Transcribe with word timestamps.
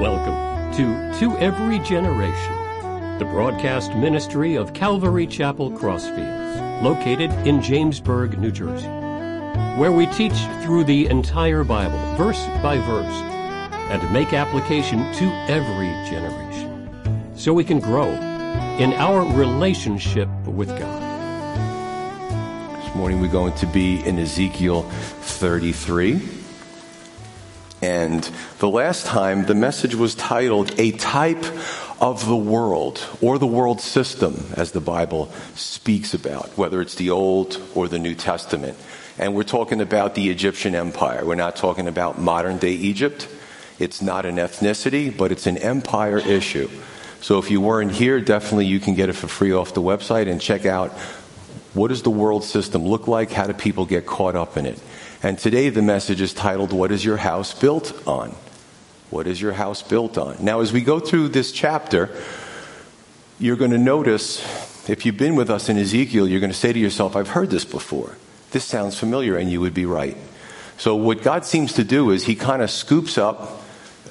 Welcome 0.00 0.72
to 0.76 1.18
To 1.18 1.36
Every 1.36 1.78
Generation, 1.80 3.18
the 3.18 3.26
broadcast 3.26 3.94
ministry 3.94 4.54
of 4.54 4.72
Calvary 4.72 5.26
Chapel 5.26 5.70
Crossfields, 5.70 6.82
located 6.82 7.30
in 7.46 7.60
Jamesburg, 7.60 8.38
New 8.38 8.50
Jersey, 8.50 8.88
where 9.78 9.92
we 9.92 10.06
teach 10.06 10.32
through 10.62 10.84
the 10.84 11.04
entire 11.08 11.64
Bible, 11.64 11.98
verse 12.16 12.42
by 12.62 12.78
verse, 12.78 13.14
and 13.90 14.10
make 14.10 14.32
application 14.32 15.00
to 15.16 15.26
every 15.50 15.90
generation, 16.08 17.36
so 17.36 17.52
we 17.52 17.62
can 17.62 17.78
grow 17.78 18.08
in 18.78 18.94
our 18.94 19.20
relationship 19.36 20.30
with 20.46 20.68
God. 20.78 21.02
This 22.82 22.94
morning 22.94 23.20
we're 23.20 23.28
going 23.28 23.52
to 23.56 23.66
be 23.66 24.02
in 24.06 24.18
Ezekiel 24.18 24.84
33. 24.84 26.39
And 27.82 28.28
the 28.58 28.68
last 28.68 29.06
time 29.06 29.46
the 29.46 29.54
message 29.54 29.94
was 29.94 30.14
titled 30.14 30.78
A 30.78 30.92
Type 30.92 31.44
of 32.00 32.26
the 32.26 32.36
World, 32.36 33.06
or 33.20 33.38
the 33.38 33.46
World 33.46 33.80
System, 33.80 34.46
as 34.56 34.72
the 34.72 34.80
Bible 34.80 35.30
speaks 35.54 36.14
about, 36.14 36.48
whether 36.56 36.80
it's 36.80 36.94
the 36.94 37.10
Old 37.10 37.60
or 37.74 37.88
the 37.88 37.98
New 37.98 38.14
Testament. 38.14 38.78
And 39.18 39.34
we're 39.34 39.42
talking 39.42 39.80
about 39.80 40.14
the 40.14 40.30
Egyptian 40.30 40.74
Empire. 40.74 41.24
We're 41.24 41.34
not 41.34 41.56
talking 41.56 41.88
about 41.88 42.18
modern 42.18 42.58
day 42.58 42.72
Egypt. 42.72 43.28
It's 43.78 44.00
not 44.00 44.24
an 44.24 44.36
ethnicity, 44.36 45.14
but 45.14 45.32
it's 45.32 45.46
an 45.46 45.58
empire 45.58 46.18
issue. 46.18 46.70
So 47.20 47.38
if 47.38 47.50
you 47.50 47.60
weren't 47.60 47.92
here, 47.92 48.20
definitely 48.20 48.66
you 48.66 48.80
can 48.80 48.94
get 48.94 49.10
it 49.10 49.12
for 49.14 49.28
free 49.28 49.52
off 49.52 49.74
the 49.74 49.82
website 49.82 50.30
and 50.30 50.40
check 50.40 50.64
out 50.64 50.92
what 51.74 51.88
does 51.88 52.02
the 52.02 52.10
world 52.10 52.44
system 52.44 52.84
look 52.86 53.06
like? 53.08 53.30
How 53.30 53.46
do 53.46 53.52
people 53.52 53.84
get 53.84 54.06
caught 54.06 54.36
up 54.36 54.56
in 54.56 54.66
it? 54.66 54.78
And 55.22 55.38
today 55.38 55.68
the 55.68 55.82
message 55.82 56.20
is 56.20 56.32
titled, 56.32 56.72
What 56.72 56.90
is 56.90 57.04
Your 57.04 57.18
House 57.18 57.52
Built 57.52 58.06
On? 58.08 58.34
What 59.10 59.26
is 59.26 59.40
your 59.40 59.52
house 59.52 59.82
built 59.82 60.16
on? 60.16 60.36
Now, 60.40 60.60
as 60.60 60.72
we 60.72 60.82
go 60.82 61.00
through 61.00 61.28
this 61.28 61.50
chapter, 61.50 62.10
you're 63.40 63.56
going 63.56 63.72
to 63.72 63.78
notice, 63.78 64.40
if 64.88 65.04
you've 65.04 65.16
been 65.16 65.34
with 65.34 65.50
us 65.50 65.68
in 65.68 65.76
Ezekiel, 65.76 66.28
you're 66.28 66.40
going 66.40 66.52
to 66.52 66.58
say 66.58 66.72
to 66.72 66.78
yourself, 66.78 67.16
I've 67.16 67.28
heard 67.28 67.50
this 67.50 67.64
before. 67.64 68.16
This 68.52 68.64
sounds 68.64 68.96
familiar, 68.96 69.36
and 69.36 69.50
you 69.50 69.60
would 69.60 69.74
be 69.74 69.84
right. 69.84 70.16
So, 70.78 70.94
what 70.94 71.22
God 71.22 71.44
seems 71.44 71.72
to 71.74 71.84
do 71.84 72.10
is 72.10 72.24
He 72.24 72.36
kind 72.36 72.62
of 72.62 72.70
scoops 72.70 73.18
up 73.18 73.62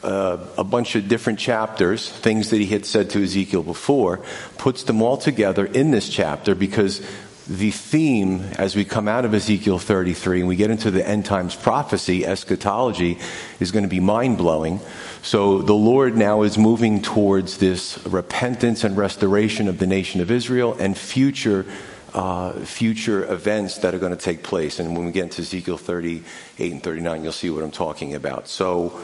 uh, 0.04 0.38
a 0.58 0.64
bunch 0.66 0.96
of 0.96 1.08
different 1.08 1.40
chapters, 1.40 2.10
things 2.10 2.50
that 2.50 2.58
He 2.58 2.68
had 2.68 2.86
said 2.86 3.10
to 3.12 3.24
Ezekiel 3.24 3.64
before, 3.64 4.20
puts 4.58 4.84
them 4.84 5.02
all 5.02 5.18
together 5.18 5.66
in 5.66 5.92
this 5.92 6.10
chapter 6.10 6.56
because 6.56 7.02
the 7.50 7.72
theme 7.72 8.42
as 8.60 8.76
we 8.76 8.86
come 8.86 9.08
out 9.08 9.26
of 9.26 9.34
Ezekiel 9.34 9.80
33 9.80 10.42
and 10.42 10.48
we 10.48 10.56
get 10.56 10.70
into 10.70 10.92
the 10.92 11.06
end 11.06 11.26
times 11.26 11.56
prophecy, 11.56 12.24
eschatology, 12.24 13.18
is 13.60 13.72
going 13.72 13.84
to 13.84 13.90
be 13.90 14.00
mind 14.00 14.38
blowing. 14.38 14.80
So 15.24 15.64
the 15.64 15.74
Lord 15.74 16.16
now 16.16 16.44
is 16.44 16.60
moving 16.60 17.02
towards 17.02 17.58
this 17.58 17.98
repentance 18.06 18.84
and 18.84 18.96
restoration 18.96 19.68
of 19.68 19.80
the 19.80 19.88
nation 19.88 20.22
of 20.22 20.30
Israel 20.30 20.76
and 20.80 20.98
future. 20.98 21.66
Uh, 22.12 22.54
future 22.62 23.32
events 23.32 23.78
that 23.78 23.94
are 23.94 24.00
going 24.00 24.12
to 24.12 24.18
take 24.18 24.42
place. 24.42 24.80
And 24.80 24.98
when 24.98 25.06
we 25.06 25.12
get 25.12 25.26
into 25.26 25.44
Ezekiel 25.44 25.78
38 25.78 26.72
and 26.72 26.82
39, 26.82 27.24
you'll 27.24 27.32
see 27.32 27.52
what 27.52 27.64
I'm 27.64 27.70
talking 27.70 28.16
about. 28.16 28.48
So, 28.48 29.00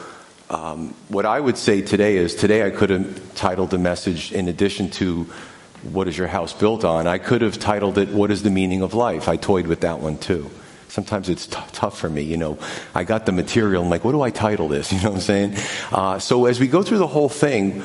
um, 0.50 0.92
what 1.06 1.24
I 1.24 1.38
would 1.38 1.56
say 1.56 1.82
today 1.82 2.16
is 2.16 2.34
today 2.34 2.66
I 2.66 2.70
could 2.70 2.90
have 2.90 3.34
titled 3.36 3.70
the 3.70 3.78
message 3.78 4.32
in 4.32 4.48
addition 4.48 4.90
to 4.90 5.32
what 5.82 6.08
is 6.08 6.16
your 6.16 6.26
house 6.26 6.52
built 6.52 6.84
on? 6.84 7.06
I 7.06 7.18
could 7.18 7.42
have 7.42 7.58
titled 7.58 7.98
it, 7.98 8.08
What 8.08 8.30
is 8.30 8.42
the 8.42 8.50
Meaning 8.50 8.82
of 8.82 8.94
Life? 8.94 9.28
I 9.28 9.36
toyed 9.36 9.66
with 9.66 9.80
that 9.80 10.00
one 10.00 10.18
too. 10.18 10.50
Sometimes 10.88 11.28
it's 11.28 11.46
t- 11.46 11.58
tough 11.72 11.98
for 11.98 12.08
me, 12.08 12.22
you 12.22 12.36
know. 12.36 12.58
I 12.94 13.04
got 13.04 13.26
the 13.26 13.32
material, 13.32 13.82
I'm 13.82 13.90
like, 13.90 14.04
what 14.04 14.12
do 14.12 14.22
I 14.22 14.30
title 14.30 14.68
this? 14.68 14.92
You 14.96 15.02
know 15.02 15.10
what 15.10 15.16
I'm 15.16 15.20
saying? 15.20 15.56
Uh, 15.92 16.18
so 16.18 16.46
as 16.46 16.58
we 16.58 16.68
go 16.68 16.82
through 16.82 16.98
the 16.98 17.06
whole 17.06 17.28
thing, 17.28 17.82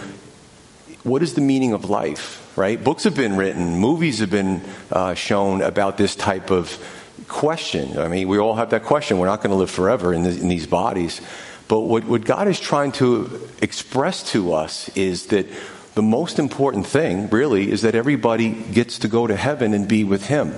what 1.03 1.23
is 1.23 1.33
the 1.33 1.41
meaning 1.41 1.73
of 1.73 1.89
life, 1.89 2.51
right? 2.55 2.81
Books 2.81 3.03
have 3.03 3.15
been 3.15 3.35
written, 3.35 3.77
movies 3.79 4.19
have 4.19 4.29
been 4.29 4.61
uh, 4.91 5.13
shown 5.13 5.61
about 5.61 5.97
this 5.97 6.15
type 6.15 6.51
of 6.51 6.77
question. 7.27 7.97
I 7.97 8.07
mean, 8.07 8.27
we 8.27 8.37
all 8.37 8.55
have 8.55 8.69
that 8.69 8.83
question. 8.83 9.17
We're 9.17 9.27
not 9.27 9.41
going 9.41 9.51
to 9.51 9.57
live 9.57 9.71
forever 9.71 10.13
in, 10.13 10.25
in 10.25 10.47
these 10.47 10.67
bodies. 10.67 11.21
But 11.67 11.81
what, 11.81 12.03
what 12.03 12.25
God 12.25 12.47
is 12.47 12.59
trying 12.59 12.91
to 12.93 13.47
express 13.61 14.29
to 14.31 14.53
us 14.53 14.89
is 14.89 15.27
that 15.27 15.47
the 15.93 16.01
most 16.01 16.39
important 16.39 16.87
thing, 16.87 17.29
really, 17.29 17.69
is 17.69 17.81
that 17.81 17.95
everybody 17.95 18.51
gets 18.51 18.99
to 18.99 19.07
go 19.07 19.27
to 19.27 19.35
heaven 19.35 19.73
and 19.73 19.87
be 19.87 20.03
with 20.03 20.27
Him. 20.27 20.55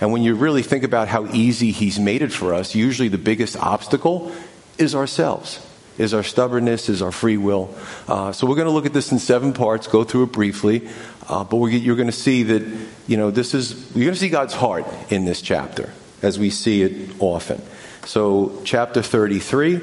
And 0.00 0.12
when 0.12 0.22
you 0.22 0.34
really 0.34 0.62
think 0.62 0.84
about 0.84 1.08
how 1.08 1.26
easy 1.32 1.70
He's 1.72 1.98
made 1.98 2.22
it 2.22 2.32
for 2.32 2.54
us, 2.54 2.74
usually 2.74 3.08
the 3.08 3.18
biggest 3.18 3.56
obstacle 3.56 4.32
is 4.76 4.94
ourselves, 4.94 5.66
is 5.96 6.12
our 6.12 6.22
stubbornness, 6.22 6.88
is 6.88 7.02
our 7.02 7.10
free 7.10 7.36
will. 7.36 7.74
Uh, 8.06 8.32
so 8.32 8.46
we're 8.46 8.56
going 8.56 8.68
to 8.68 8.72
look 8.72 8.86
at 8.86 8.92
this 8.92 9.10
in 9.10 9.18
seven 9.18 9.52
parts, 9.52 9.86
go 9.86 10.04
through 10.04 10.24
it 10.24 10.32
briefly, 10.32 10.88
uh, 11.28 11.44
but 11.44 11.56
you're 11.56 11.96
going 11.96 12.06
to 12.06 12.12
see 12.12 12.42
that, 12.44 12.62
you 13.06 13.16
know, 13.16 13.30
this 13.30 13.54
is, 13.54 13.72
you're 13.96 14.04
going 14.04 14.14
to 14.14 14.20
see 14.20 14.28
God's 14.28 14.54
heart 14.54 14.84
in 15.10 15.24
this 15.24 15.40
chapter, 15.40 15.92
as 16.22 16.38
we 16.38 16.50
see 16.50 16.82
it 16.82 17.10
often. 17.18 17.60
So, 18.04 18.60
chapter 18.64 19.02
33 19.02 19.80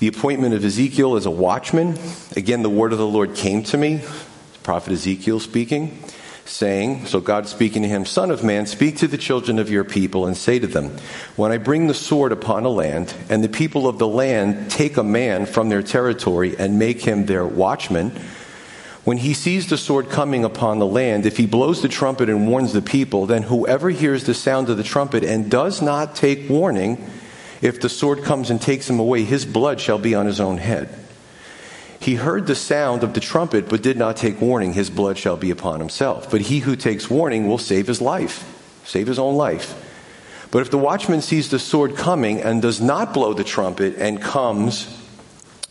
the 0.00 0.08
appointment 0.08 0.54
of 0.54 0.64
Ezekiel 0.64 1.14
as 1.14 1.26
a 1.26 1.30
watchman. 1.30 1.96
Again, 2.34 2.62
the 2.62 2.70
word 2.70 2.92
of 2.92 2.98
the 2.98 3.06
Lord 3.06 3.34
came 3.34 3.62
to 3.64 3.76
me, 3.76 4.02
prophet 4.62 4.94
Ezekiel 4.94 5.40
speaking, 5.40 6.02
saying, 6.46 7.04
So 7.04 7.20
God 7.20 7.46
speaking 7.46 7.82
to 7.82 7.88
him, 7.88 8.06
Son 8.06 8.30
of 8.30 8.42
man, 8.42 8.64
speak 8.64 8.96
to 8.96 9.06
the 9.06 9.18
children 9.18 9.58
of 9.58 9.68
your 9.68 9.84
people 9.84 10.24
and 10.24 10.34
say 10.34 10.58
to 10.58 10.66
them, 10.66 10.96
When 11.36 11.52
I 11.52 11.58
bring 11.58 11.86
the 11.86 11.92
sword 11.92 12.32
upon 12.32 12.64
a 12.64 12.70
land, 12.70 13.14
and 13.28 13.44
the 13.44 13.48
people 13.50 13.86
of 13.86 13.98
the 13.98 14.08
land 14.08 14.70
take 14.70 14.96
a 14.96 15.04
man 15.04 15.44
from 15.44 15.68
their 15.68 15.82
territory 15.82 16.56
and 16.58 16.78
make 16.78 17.02
him 17.02 17.26
their 17.26 17.44
watchman, 17.44 18.12
when 19.04 19.18
he 19.18 19.34
sees 19.34 19.68
the 19.68 19.76
sword 19.76 20.08
coming 20.08 20.44
upon 20.44 20.78
the 20.78 20.86
land, 20.86 21.26
if 21.26 21.36
he 21.36 21.46
blows 21.46 21.82
the 21.82 21.88
trumpet 21.88 22.30
and 22.30 22.48
warns 22.48 22.72
the 22.72 22.80
people, 22.80 23.26
then 23.26 23.42
whoever 23.42 23.90
hears 23.90 24.24
the 24.24 24.34
sound 24.34 24.70
of 24.70 24.78
the 24.78 24.82
trumpet 24.82 25.24
and 25.24 25.50
does 25.50 25.82
not 25.82 26.14
take 26.14 26.48
warning, 26.48 27.04
if 27.60 27.80
the 27.80 27.88
sword 27.88 28.22
comes 28.22 28.50
and 28.50 28.60
takes 28.60 28.88
him 28.88 28.98
away, 28.98 29.24
his 29.24 29.44
blood 29.44 29.80
shall 29.80 29.98
be 29.98 30.14
on 30.14 30.26
his 30.26 30.40
own 30.40 30.58
head. 30.58 30.88
He 32.00 32.14
heard 32.14 32.46
the 32.46 32.54
sound 32.54 33.02
of 33.02 33.12
the 33.12 33.20
trumpet, 33.20 33.68
but 33.68 33.82
did 33.82 33.98
not 33.98 34.16
take 34.16 34.40
warning. 34.40 34.72
His 34.72 34.88
blood 34.88 35.18
shall 35.18 35.36
be 35.36 35.50
upon 35.50 35.80
himself. 35.80 36.30
But 36.30 36.40
he 36.40 36.60
who 36.60 36.74
takes 36.74 37.10
warning 37.10 37.46
will 37.46 37.58
save 37.58 37.86
his 37.86 38.00
life, 38.00 38.44
save 38.84 39.06
his 39.06 39.18
own 39.18 39.36
life. 39.36 39.74
But 40.50 40.62
if 40.62 40.70
the 40.70 40.78
watchman 40.78 41.20
sees 41.20 41.50
the 41.50 41.58
sword 41.58 41.96
coming 41.96 42.40
and 42.40 42.62
does 42.62 42.80
not 42.80 43.12
blow 43.12 43.34
the 43.34 43.44
trumpet 43.44 43.96
and 43.98 44.20
comes, 44.20 44.96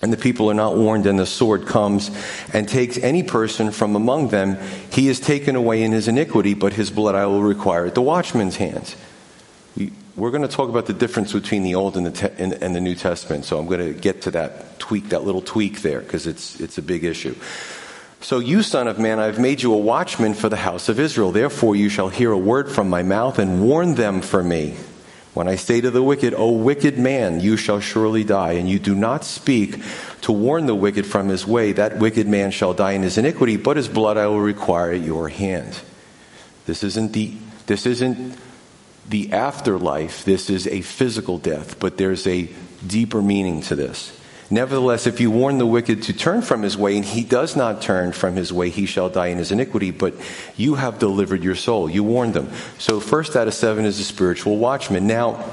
and 0.03 0.13
the 0.13 0.17
people 0.17 0.51
are 0.51 0.53
not 0.53 0.77
warned, 0.77 1.07
and 1.07 1.17
the 1.17 1.25
sword 1.25 1.66
comes 1.66 2.11
and 2.53 2.69
takes 2.69 3.00
any 3.00 3.23
person 3.23 3.71
from 3.71 3.95
among 3.95 4.27
them, 4.27 4.59
he 4.91 5.09
is 5.09 5.19
taken 5.19 5.56
away 5.56 5.81
in 5.81 5.91
his 5.91 6.07
iniquity, 6.07 6.53
but 6.53 6.73
his 6.73 6.91
blood 6.91 7.16
I 7.16 7.25
will 7.25 7.41
require 7.41 7.88
at 7.88 7.95
the 7.95 8.03
watchman's 8.03 8.57
hands 8.57 8.95
we're 10.19 10.31
going 10.31 10.41
to 10.41 10.47
talk 10.47 10.69
about 10.69 10.85
the 10.85 10.94
difference 10.94 11.34
between 11.34 11.63
the 11.63 11.75
Old 11.75 11.97
and 11.97 12.06
the, 12.06 12.12
te- 12.12 12.44
and, 12.44 12.53
and 12.53 12.75
the 12.75 12.81
New 12.81 12.96
Testament. 12.96 13.46
So 13.46 13.57
I'm 13.57 13.68
going 13.68 13.94
to 13.94 14.00
get 14.00 14.24
to 14.24 14.31
that 14.31 14.80
tweak, 14.80 15.09
that 15.09 15.24
little 15.24 15.41
tweak 15.41 15.81
there, 15.81 16.02
because 16.02 16.28
it's, 16.28 16.59
it's 16.59 16.78
a 16.78 16.81
big 16.81 17.03
issue. 17.03 17.35
So, 18.22 18.40
you, 18.40 18.63
son 18.63 18.90
of 18.90 19.00
man, 19.00 19.18
I 19.18 19.28
have 19.28 19.40
made 19.40 19.62
you 19.62 19.74
a 19.74 19.78
watchman 19.78 20.34
for 20.34 20.50
the 20.50 20.57
house 20.57 20.90
of 20.90 21.00
Israel. 21.00 21.31
Therefore, 21.31 21.75
you 21.75 21.88
shall 21.88 22.09
hear 22.09 22.31
a 22.31 22.38
word 22.38 22.69
from 22.69 22.90
my 22.90 23.02
mouth 23.02 23.40
and 23.40 23.63
warn 23.63 23.96
them 23.96 24.19
for 24.19 24.44
me. 24.44 24.75
When 25.34 25.47
I 25.47 25.56
say 25.56 25.80
to 25.80 25.90
the 25.90 26.03
wicked, 26.03 26.34
O 26.34 26.51
wicked 26.51 26.97
man, 26.97 27.40
you 27.40 27.56
shall 27.56 27.80
surely 27.80 28.25
die, 28.25 28.53
and 28.53 28.68
you 28.68 28.78
do 28.78 28.94
not 28.94 29.24
speak 29.24 29.81
to 30.22 30.34
warn 30.34 30.66
the 30.66 30.75
wicked 30.75 31.06
from 31.06 31.30
his 31.30 31.47
way, 31.47 31.72
that 31.74 31.97
wicked 31.97 32.28
man 32.28 32.51
shall 32.51 32.74
die 32.74 32.91
in 32.91 33.03
his 33.03 33.18
iniquity, 33.18 33.56
but 33.56 33.78
his 33.78 33.88
blood 33.88 34.18
I 34.18 34.28
will 34.28 34.41
require 34.41 34.91
at 34.91 35.01
your 35.01 35.30
hand. 35.30 35.80
This 36.66 36.84
isn't 36.84 37.13
the, 37.13 37.38
this 37.68 37.86
isn't 37.86 38.38
the 39.09 39.31
afterlife, 39.34 40.24
this 40.24 40.50
is 40.50 40.68
a 40.68 40.81
physical 40.81 41.39
death, 41.39 41.80
but 41.80 41.98
there's 41.98 42.28
a 42.28 42.48
deeper 42.86 43.22
meaning 43.22 43.62
to 43.63 43.75
this. 43.75 44.16
Nevertheless, 44.51 45.06
if 45.06 45.19
you 45.19 45.30
warn 45.30 45.60
the 45.60 45.66
wicked 45.66 46.04
to 46.04 46.13
turn 46.13 46.42
from 46.42 46.63
his 46.63 46.75
way, 46.75 46.95
and 46.95 47.06
he 47.06 47.24
does 47.24 47.56
not 47.56 47.81
turn 47.81 48.12
from 48.13 48.36
his 48.36 48.51
way, 48.51 48.69
he 48.69 48.86
shall 48.88 49.10
die 49.10 49.28
in 49.28 49.38
his 49.38 49.51
iniquity, 49.51 49.92
but 49.92 50.16
you 50.56 50.75
have 50.75 50.98
delivered 50.98 51.44
your 51.44 51.56
soul. 51.56 51.89
You 51.89 52.04
warned 52.04 52.33
them. 52.33 52.50
So, 52.80 53.00
first 53.00 53.36
out 53.36 53.48
of 53.48 53.54
seven 53.54 53.86
is 53.86 54.00
a 54.00 54.04
spiritual 54.04 54.57
watchman. 54.57 55.06
Now, 55.06 55.44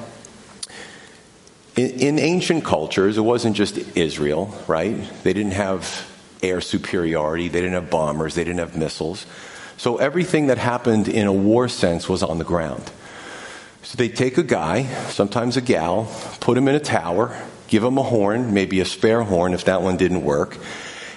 in, 1.76 1.90
in 1.90 2.18
ancient 2.18 2.64
cultures, 2.64 3.18
it 3.18 3.22
wasn't 3.22 3.54
just 3.54 3.76
Israel, 3.96 4.54
right? 4.66 4.96
They 5.24 5.34
didn't 5.34 5.52
have 5.52 6.10
air 6.42 6.62
superiority, 6.62 7.48
they 7.48 7.60
didn't 7.60 7.74
have 7.74 7.90
bombers, 7.90 8.34
they 8.34 8.44
didn't 8.44 8.60
have 8.60 8.78
missiles. 8.78 9.26
So, 9.76 9.98
everything 9.98 10.46
that 10.46 10.56
happened 10.56 11.06
in 11.06 11.26
a 11.26 11.32
war 11.32 11.68
sense 11.68 12.08
was 12.08 12.22
on 12.22 12.38
the 12.38 12.44
ground. 12.44 12.90
So 13.86 13.94
they 13.96 14.08
take 14.08 14.36
a 14.36 14.42
guy, 14.42 14.82
sometimes 15.10 15.56
a 15.56 15.60
gal, 15.60 16.12
put 16.40 16.58
him 16.58 16.66
in 16.66 16.74
a 16.74 16.80
tower, 16.80 17.40
give 17.68 17.84
him 17.84 17.98
a 17.98 18.02
horn, 18.02 18.52
maybe 18.52 18.80
a 18.80 18.84
spare 18.84 19.22
horn 19.22 19.54
if 19.54 19.66
that 19.66 19.80
one 19.80 19.96
didn't 19.96 20.24
work. 20.24 20.58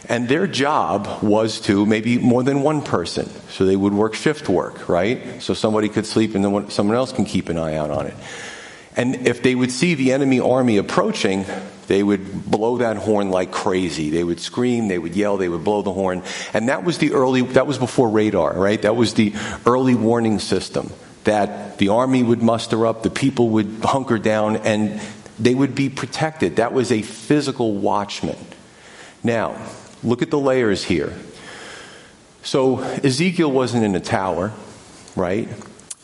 And 0.08 0.30
their 0.30 0.46
job 0.46 1.24
was 1.24 1.62
to 1.62 1.88
maybe 1.88 2.20
more 2.20 2.44
than 2.44 2.62
one 2.62 2.84
person. 2.84 3.28
So 3.50 3.66
they 3.66 3.76
would 3.76 3.94
work 3.96 4.14
shift 4.14 4.50
work, 4.50 4.88
right? 4.88 5.42
So 5.42 5.56
somebody 5.56 5.90
could 5.90 6.06
sleep 6.06 6.36
and 6.36 6.46
then 6.46 6.70
someone 6.70 6.96
else 6.96 7.12
can 7.12 7.26
keep 7.26 7.50
an 7.50 7.58
eye 7.58 7.74
out 7.74 7.90
on 7.90 8.06
it. 8.06 8.14
And 8.96 9.28
if 9.28 9.42
they 9.42 9.56
would 9.56 9.72
see 9.72 9.96
the 9.96 10.14
enemy 10.14 10.40
army 10.40 10.78
approaching, 10.78 11.46
they 11.88 12.04
would 12.04 12.46
blow 12.46 12.78
that 12.78 12.98
horn 12.98 13.32
like 13.32 13.52
crazy. 13.52 14.12
They 14.12 14.24
would 14.24 14.40
scream, 14.40 14.90
they 14.90 15.00
would 15.00 15.16
yell, 15.16 15.38
they 15.38 15.50
would 15.50 15.64
blow 15.64 15.82
the 15.82 15.94
horn. 15.94 16.22
And 16.54 16.70
that 16.70 16.84
was 16.84 17.00
the 17.00 17.14
early, 17.14 17.42
that 17.42 17.66
was 17.66 17.80
before 17.80 18.10
radar, 18.10 18.54
right? 18.54 18.80
That 18.80 18.96
was 18.96 19.16
the 19.16 19.34
early 19.66 19.96
warning 19.96 20.38
system 20.38 20.92
that 21.24 21.78
the 21.78 21.90
army 21.90 22.24
would 22.24 22.42
muster 22.42 22.86
up, 22.86 23.04
the 23.04 23.10
people 23.10 23.50
would 23.50 23.80
hunker 23.84 24.18
down, 24.18 24.58
and 24.58 25.02
they 25.38 25.56
would 25.56 25.76
be 25.76 25.90
protected. 25.90 26.58
That 26.58 26.74
was 26.74 26.92
a 26.92 27.02
physical 27.02 27.74
watchman. 27.74 28.38
Now, 29.24 29.62
look 30.04 30.22
at 30.22 30.32
the 30.32 30.40
layers 30.40 30.84
here. 30.84 31.14
So 32.42 32.80
Ezekiel 32.80 33.52
wasn't 33.52 33.84
in 33.84 33.96
a 33.96 34.00
tower, 34.00 34.54
right? 35.16 35.48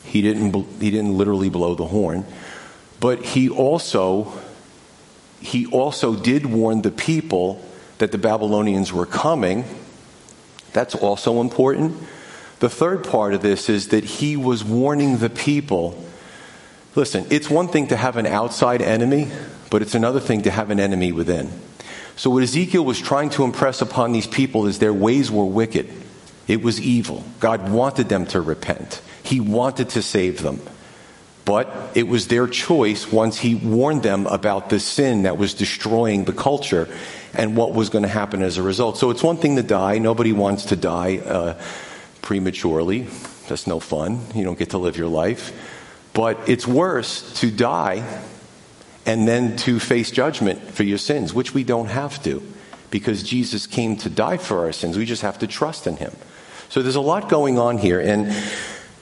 He 0.04 0.22
didn't, 0.22 0.54
he 0.80 0.90
didn't 0.90 1.16
literally 1.16 1.48
blow 1.48 1.74
the 1.74 1.86
horn. 1.86 2.24
But 3.00 3.24
he 3.24 3.48
also, 3.48 4.32
he 5.40 5.66
also 5.66 6.14
did 6.14 6.46
warn 6.46 6.82
the 6.82 6.90
people 6.90 7.64
that 7.98 8.12
the 8.12 8.18
Babylonians 8.18 8.92
were 8.92 9.06
coming. 9.06 9.64
That's 10.72 10.94
also 10.94 11.40
important. 11.40 11.96
The 12.58 12.70
third 12.70 13.04
part 13.04 13.34
of 13.34 13.42
this 13.42 13.68
is 13.68 13.88
that 13.88 14.04
he 14.04 14.36
was 14.36 14.64
warning 14.64 15.18
the 15.18 15.28
people. 15.28 16.02
Listen, 16.94 17.26
it's 17.28 17.50
one 17.50 17.68
thing 17.68 17.88
to 17.88 17.96
have 17.96 18.16
an 18.16 18.26
outside 18.26 18.80
enemy, 18.80 19.28
but 19.70 19.82
it's 19.82 19.94
another 19.94 20.20
thing 20.20 20.42
to 20.42 20.50
have 20.50 20.70
an 20.70 20.80
enemy 20.80 21.12
within. 21.12 21.50
So, 22.16 22.30
what 22.30 22.42
Ezekiel 22.42 22.82
was 22.82 22.98
trying 22.98 23.28
to 23.30 23.44
impress 23.44 23.82
upon 23.82 24.12
these 24.12 24.26
people 24.26 24.66
is 24.66 24.78
their 24.78 24.94
ways 24.94 25.30
were 25.30 25.44
wicked. 25.44 25.90
It 26.48 26.62
was 26.62 26.80
evil. 26.80 27.24
God 27.40 27.70
wanted 27.70 28.08
them 28.08 28.24
to 28.26 28.40
repent, 28.40 29.02
He 29.22 29.38
wanted 29.38 29.90
to 29.90 30.02
save 30.02 30.40
them. 30.40 30.60
But 31.44 31.92
it 31.94 32.08
was 32.08 32.26
their 32.26 32.48
choice 32.48 33.12
once 33.12 33.38
He 33.38 33.54
warned 33.54 34.02
them 34.02 34.26
about 34.26 34.70
the 34.70 34.80
sin 34.80 35.24
that 35.24 35.36
was 35.36 35.52
destroying 35.52 36.24
the 36.24 36.32
culture 36.32 36.88
and 37.34 37.54
what 37.54 37.74
was 37.74 37.90
going 37.90 38.02
to 38.02 38.08
happen 38.08 38.42
as 38.42 38.56
a 38.56 38.62
result. 38.62 38.96
So, 38.96 39.10
it's 39.10 39.22
one 39.22 39.36
thing 39.36 39.56
to 39.56 39.62
die. 39.62 39.98
Nobody 39.98 40.32
wants 40.32 40.64
to 40.66 40.76
die 40.76 41.18
uh, 41.18 41.60
prematurely. 42.26 43.06
That's 43.46 43.68
no 43.68 43.78
fun. 43.78 44.18
You 44.34 44.42
don't 44.42 44.58
get 44.58 44.70
to 44.70 44.78
live 44.78 44.96
your 44.96 45.06
life. 45.06 45.52
But 46.12 46.48
it's 46.48 46.66
worse 46.66 47.32
to 47.40 47.52
die 47.52 48.20
and 49.06 49.28
then 49.28 49.56
to 49.58 49.78
face 49.78 50.10
judgment 50.10 50.60
for 50.60 50.82
your 50.82 50.98
sins, 50.98 51.32
which 51.32 51.54
we 51.54 51.62
don't 51.62 51.86
have 51.86 52.20
to 52.24 52.42
because 52.90 53.22
Jesus 53.22 53.68
came 53.68 53.96
to 53.98 54.10
die 54.10 54.38
for 54.38 54.64
our 54.64 54.72
sins. 54.72 54.98
We 54.98 55.04
just 55.04 55.22
have 55.22 55.38
to 55.38 55.46
trust 55.46 55.86
in 55.86 55.98
him. 55.98 56.10
So 56.68 56.82
there's 56.82 56.96
a 56.96 57.00
lot 57.00 57.28
going 57.28 57.60
on 57.60 57.78
here. 57.78 58.00
And 58.00 58.32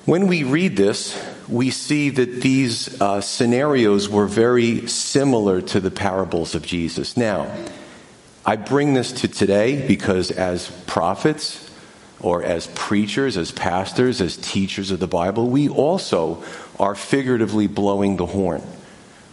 when 0.05 0.27
we 0.27 0.44
read 0.44 0.77
this, 0.77 1.19
we 1.49 1.70
see 1.70 2.11
that 2.11 2.43
these 2.43 3.00
uh, 3.00 3.23
scenarios 3.23 4.06
were 4.06 4.27
very 4.27 4.87
similar 4.87 5.62
to 5.62 5.81
the 5.81 5.91
parables 5.91 6.55
of 6.55 6.67
Jesus. 6.67 7.17
Now, 7.17 7.50
I 8.44 8.56
bring 8.56 8.93
this 8.93 9.12
to 9.12 9.29
today 9.29 9.88
because 9.88 10.31
as 10.31 10.70
prophets, 10.87 11.63
or 12.25 12.43
as 12.43 12.67
preachers, 12.69 13.37
as 13.37 13.53
pastors, 13.53 14.21
as 14.21 14.37
teachers 14.38 14.91
of 14.91 14.99
the 14.99 15.06
Bible, 15.06 15.49
we 15.49 15.69
also 15.69 16.43
are 16.81 16.94
figuratively 16.94 17.67
blowing 17.67 18.17
the 18.17 18.26
horn. 18.26 18.62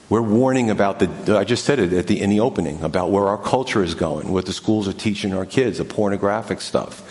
We're 0.09 0.21
warning 0.21 0.69
about 0.69 0.99
the, 0.99 1.37
I 1.37 1.45
just 1.45 1.63
said 1.63 1.79
it 1.79 1.93
at 1.93 2.07
the, 2.07 2.19
in 2.19 2.29
the 2.29 2.41
opening, 2.41 2.83
about 2.83 3.11
where 3.11 3.29
our 3.29 3.37
culture 3.37 3.81
is 3.81 3.95
going, 3.95 4.29
what 4.29 4.45
the 4.45 4.51
schools 4.51 4.89
are 4.89 4.93
teaching 4.93 5.33
our 5.33 5.45
kids, 5.45 5.77
the 5.77 5.85
pornographic 5.85 6.59
stuff. 6.59 7.01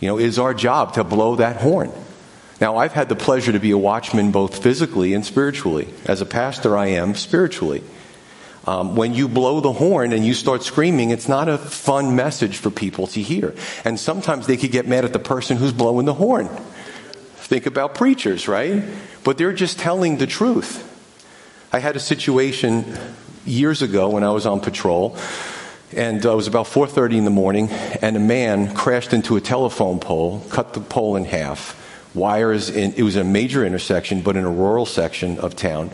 You 0.00 0.08
know, 0.08 0.18
it 0.18 0.24
is 0.24 0.38
our 0.38 0.52
job 0.52 0.94
to 0.94 1.04
blow 1.04 1.36
that 1.36 1.58
horn. 1.58 1.92
Now, 2.60 2.76
I've 2.76 2.92
had 2.92 3.08
the 3.08 3.14
pleasure 3.14 3.52
to 3.52 3.60
be 3.60 3.70
a 3.70 3.78
watchman 3.78 4.32
both 4.32 4.62
physically 4.62 5.14
and 5.14 5.24
spiritually. 5.24 5.88
As 6.06 6.20
a 6.20 6.26
pastor, 6.26 6.76
I 6.76 6.88
am 6.88 7.14
spiritually. 7.14 7.84
Um, 8.66 8.94
when 8.94 9.14
you 9.14 9.26
blow 9.26 9.60
the 9.60 9.72
horn 9.72 10.12
and 10.12 10.24
you 10.24 10.34
start 10.34 10.62
screaming, 10.62 11.10
it's 11.10 11.28
not 11.28 11.48
a 11.48 11.56
fun 11.56 12.14
message 12.14 12.58
for 12.58 12.70
people 12.70 13.06
to 13.08 13.22
hear. 13.22 13.54
And 13.84 13.98
sometimes 13.98 14.46
they 14.46 14.56
could 14.56 14.70
get 14.70 14.86
mad 14.86 15.04
at 15.04 15.12
the 15.12 15.18
person 15.18 15.56
who's 15.56 15.72
blowing 15.72 16.04
the 16.06 16.14
horn. 16.14 16.48
Think 17.36 17.66
about 17.66 17.94
preachers, 17.94 18.48
right? 18.48 18.84
But 19.24 19.38
they're 19.38 19.52
just 19.52 19.78
telling 19.78 20.18
the 20.18 20.26
truth. 20.26 20.86
I 21.72 21.78
had 21.78 21.96
a 21.96 22.00
situation 22.00 22.84
years 23.46 23.80
ago 23.82 24.10
when 24.10 24.24
I 24.24 24.30
was 24.30 24.44
on 24.44 24.60
patrol, 24.60 25.16
and 25.96 26.24
uh, 26.24 26.32
it 26.32 26.36
was 26.36 26.46
about 26.46 26.66
4:30 26.66 27.18
in 27.18 27.24
the 27.24 27.30
morning, 27.30 27.70
and 28.02 28.16
a 28.16 28.20
man 28.20 28.74
crashed 28.74 29.12
into 29.12 29.36
a 29.36 29.40
telephone 29.40 29.98
pole, 29.98 30.44
cut 30.50 30.74
the 30.74 30.80
pole 30.80 31.16
in 31.16 31.24
half. 31.24 31.76
Wires 32.14 32.70
in 32.70 32.92
it 32.94 33.02
was 33.02 33.16
a 33.16 33.24
major 33.24 33.64
intersection, 33.64 34.20
but 34.20 34.36
in 34.36 34.44
a 34.44 34.50
rural 34.50 34.86
section 34.86 35.38
of 35.38 35.56
town. 35.56 35.90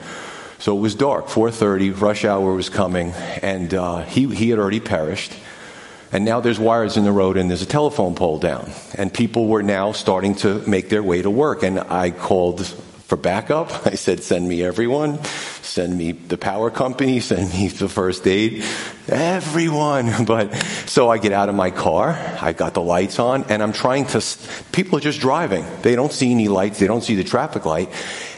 So 0.58 0.76
it 0.76 0.80
was 0.80 0.94
dark, 0.94 1.26
4:30, 1.26 2.00
rush 2.00 2.24
hour 2.24 2.54
was 2.54 2.68
coming, 2.68 3.12
and 3.42 3.72
uh, 3.74 4.02
he 4.02 4.34
he 4.34 4.50
had 4.50 4.58
already 4.58 4.80
perished. 4.80 5.32
And 6.12 6.24
now 6.24 6.40
there's 6.40 6.58
wires 6.58 6.96
in 6.96 7.04
the 7.04 7.12
road 7.12 7.36
and 7.36 7.50
there's 7.50 7.62
a 7.62 7.66
telephone 7.66 8.14
pole 8.14 8.38
down. 8.38 8.70
And 8.94 9.12
people 9.12 9.48
were 9.48 9.62
now 9.62 9.92
starting 9.92 10.36
to 10.36 10.60
make 10.66 10.88
their 10.88 11.02
way 11.02 11.20
to 11.20 11.28
work. 11.28 11.62
And 11.62 11.80
I 11.80 12.10
called 12.10 12.64
for 13.06 13.16
backup. 13.16 13.86
I 13.86 13.94
said, 13.94 14.22
send 14.22 14.48
me 14.48 14.62
everyone, 14.62 15.22
send 15.62 15.96
me 15.96 16.12
the 16.12 16.36
power 16.38 16.70
company, 16.70 17.20
send 17.32 17.52
me 17.52 17.68
the 17.68 17.88
first 17.88 18.26
aid, 18.26 18.64
everyone. 19.08 20.12
But 20.26 20.54
so 20.86 21.08
I 21.08 21.18
get 21.18 21.32
out 21.32 21.48
of 21.48 21.54
my 21.54 21.70
car, 21.70 22.10
I 22.40 22.52
got 22.52 22.74
the 22.74 22.82
lights 22.82 23.18
on, 23.18 23.44
and 23.44 23.62
I'm 23.62 23.72
trying 23.72 24.06
to, 24.06 24.24
people 24.72 24.98
are 24.98 25.02
just 25.02 25.20
driving. 25.20 25.64
They 25.82 25.94
don't 25.94 26.12
see 26.12 26.32
any 26.32 26.48
lights, 26.48 26.78
they 26.78 26.86
don't 26.86 27.02
see 27.02 27.14
the 27.14 27.24
traffic 27.24 27.64
light. 27.64 27.90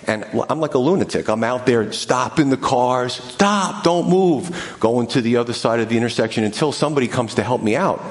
And 0.08 0.24
I'm 0.48 0.58
like 0.58 0.74
a 0.74 0.78
lunatic. 0.78 1.28
I'm 1.28 1.44
out 1.44 1.66
there 1.66 1.92
stopping 1.92 2.48
the 2.48 2.56
cars, 2.56 3.12
stop, 3.12 3.84
don't 3.84 4.08
move, 4.08 4.76
going 4.80 5.06
to 5.08 5.20
the 5.20 5.36
other 5.36 5.52
side 5.52 5.80
of 5.80 5.90
the 5.90 5.98
intersection 5.98 6.44
until 6.44 6.72
somebody 6.72 7.08
comes 7.08 7.34
to 7.34 7.42
help 7.42 7.62
me 7.62 7.76
out. 7.76 8.02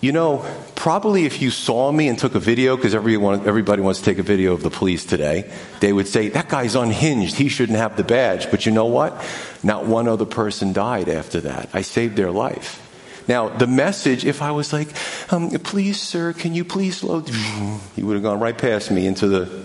You 0.00 0.12
know, 0.12 0.46
probably 0.76 1.24
if 1.24 1.42
you 1.42 1.50
saw 1.50 1.90
me 1.90 2.06
and 2.06 2.16
took 2.16 2.36
a 2.36 2.38
video, 2.38 2.76
because 2.76 2.94
everyone, 2.94 3.48
everybody 3.48 3.82
wants 3.82 3.98
to 3.98 4.04
take 4.04 4.18
a 4.18 4.22
video 4.22 4.52
of 4.52 4.62
the 4.62 4.70
police 4.70 5.04
today, 5.04 5.50
they 5.80 5.92
would 5.92 6.06
say, 6.06 6.28
that 6.28 6.48
guy's 6.48 6.76
unhinged. 6.76 7.34
He 7.34 7.48
shouldn't 7.48 7.78
have 7.78 7.96
the 7.96 8.04
badge. 8.04 8.48
But 8.50 8.64
you 8.64 8.70
know 8.70 8.86
what? 8.86 9.20
Not 9.64 9.86
one 9.86 10.06
other 10.06 10.26
person 10.26 10.72
died 10.72 11.08
after 11.08 11.40
that. 11.40 11.70
I 11.74 11.80
saved 11.80 12.14
their 12.14 12.30
life. 12.30 12.82
Now, 13.26 13.48
the 13.48 13.66
message, 13.66 14.24
if 14.24 14.40
I 14.40 14.52
was 14.52 14.72
like, 14.72 14.88
um, 15.32 15.50
please, 15.50 16.00
sir, 16.00 16.32
can 16.32 16.54
you 16.54 16.64
please 16.64 16.98
slow? 16.98 17.24
He 17.96 18.02
would 18.04 18.14
have 18.14 18.22
gone 18.22 18.38
right 18.38 18.56
past 18.56 18.90
me 18.92 19.06
into 19.06 19.26
the, 19.26 19.64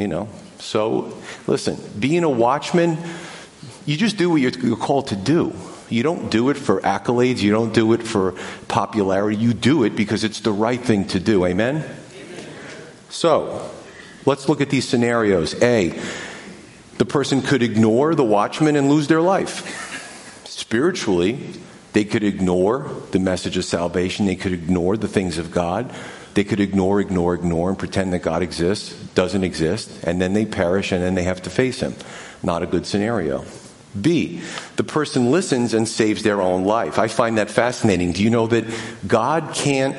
you 0.00 0.08
know. 0.08 0.28
So, 0.58 1.16
listen, 1.46 1.78
being 1.98 2.24
a 2.24 2.30
watchman, 2.30 2.98
you 3.86 3.96
just 3.96 4.16
do 4.16 4.30
what 4.30 4.40
you're 4.40 4.76
called 4.76 5.08
to 5.08 5.16
do. 5.16 5.54
You 5.88 6.02
don't 6.02 6.30
do 6.30 6.50
it 6.50 6.56
for 6.56 6.80
accolades. 6.80 7.40
You 7.40 7.50
don't 7.50 7.74
do 7.74 7.92
it 7.92 8.02
for 8.02 8.34
popularity. 8.68 9.36
You 9.36 9.52
do 9.52 9.84
it 9.84 9.96
because 9.96 10.24
it's 10.24 10.40
the 10.40 10.52
right 10.52 10.80
thing 10.80 11.06
to 11.08 11.20
do. 11.20 11.44
Amen? 11.44 11.84
So, 13.08 13.70
let's 14.24 14.48
look 14.48 14.60
at 14.60 14.70
these 14.70 14.88
scenarios. 14.88 15.60
A, 15.62 15.98
the 16.98 17.04
person 17.04 17.42
could 17.42 17.62
ignore 17.62 18.14
the 18.14 18.24
watchman 18.24 18.76
and 18.76 18.88
lose 18.88 19.08
their 19.08 19.20
life. 19.20 20.46
Spiritually, 20.46 21.40
they 21.92 22.04
could 22.04 22.22
ignore 22.22 22.90
the 23.10 23.18
message 23.18 23.56
of 23.56 23.64
salvation. 23.64 24.26
They 24.26 24.36
could 24.36 24.52
ignore 24.52 24.96
the 24.96 25.08
things 25.08 25.38
of 25.38 25.50
God. 25.50 25.92
They 26.40 26.44
could 26.44 26.60
ignore, 26.60 27.02
ignore, 27.02 27.34
ignore, 27.34 27.68
and 27.68 27.78
pretend 27.78 28.14
that 28.14 28.20
God 28.20 28.40
exists, 28.40 28.94
doesn't 29.12 29.44
exist, 29.44 29.90
and 30.04 30.22
then 30.22 30.32
they 30.32 30.46
perish 30.46 30.90
and 30.90 31.02
then 31.02 31.14
they 31.14 31.24
have 31.24 31.42
to 31.42 31.50
face 31.50 31.80
Him. 31.80 31.94
Not 32.42 32.62
a 32.62 32.66
good 32.66 32.86
scenario. 32.86 33.44
B, 34.00 34.40
the 34.76 34.82
person 34.82 35.30
listens 35.30 35.74
and 35.74 35.86
saves 35.86 36.22
their 36.22 36.40
own 36.40 36.64
life. 36.64 36.98
I 36.98 37.08
find 37.08 37.36
that 37.36 37.50
fascinating. 37.50 38.12
Do 38.12 38.24
you 38.24 38.30
know 38.30 38.46
that 38.46 38.64
God 39.06 39.52
can't, 39.52 39.94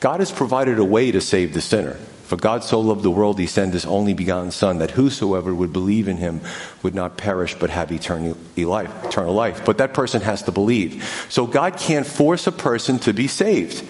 God 0.00 0.20
has 0.20 0.32
provided 0.32 0.78
a 0.78 0.84
way 0.86 1.12
to 1.12 1.20
save 1.20 1.52
the 1.52 1.60
sinner. 1.60 1.98
For 2.24 2.38
God 2.38 2.64
so 2.64 2.80
loved 2.80 3.02
the 3.02 3.10
world, 3.10 3.38
he 3.38 3.46
sent 3.46 3.74
his 3.74 3.84
only 3.84 4.14
begotten 4.14 4.52
Son, 4.52 4.78
that 4.78 4.92
whosoever 4.92 5.54
would 5.54 5.74
believe 5.74 6.08
in 6.08 6.16
him 6.16 6.40
would 6.82 6.94
not 6.94 7.18
perish 7.18 7.54
but 7.56 7.68
have 7.68 7.92
eternal 7.92 8.38
life, 8.56 9.04
eternal 9.04 9.34
life. 9.34 9.66
But 9.66 9.76
that 9.76 9.92
person 9.92 10.22
has 10.22 10.44
to 10.44 10.50
believe. 10.50 11.26
So 11.28 11.46
God 11.46 11.76
can't 11.76 12.06
force 12.06 12.46
a 12.46 12.52
person 12.52 12.98
to 13.00 13.12
be 13.12 13.28
saved. 13.28 13.86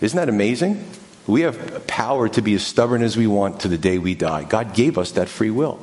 Isn't 0.00 0.16
that 0.16 0.28
amazing? 0.28 0.84
We 1.26 1.40
have 1.42 1.86
power 1.86 2.28
to 2.28 2.42
be 2.42 2.54
as 2.54 2.64
stubborn 2.64 3.02
as 3.02 3.16
we 3.16 3.26
want 3.26 3.60
to 3.60 3.68
the 3.68 3.78
day 3.78 3.98
we 3.98 4.14
die. 4.14 4.44
God 4.44 4.74
gave 4.74 4.98
us 4.98 5.12
that 5.12 5.28
free 5.28 5.50
will 5.50 5.80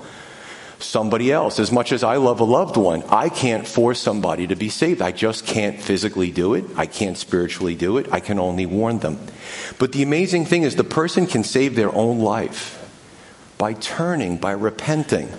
somebody 0.83 1.31
else. 1.31 1.59
As 1.59 1.71
much 1.71 1.91
as 1.91 2.03
I 2.03 2.17
love 2.17 2.39
a 2.39 2.43
loved 2.43 2.77
one, 2.77 3.03
I 3.09 3.29
can't 3.29 3.67
force 3.67 3.99
somebody 3.99 4.47
to 4.47 4.55
be 4.55 4.69
saved. 4.69 5.01
I 5.01 5.11
just 5.11 5.45
can't 5.45 5.79
physically 5.79 6.31
do 6.31 6.53
it. 6.53 6.65
I 6.75 6.85
can't 6.85 7.17
spiritually 7.17 7.75
do 7.75 7.97
it. 7.97 8.11
I 8.11 8.19
can 8.19 8.39
only 8.39 8.65
warn 8.65 8.99
them. 8.99 9.19
But 9.79 9.91
the 9.91 10.03
amazing 10.03 10.45
thing 10.45 10.63
is 10.63 10.75
the 10.75 10.83
person 10.83 11.27
can 11.27 11.43
save 11.43 11.75
their 11.75 11.93
own 11.93 12.19
life 12.19 12.79
by 13.57 13.73
turning, 13.73 14.37
by 14.37 14.51
repenting, 14.51 15.29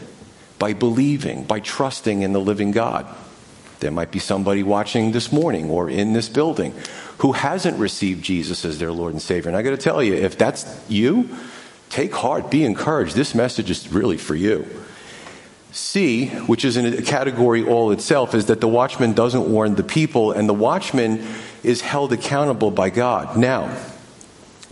by 0.59 0.73
believing, 0.73 1.45
by 1.45 1.61
trusting 1.61 2.23
in 2.23 2.33
the 2.33 2.41
living 2.41 2.71
God. 2.71 3.07
There 3.81 3.91
might 3.91 4.11
be 4.11 4.19
somebody 4.19 4.63
watching 4.63 5.13
this 5.13 5.33
morning 5.33 5.71
or 5.71 5.91
in 5.91 6.13
this 6.13 6.29
building 6.29 6.75
who 7.19 7.33
hasn't 7.33 7.79
received 7.79 8.25
Jesus 8.25 8.65
as 8.65 8.79
their 8.79 8.93
Lord 8.93 9.13
and 9.13 9.23
Savior. 9.23 9.49
And 9.49 9.57
I 9.57 9.63
got 9.63 9.71
to 9.71 9.77
tell 9.77 10.03
you, 10.03 10.15
if 10.15 10.39
that's 10.39 10.65
you, 10.89 11.29
take 11.91 12.15
heart, 12.15 12.51
be 12.51 12.65
encouraged. 12.65 13.15
This 13.15 13.35
message 13.35 13.71
is 13.71 13.93
really 13.93 14.17
for 14.17 14.35
you. 14.35 14.67
C, 15.73 16.29
which 16.29 16.65
is 16.65 16.77
in 16.77 16.87
a 16.87 17.03
category 17.03 17.67
all 17.67 17.91
itself, 17.91 18.35
is 18.35 18.47
that 18.47 18.61
the 18.61 18.69
watchman 18.69 19.13
doesn't 19.13 19.51
warn 19.51 19.75
the 19.75 19.83
people, 19.83 20.31
and 20.31 20.49
the 20.49 20.55
watchman 20.55 21.27
is 21.65 21.81
held 21.81 22.13
accountable 22.13 22.71
by 22.71 22.91
God. 22.91 23.37
Now, 23.37 23.77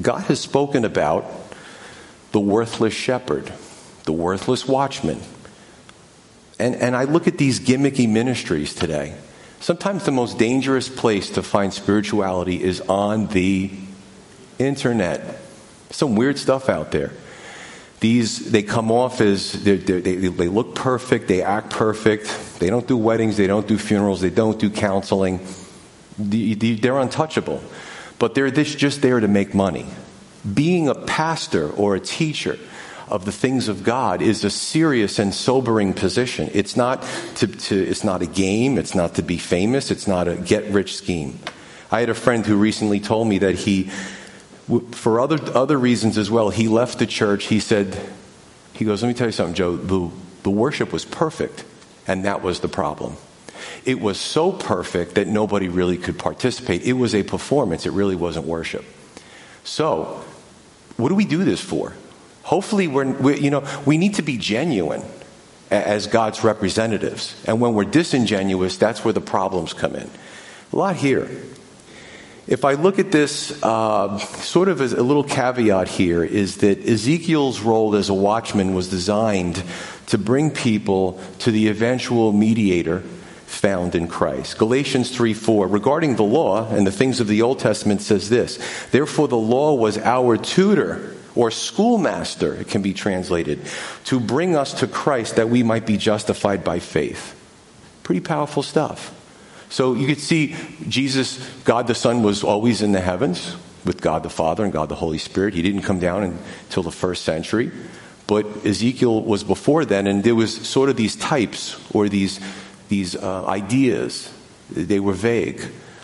God 0.01 0.23
has 0.25 0.39
spoken 0.39 0.85
about 0.85 1.25
the 2.31 2.41
worthless 2.41 2.95
shepherd, 2.95 3.53
the 4.05 4.13
worthless 4.13 4.67
watchman. 4.67 5.21
And, 6.63 6.77
and 6.77 6.95
I 6.95 7.05
look 7.05 7.27
at 7.27 7.39
these 7.39 7.59
gimmicky 7.59 8.09
ministries 8.09 8.73
today. 8.73 9.17
Sometimes 9.59 10.05
the 10.05 10.13
most 10.13 10.39
dangerous 10.39 10.89
place 10.89 11.31
to 11.31 11.43
find 11.43 11.75
spirituality 11.75 12.63
is 12.63 12.81
on 12.83 13.27
the 13.27 13.73
internet. 14.61 15.41
Some 15.91 16.15
weird 16.15 16.39
stuff 16.39 16.69
out 16.69 16.93
there. 16.93 17.11
These, 17.99 18.53
they 18.53 18.63
come 18.63 18.93
off 18.93 19.21
as, 19.21 19.65
they're, 19.65 19.77
they 19.77 19.99
they 19.99 20.49
look 20.49 20.77
perfect, 20.77 21.27
they 21.27 21.43
act 21.43 21.71
perfect, 21.71 22.61
they 22.61 22.71
don't 22.71 22.87
do 22.87 22.97
weddings, 22.97 23.37
they 23.37 23.49
don't 23.49 23.67
do 23.67 23.77
funerals, 23.77 24.21
they 24.21 24.31
don't 24.31 24.59
do 24.61 24.71
counseling. 24.71 25.41
They're 26.17 27.01
untouchable. 27.01 27.61
But 28.21 28.37
they're 28.37 28.53
just 28.53 29.03
there 29.03 29.19
to 29.19 29.27
make 29.27 29.53
money. 29.53 29.87
Being 30.55 30.89
a 30.89 30.95
pastor 30.95 31.69
or 31.71 31.97
a 31.97 32.01
teacher 32.01 32.57
of 33.13 33.27
the 33.27 33.31
things 33.31 33.69
of 33.69 33.85
God 33.85 34.23
is 34.23 34.43
a 34.43 34.49
serious 34.49 35.19
and 35.19 35.35
sobering 35.35 35.93
position. 35.93 36.51
It's 36.55 36.79
not, 36.79 37.03
to, 37.37 37.47
to, 37.47 37.79
it's 37.79 38.05
not 38.05 38.23
a 38.23 38.27
game, 38.27 38.79
it's 38.79 38.95
not 38.95 39.17
to 39.17 39.23
be 39.23 39.37
famous, 39.37 39.91
it's 39.91 40.07
not 40.07 40.29
a 40.29 40.35
get 40.35 40.65
rich 40.73 40.97
scheme. 40.97 41.39
I 41.91 42.01
had 42.01 42.09
a 42.09 42.15
friend 42.15 42.45
who 42.45 42.57
recently 42.57 43.01
told 43.01 43.29
me 43.29 43.37
that 43.41 43.55
he, 43.55 43.91
for 44.93 45.21
other, 45.21 45.39
other 45.55 45.77
reasons 45.77 46.17
as 46.17 46.31
well, 46.31 46.49
he 46.49 46.69
left 46.69 46.99
the 46.99 47.07
church. 47.07 47.45
He 47.45 47.61
said, 47.61 48.01
he 48.73 48.87
goes, 48.87 49.03
Let 49.03 49.09
me 49.09 49.15
tell 49.15 49.29
you 49.29 49.33
something, 49.33 49.57
Joe. 49.57 49.77
The, 49.77 50.11
the 50.45 50.51
worship 50.51 50.91
was 50.91 51.05
perfect, 51.05 51.65
and 52.07 52.25
that 52.25 52.43
was 52.43 52.61
the 52.61 52.69
problem. 52.69 53.17
It 53.85 54.01
was 54.01 54.19
so 54.19 54.53
perfect 54.53 55.17
that 55.17 55.29
nobody 55.29 55.69
really 55.69 55.99
could 55.99 56.19
participate. 56.19 56.83
It 56.83 56.95
was 56.95 57.15
a 57.15 57.25
performance, 57.25 57.85
it 57.85 57.93
really 57.93 58.17
wasn't 58.17 58.47
worship. 58.47 58.87
So, 59.65 60.25
what 60.97 61.11
do 61.11 61.15
we 61.15 61.27
do 61.27 61.45
this 61.45 61.61
for? 61.61 61.93
Hopefully, 62.45 62.89
we're, 62.89 63.11
we, 63.13 63.39
you 63.39 63.51
know, 63.51 63.67
we 63.87 63.99
need 63.99 64.15
to 64.15 64.23
be 64.23 64.37
genuine 64.37 65.03
as 65.71 66.07
God's 66.07 66.45
representatives. 66.45 67.43
And 67.47 67.61
when 67.61 67.75
we're 67.75 67.85
disingenuous, 67.85 68.77
that's 68.77 69.05
where 69.05 69.15
the 69.15 69.21
problems 69.21 69.73
come 69.73 69.95
in. 69.95 70.11
A 70.73 70.77
lot 70.77 70.97
here. 70.97 71.29
If 72.47 72.65
I 72.65 72.75
look 72.75 72.99
at 72.99 73.13
this, 73.13 73.63
uh, 73.63 74.19
sort 74.19 74.69
of 74.69 74.81
as 74.81 74.93
a 74.93 75.03
little 75.03 75.23
caveat 75.25 75.89
here, 75.89 76.25
is 76.25 76.59
that 76.59 76.87
Ezekiel's 76.87 77.61
role 77.61 77.95
as 77.95 78.09
a 78.09 78.15
watchman 78.15 78.75
was 78.75 78.89
designed 78.89 79.63
to 80.09 80.19
bring 80.19 80.51
people 80.51 81.21
to 81.39 81.51
the 81.51 81.69
eventual 81.69 82.33
mediator 82.33 83.01
found 83.47 83.95
in 83.95 84.09
Christ. 84.09 84.59
Galatians 84.59 85.15
3 85.15 85.35
4, 85.35 85.69
regarding 85.69 86.17
the 86.17 86.25
law 86.25 86.69
and 86.69 86.87
the 86.87 86.93
things 86.93 87.21
of 87.21 87.29
the 87.29 87.43
Old 87.43 87.61
Testament, 87.61 88.03
says 88.03 88.29
this 88.29 88.59
Therefore, 88.91 89.29
the 89.29 89.37
law 89.37 89.75
was 89.75 89.97
our 89.99 90.37
tutor 90.37 91.15
or 91.35 91.51
schoolmaster, 91.51 92.55
it 92.55 92.69
can 92.69 92.83
be 92.83 92.93
translated, 92.93 93.61
to 94.05 94.21
bring 94.21 94.57
us 94.57 94.75
to 94.81 94.87
Christ 94.87 95.37
that 95.37 95.49
we 95.49 95.63
might 95.63 95.87
be 95.87 95.97
justified 95.97 96.65
by 96.65 96.79
faith. 96.79 97.39
Pretty 98.03 98.21
powerful 98.21 98.63
stuff. 98.63 99.19
So 99.71 99.95
you 99.95 100.07
could 100.07 100.21
see 100.21 100.55
Jesus, 100.89 101.39
God 101.65 101.87
the 101.87 101.95
Son, 101.95 102.23
was 102.23 102.45
always 102.45 102.83
in 102.83 102.93
the 102.93 103.01
heavens 103.01 103.57
with 103.85 104.01
God 104.01 104.23
the 104.23 104.31
Father 104.31 104.65
and 104.65 104.73
God 104.73 104.89
the 104.89 104.95
Holy 104.95 105.19
Spirit. 105.19 105.55
He 105.55 105.63
didn't 105.63 105.83
come 105.83 105.99
down 105.99 106.23
until 106.23 106.83
the 106.83 106.93
first 106.93 107.25
century. 107.25 107.71
But 108.27 108.67
Ezekiel 108.67 109.23
was 109.23 109.45
before 109.45 109.85
then, 109.85 110.07
and 110.07 110.23
there 110.23 110.35
was 110.35 110.55
sort 110.55 110.89
of 110.89 110.97
these 110.97 111.17
types 111.17 111.81
or 111.93 112.09
these 112.09 112.41
these 112.89 113.17
uh, 113.17 113.47
ideas. 113.47 114.33
They 114.71 115.01
were 115.01 115.15
vague. 115.15 115.63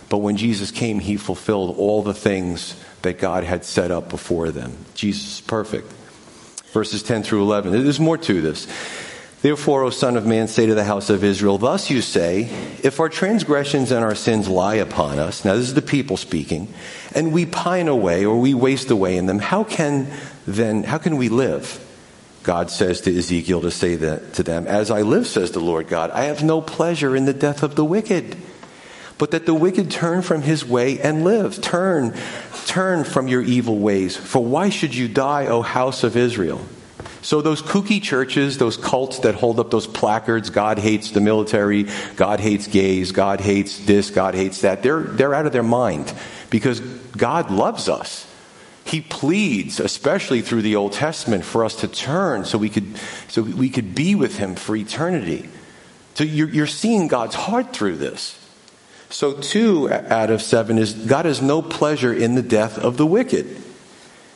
But 0.08 0.18
when 0.18 0.37
Jesus 0.37 0.70
came, 0.70 1.00
he 1.00 1.16
fulfilled 1.16 1.76
all 1.76 2.02
the 2.02 2.14
things 2.14 2.75
that 3.02 3.19
God 3.19 3.45
had 3.45 3.64
set 3.64 3.90
up 3.90 4.09
before 4.09 4.50
them. 4.50 4.76
Jesus 4.95 5.38
is 5.38 5.40
perfect. 5.43 5.93
Verses 6.73 7.02
10 7.02 7.23
through 7.23 7.43
11. 7.43 7.73
There's 7.73 8.00
more 8.00 8.19
to 8.19 8.40
this. 8.40 8.67
Therefore, 9.40 9.85
O 9.85 9.90
Son 9.90 10.17
of 10.17 10.26
Man, 10.26 10.49
say 10.49 10.67
to 10.67 10.75
the 10.75 10.85
house 10.85 11.11
of 11.11 11.23
Israel, 11.23 11.59
Thus 11.59 11.90
you 11.90 12.02
say, 12.02 12.49
if 12.83 12.99
our 12.99 13.09
transgressions 13.09 13.93
and 13.93 14.05
our 14.05 14.17
sins 14.17 14.49
lie 14.49 14.75
upon 14.75 15.21
us, 15.21 15.45
now 15.45 15.55
this 15.55 15.69
is 15.69 15.75
the 15.75 15.83
people 15.83 16.17
speaking, 16.17 16.73
and 17.14 17.33
we 17.33 17.47
pine 17.47 17.87
away 17.87 18.25
or 18.25 18.40
we 18.40 18.52
waste 18.52 18.90
away 18.90 19.17
in 19.17 19.26
them, 19.26 19.38
how 19.38 19.62
can 19.62 20.11
then, 20.47 20.83
how 20.83 20.99
can 20.99 21.17
we 21.17 21.28
live? 21.28 21.85
God 22.43 22.71
says 22.71 23.00
to 23.02 23.17
Ezekiel 23.17 23.61
to 23.61 23.71
say 23.71 23.95
that 23.97 24.35
to 24.35 24.43
them, 24.43 24.67
As 24.67 24.90
I 24.90 25.02
live, 25.02 25.26
says 25.26 25.52
the 25.52 25.61
Lord 25.61 25.87
God, 25.87 26.11
I 26.11 26.25
have 26.25 26.43
no 26.43 26.61
pleasure 26.61 27.14
in 27.14 27.25
the 27.25 27.35
death 27.35 27.62
of 27.62 27.76
the 27.76 27.85
wicked, 27.85 28.37
but 29.18 29.32
that 29.32 29.46
the 29.46 29.54
wicked 29.54 29.90
turn 29.90 30.22
from 30.22 30.42
his 30.42 30.64
way 30.64 31.00
and 31.00 31.25
live. 31.25 31.60
Turn, 31.60 32.14
turn 32.66 33.04
from 33.04 33.28
your 33.28 33.42
evil 33.42 33.78
ways. 33.78 34.16
For 34.16 34.42
why 34.42 34.70
should 34.70 34.94
you 34.94 35.08
die, 35.08 35.46
O 35.46 35.60
house 35.62 36.04
of 36.04 36.16
Israel? 36.16 36.60
So, 37.20 37.42
those 37.42 37.60
kooky 37.60 38.00
churches, 38.00 38.58
those 38.58 38.76
cults 38.76 39.18
that 39.20 39.34
hold 39.34 39.58
up 39.58 39.70
those 39.70 39.88
placards, 39.88 40.50
God 40.50 40.78
hates 40.78 41.10
the 41.10 41.20
military, 41.20 41.87
God 42.14 42.38
hates 42.38 42.68
gays, 42.68 43.10
God 43.10 43.40
hates 43.40 43.84
this, 43.84 44.10
God 44.10 44.34
hates 44.34 44.60
that, 44.60 44.84
they're, 44.84 45.02
they're 45.02 45.34
out 45.34 45.44
of 45.44 45.52
their 45.52 45.64
mind 45.64 46.14
because 46.48 46.78
God 46.80 47.50
loves 47.50 47.88
us. 47.88 48.25
He 48.84 49.00
pleads, 49.02 49.80
especially 49.80 50.40
through 50.40 50.62
the 50.62 50.76
Old 50.76 50.92
Testament, 50.92 51.44
for 51.44 51.64
us 51.64 51.75
to 51.76 51.88
turn 51.88 52.44
so 52.44 52.56
we 52.56 52.70
could, 52.70 52.96
so 53.28 53.42
we 53.42 53.68
could 53.68 53.94
be 53.94 54.14
with 54.14 54.38
Him 54.38 54.54
for 54.54 54.75
eternity. 54.76 55.48
So 56.14 56.25
you're, 56.25 56.48
you're 56.48 56.66
seeing 56.66 57.08
God's 57.08 57.34
heart 57.34 57.75
through 57.75 57.96
this. 57.96 58.38
So, 59.10 59.34
two 59.34 59.90
out 59.90 60.30
of 60.30 60.42
seven 60.42 60.78
is 60.78 60.92
God 60.92 61.24
has 61.24 61.40
no 61.40 61.62
pleasure 61.62 62.12
in 62.12 62.34
the 62.34 62.42
death 62.42 62.78
of 62.78 62.96
the 62.96 63.06
wicked. 63.06 63.62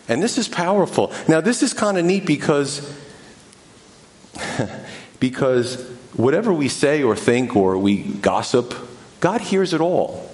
And 0.09 0.23
this 0.23 0.39
is 0.39 0.49
powerful. 0.49 1.13
Now, 1.29 1.41
this 1.41 1.63
is 1.63 1.73
kind 1.73 1.99
of 1.99 2.05
neat 2.05 2.27
because, 2.27 2.97
because 5.21 5.83
whatever 6.15 6.53
we 6.53 6.69
say 6.69 7.03
or 7.03 7.15
think 7.17 7.55
or 7.55 7.79
we 7.79 8.03
gossip, 8.03 8.75
God 9.21 9.41
hears 9.41 9.73
it 9.73 9.81
all. 9.81 10.31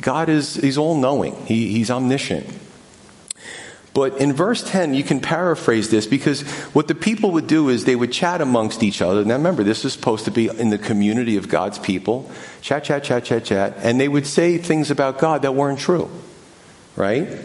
God 0.00 0.28
is 0.28 0.54
He's 0.54 0.78
all 0.78 0.96
knowing, 0.96 1.34
he, 1.46 1.68
He's 1.68 1.90
omniscient. 1.90 2.46
But 3.94 4.18
in 4.18 4.32
verse 4.32 4.68
10, 4.68 4.92
you 4.92 5.04
can 5.04 5.20
paraphrase 5.20 5.88
this 5.88 6.04
because 6.04 6.42
what 6.74 6.88
the 6.88 6.96
people 6.96 7.30
would 7.30 7.46
do 7.46 7.68
is 7.68 7.84
they 7.84 7.94
would 7.94 8.12
chat 8.12 8.40
amongst 8.40 8.82
each 8.82 9.00
other. 9.00 9.24
Now 9.24 9.36
remember, 9.36 9.62
this 9.62 9.84
is 9.84 9.92
supposed 9.92 10.24
to 10.24 10.32
be 10.32 10.48
in 10.48 10.70
the 10.70 10.78
community 10.78 11.36
of 11.36 11.48
God's 11.48 11.78
people. 11.78 12.28
Chat, 12.60 12.84
chat, 12.84 13.04
chat, 13.04 13.24
chat, 13.24 13.44
chat. 13.44 13.74
And 13.78 14.00
they 14.00 14.08
would 14.08 14.26
say 14.26 14.58
things 14.58 14.90
about 14.90 15.18
God 15.18 15.42
that 15.42 15.54
weren't 15.54 15.78
true. 15.78 16.10
Right? 16.96 17.38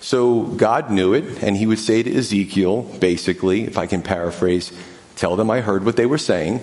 So 0.00 0.42
God 0.42 0.92
knew 0.92 1.12
it, 1.12 1.42
and 1.42 1.56
he 1.56 1.66
would 1.66 1.80
say 1.80 2.04
to 2.04 2.16
Ezekiel, 2.16 2.82
basically, 3.00 3.64
if 3.64 3.76
I 3.76 3.86
can 3.86 4.02
paraphrase, 4.02 4.72
tell 5.16 5.34
them 5.34 5.50
I 5.50 5.60
heard 5.60 5.84
what 5.84 5.96
they 5.96 6.06
were 6.06 6.18
saying, 6.18 6.60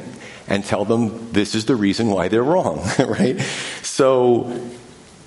and 0.48 0.64
tell 0.64 0.86
them 0.86 1.34
this 1.34 1.54
is 1.54 1.66
the 1.66 1.76
reason 1.76 2.08
why 2.08 2.30
they're 2.30 2.44
wrong. 2.44 2.82
right? 3.00 3.38
So 3.82 4.62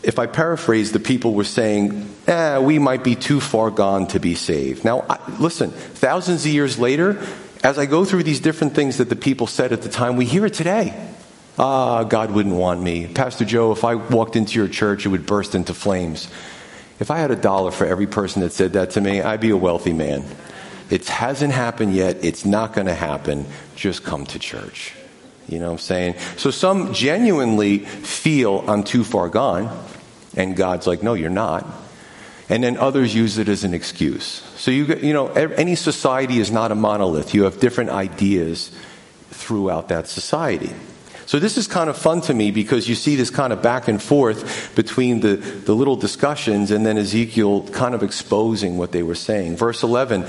if 0.07 0.21
I 0.21 0.27
paraphrase, 0.27 0.93
the 0.93 1.01
people 1.01 1.35
were 1.35 1.43
saying, 1.43 2.09
eh, 2.29 2.59
we 2.59 2.79
might 2.79 3.03
be 3.03 3.17
too 3.17 3.41
far 3.41 3.73
gone 3.73 4.07
to 4.09 4.21
be 4.21 4.37
saved. 4.37 4.85
Now, 4.85 5.05
I, 5.11 5.19
listen, 5.41 5.73
thousands 5.73 6.47
of 6.47 6.53
years 6.53 6.79
later, 6.79 7.21
as 7.65 7.77
I 7.77 7.87
go 7.87 8.05
through 8.05 8.23
these 8.23 8.39
different 8.39 8.77
things 8.77 8.99
that 8.99 9.09
the 9.09 9.17
people 9.17 9.49
said 9.49 9.73
at 9.73 9.83
the 9.83 9.89
time, 9.89 10.15
we 10.17 10.25
hear 10.25 10.47
it 10.47 10.55
today. 10.55 10.95
Ah, 11.59 12.05
God 12.05 12.31
wouldn't 12.31 12.55
want 12.55 12.81
me. 12.81 13.09
Pastor 13.09 13.45
Joe, 13.45 13.73
if 13.73 13.83
I 13.83 13.97
walked 13.97 14.37
into 14.37 14.61
your 14.61 14.69
church, 14.69 15.05
it 15.07 15.09
would 15.09 15.27
burst 15.27 15.57
into 15.57 15.75
flames. 15.75 16.29
If 17.01 17.11
I 17.11 17.19
had 17.19 17.33
a 17.33 17.37
dollar 17.37 17.73
for 17.73 17.85
every 17.85 18.07
person 18.07 18.43
that 18.43 18.53
said 18.53 18.75
that 18.75 18.91
to 18.91 19.01
me, 19.01 19.23
I'd 19.23 19.41
be 19.41 19.51
a 19.51 19.57
wealthy 19.57 19.93
man. 19.93 20.25
It 20.89 21.09
hasn't 21.09 21.53
happened 21.53 21.95
yet. 21.95 22.25
It's 22.25 22.45
not 22.45 22.75
going 22.75 22.87
to 22.87 22.95
happen. 22.95 23.45
Just 23.75 24.05
come 24.05 24.25
to 24.27 24.39
church. 24.39 24.95
You 25.49 25.59
know 25.59 25.67
what 25.67 25.73
I'm 25.73 25.79
saying? 25.79 26.15
So 26.37 26.53
some 26.53 26.95
genuinely 26.95 27.79
feel 27.79 28.65
I'm 28.69 28.85
too 28.85 29.03
far 29.03 29.29
gone. 29.29 29.69
And 30.37 30.55
God's 30.55 30.87
like, 30.87 31.03
no, 31.03 31.15
you're 31.15 31.31
not. 31.31 31.67
And 32.49 32.63
then 32.63 32.77
others 32.77 33.15
use 33.15 33.39
it 33.39 33.49
as 33.49 33.65
an 33.65 33.75
excuse. 33.75 34.25
So 34.57 34.71
you, 34.71 34.85
you 34.85 35.13
know, 35.13 35.29
any 35.29 35.75
society 35.75 36.39
is 36.39 36.51
not 36.51 36.71
a 36.71 36.77
monolith. 36.77 37.35
You 37.35 37.45
have 37.45 37.59
different 37.59 37.91
ideas 37.91 38.71
throughout 39.31 39.89
that 39.89 40.07
society. 40.07 40.73
So 41.27 41.41
this 41.41 41.59
is 41.59 41.67
kind 41.67 41.91
of 41.91 41.99
fun 41.99 42.21
to 42.23 42.35
me 42.35 42.53
because 42.53 42.89
you 42.89 42.95
see 42.95 43.17
this 43.17 43.31
kind 43.31 43.53
of 43.53 43.61
back 43.61 43.89
and 43.89 44.01
forth 44.01 44.73
between 44.77 45.21
the, 45.21 45.35
the 45.37 45.75
little 45.75 45.97
discussions 45.97 46.71
and 46.71 46.87
then 46.87 46.97
Ezekiel 46.97 47.67
kind 47.71 47.97
of 47.97 48.05
exposing 48.05 48.79
what 48.79 48.93
they 48.93 49.03
were 49.03 49.17
saying. 49.17 49.57
Verse 49.57 49.83
11, 49.83 50.25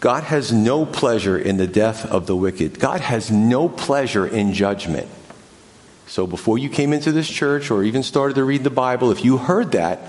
God 0.00 0.24
has 0.24 0.52
no 0.52 0.84
pleasure 0.84 1.38
in 1.38 1.58
the 1.58 1.68
death 1.68 2.04
of 2.06 2.26
the 2.26 2.34
wicked. 2.34 2.80
God 2.80 3.00
has 3.02 3.30
no 3.30 3.68
pleasure 3.68 4.26
in 4.26 4.52
judgment. 4.52 5.08
So 6.06 6.26
before 6.26 6.58
you 6.58 6.68
came 6.68 6.92
into 6.92 7.12
this 7.12 7.28
church 7.28 7.70
or 7.70 7.82
even 7.82 8.02
started 8.02 8.34
to 8.34 8.44
read 8.44 8.64
the 8.64 8.70
Bible, 8.70 9.10
if 9.10 9.24
you 9.24 9.38
heard 9.38 9.72
that, 9.72 10.00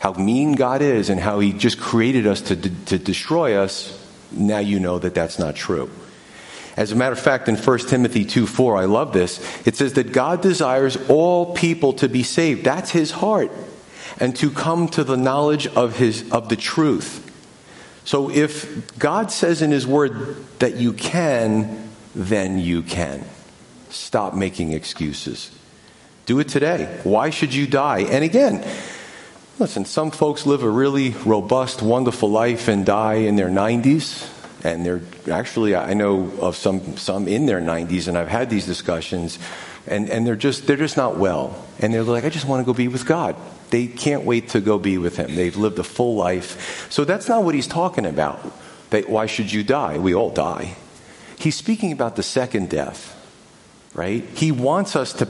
how 0.00 0.12
mean 0.12 0.52
God 0.52 0.80
is 0.80 1.10
and 1.10 1.20
how 1.20 1.40
He 1.40 1.52
just 1.52 1.78
created 1.78 2.26
us 2.26 2.40
to, 2.42 2.56
to 2.56 2.98
destroy 2.98 3.56
us, 3.56 3.94
now 4.32 4.58
you 4.58 4.80
know 4.80 4.98
that 4.98 5.14
that's 5.14 5.38
not 5.38 5.54
true. 5.54 5.90
As 6.76 6.92
a 6.92 6.96
matter 6.96 7.12
of 7.12 7.18
fact, 7.18 7.48
in 7.48 7.56
1 7.56 7.78
Timothy 7.80 8.24
2 8.24 8.46
4, 8.46 8.76
I 8.76 8.84
love 8.84 9.12
this. 9.12 9.40
It 9.66 9.74
says 9.74 9.94
that 9.94 10.12
God 10.12 10.40
desires 10.40 10.96
all 11.08 11.52
people 11.54 11.94
to 11.94 12.08
be 12.08 12.22
saved. 12.22 12.64
That's 12.64 12.90
his 12.90 13.10
heart. 13.10 13.50
And 14.20 14.34
to 14.36 14.50
come 14.50 14.88
to 14.90 15.04
the 15.04 15.16
knowledge 15.16 15.66
of, 15.66 15.96
his, 15.96 16.30
of 16.30 16.48
the 16.48 16.56
truth. 16.56 17.24
So 18.04 18.30
if 18.30 18.96
God 18.98 19.30
says 19.30 19.60
in 19.60 19.70
his 19.70 19.86
word 19.86 20.36
that 20.60 20.76
you 20.76 20.92
can, 20.92 21.90
then 22.14 22.58
you 22.58 22.82
can. 22.82 23.24
Stop 23.90 24.34
making 24.34 24.72
excuses. 24.72 25.50
Do 26.26 26.38
it 26.40 26.48
today. 26.48 27.00
Why 27.04 27.30
should 27.30 27.54
you 27.54 27.66
die? 27.66 28.00
And 28.00 28.22
again, 28.22 28.64
listen, 29.58 29.84
some 29.84 30.10
folks 30.10 30.46
live 30.46 30.62
a 30.62 30.70
really 30.70 31.10
robust, 31.24 31.82
wonderful 31.82 32.30
life 32.30 32.68
and 32.68 32.84
die 32.84 33.14
in 33.14 33.36
their 33.36 33.48
90s. 33.48 34.34
And 34.64 34.84
they're 34.84 35.00
actually, 35.30 35.76
I 35.76 35.94
know 35.94 36.30
of 36.40 36.56
some, 36.56 36.96
some 36.96 37.28
in 37.28 37.46
their 37.46 37.60
90s, 37.60 38.08
and 38.08 38.18
I've 38.18 38.28
had 38.28 38.50
these 38.50 38.66
discussions, 38.66 39.38
and, 39.86 40.10
and 40.10 40.26
they're, 40.26 40.36
just, 40.36 40.66
they're 40.66 40.76
just 40.76 40.96
not 40.96 41.16
well. 41.16 41.64
And 41.78 41.94
they're 41.94 42.02
like, 42.02 42.24
I 42.24 42.28
just 42.28 42.46
want 42.46 42.60
to 42.60 42.66
go 42.66 42.74
be 42.74 42.88
with 42.88 43.06
God. 43.06 43.36
They 43.70 43.86
can't 43.86 44.24
wait 44.24 44.50
to 44.50 44.60
go 44.60 44.78
be 44.78 44.98
with 44.98 45.16
Him. 45.16 45.34
They've 45.34 45.56
lived 45.56 45.78
a 45.78 45.84
full 45.84 46.16
life. 46.16 46.90
So 46.90 47.04
that's 47.04 47.28
not 47.28 47.44
what 47.44 47.54
He's 47.54 47.66
talking 47.66 48.04
about. 48.04 48.40
That, 48.90 49.08
why 49.08 49.26
should 49.26 49.52
you 49.52 49.62
die? 49.62 49.98
We 49.98 50.14
all 50.14 50.30
die. 50.30 50.74
He's 51.38 51.56
speaking 51.56 51.92
about 51.92 52.16
the 52.16 52.22
second 52.22 52.68
death, 52.68 53.14
right? 53.94 54.24
He 54.34 54.52
wants 54.52 54.96
us 54.96 55.12
to 55.14 55.28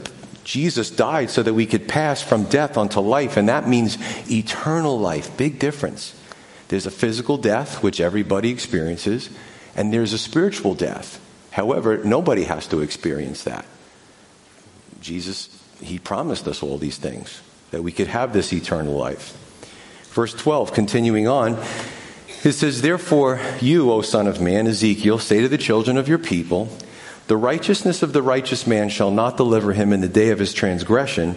Jesus 0.49 0.89
died 0.89 1.29
so 1.29 1.43
that 1.43 1.53
we 1.53 1.67
could 1.67 1.87
pass 1.87 2.23
from 2.23 2.45
death 2.45 2.75
unto 2.75 3.01
life, 3.01 3.37
and 3.37 3.49
that 3.49 3.67
means 3.67 3.99
eternal 4.31 4.99
life. 4.99 5.37
Big 5.37 5.59
difference. 5.59 6.19
There's 6.69 6.87
a 6.87 6.91
physical 6.91 7.37
death, 7.37 7.83
which 7.83 8.01
everybody 8.01 8.49
experiences, 8.49 9.29
and 9.75 9.93
there's 9.93 10.11
a 10.11 10.17
spiritual 10.17 10.73
death. 10.73 11.21
However, 11.51 12.03
nobody 12.03 12.45
has 12.45 12.65
to 12.67 12.81
experience 12.81 13.43
that. 13.43 13.63
Jesus, 15.01 15.49
He 15.81 15.99
promised 15.99 16.47
us 16.47 16.63
all 16.63 16.79
these 16.79 16.97
things, 16.97 17.41
that 17.69 17.83
we 17.83 17.91
could 17.91 18.07
have 18.07 18.33
this 18.33 18.51
eternal 18.51 18.95
life. 18.95 19.37
Verse 20.13 20.33
12, 20.33 20.73
continuing 20.73 21.27
on, 21.27 21.59
it 22.43 22.53
says, 22.53 22.81
Therefore, 22.81 23.39
you, 23.61 23.91
O 23.91 24.01
Son 24.01 24.25
of 24.25 24.41
Man, 24.41 24.65
Ezekiel, 24.65 25.19
say 25.19 25.41
to 25.41 25.47
the 25.47 25.59
children 25.59 25.95
of 25.95 26.07
your 26.07 26.17
people, 26.17 26.69
the 27.29 27.37
righteousness 27.37 28.01
of 28.01 28.11
the 28.11 28.23
righteous 28.23 28.65
man 28.65 28.89
shall 28.89 29.11
not 29.11 29.37
deliver 29.37 29.71
him 29.71 29.93
in 29.93 30.01
the 30.01 30.07
day 30.07 30.31
of 30.31 30.39
his 30.39 30.51
transgression. 30.51 31.35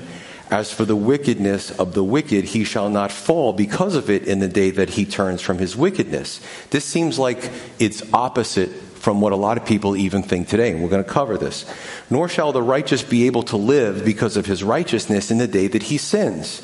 As 0.51 0.73
for 0.73 0.87
the 0.87 0.97
wickedness 0.97 1.71
of 1.71 1.93
the 1.93 2.03
wicked, 2.03 2.45
he 2.45 2.65
shall 2.65 2.89
not 2.89 3.13
fall 3.13 3.53
because 3.53 3.95
of 3.95 4.09
it 4.09 4.27
in 4.27 4.39
the 4.39 4.49
day 4.49 4.71
that 4.71 4.89
he 4.89 5.05
turns 5.05 5.43
from 5.43 5.59
his 5.59 5.77
wickedness. 5.77 6.41
This 6.71 6.87
seems 6.87 7.19
like 7.19 7.51
it's 7.79 8.03
opposite 8.15 8.71
from 8.71 9.21
what 9.21 9.35
a 9.35 9.37
lot 9.37 9.59
of 9.59 9.67
people 9.67 9.95
even 9.95 10.23
think 10.23 10.49
today, 10.49 10.71
and 10.71 10.83
we're 10.83 10.89
going 10.89 11.05
to 11.05 11.11
cover 11.11 11.37
this. 11.37 11.67
Nor 12.09 12.27
shall 12.27 12.53
the 12.53 12.63
righteous 12.63 13.03
be 13.03 13.27
able 13.27 13.43
to 13.45 13.59
live 13.59 14.03
because 14.03 14.39
of 14.39 14.47
his 14.47 14.65
righteousness 14.65 15.31
in 15.31 15.37
the 15.37 15.47
day 15.47 15.67
that 15.67 15.83
he 15.83 15.99
sins. 15.99 16.63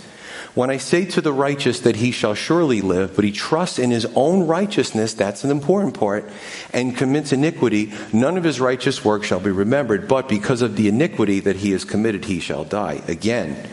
When 0.58 0.70
I 0.70 0.78
say 0.78 1.04
to 1.04 1.20
the 1.20 1.32
righteous 1.32 1.78
that 1.82 1.94
he 1.94 2.10
shall 2.10 2.34
surely 2.34 2.80
live, 2.80 3.14
but 3.14 3.24
he 3.24 3.30
trusts 3.30 3.78
in 3.78 3.92
his 3.92 4.06
own 4.16 4.48
righteousness, 4.48 5.14
that's 5.14 5.44
an 5.44 5.52
important 5.52 5.94
part, 5.94 6.28
and 6.72 6.96
commits 6.96 7.32
iniquity, 7.32 7.92
none 8.12 8.36
of 8.36 8.42
his 8.42 8.58
righteous 8.58 9.04
work 9.04 9.22
shall 9.22 9.38
be 9.38 9.52
remembered, 9.52 10.08
but 10.08 10.28
because 10.28 10.60
of 10.60 10.74
the 10.74 10.88
iniquity 10.88 11.38
that 11.38 11.54
he 11.54 11.70
has 11.70 11.84
committed, 11.84 12.24
he 12.24 12.40
shall 12.40 12.64
die. 12.64 13.00
Again, 13.06 13.68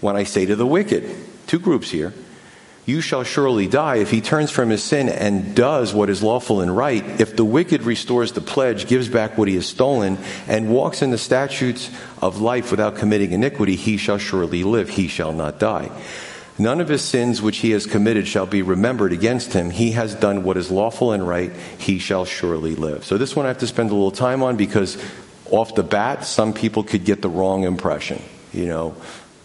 when 0.00 0.14
I 0.14 0.22
say 0.22 0.46
to 0.46 0.54
the 0.54 0.64
wicked, 0.64 1.12
two 1.48 1.58
groups 1.58 1.90
here, 1.90 2.14
you 2.86 3.00
shall 3.00 3.24
surely 3.24 3.66
die 3.66 3.96
if 3.96 4.12
he 4.12 4.20
turns 4.20 4.52
from 4.52 4.70
his 4.70 4.84
sin 4.84 5.08
and 5.08 5.56
does 5.56 5.92
what 5.92 6.08
is 6.08 6.22
lawful 6.22 6.60
and 6.60 6.74
right. 6.74 7.04
If 7.20 7.34
the 7.34 7.44
wicked 7.44 7.82
restores 7.82 8.30
the 8.30 8.40
pledge, 8.40 8.86
gives 8.86 9.08
back 9.08 9.36
what 9.36 9.48
he 9.48 9.56
has 9.56 9.66
stolen, 9.66 10.18
and 10.46 10.70
walks 10.70 11.02
in 11.02 11.10
the 11.10 11.18
statutes 11.18 11.90
of 12.22 12.40
life 12.40 12.70
without 12.70 12.94
committing 12.94 13.32
iniquity, 13.32 13.74
he 13.74 13.96
shall 13.96 14.18
surely 14.18 14.62
live, 14.62 14.90
he 14.90 15.08
shall 15.08 15.32
not 15.32 15.58
die. 15.58 15.90
None 16.58 16.80
of 16.80 16.88
his 16.88 17.02
sins 17.02 17.40
which 17.40 17.58
he 17.58 17.70
has 17.70 17.86
committed 17.86 18.26
shall 18.26 18.46
be 18.46 18.62
remembered 18.62 19.12
against 19.12 19.52
him. 19.52 19.70
He 19.70 19.92
has 19.92 20.14
done 20.14 20.42
what 20.42 20.56
is 20.56 20.70
lawful 20.70 21.12
and 21.12 21.26
right. 21.26 21.52
He 21.78 21.98
shall 22.00 22.24
surely 22.24 22.74
live. 22.74 23.04
So, 23.04 23.16
this 23.16 23.36
one 23.36 23.46
I 23.46 23.48
have 23.48 23.58
to 23.58 23.66
spend 23.66 23.90
a 23.90 23.94
little 23.94 24.10
time 24.10 24.42
on 24.42 24.56
because 24.56 25.02
off 25.50 25.74
the 25.74 25.84
bat, 25.84 26.24
some 26.24 26.52
people 26.52 26.82
could 26.82 27.04
get 27.04 27.22
the 27.22 27.28
wrong 27.28 27.64
impression. 27.64 28.20
You 28.52 28.66
know, 28.66 28.96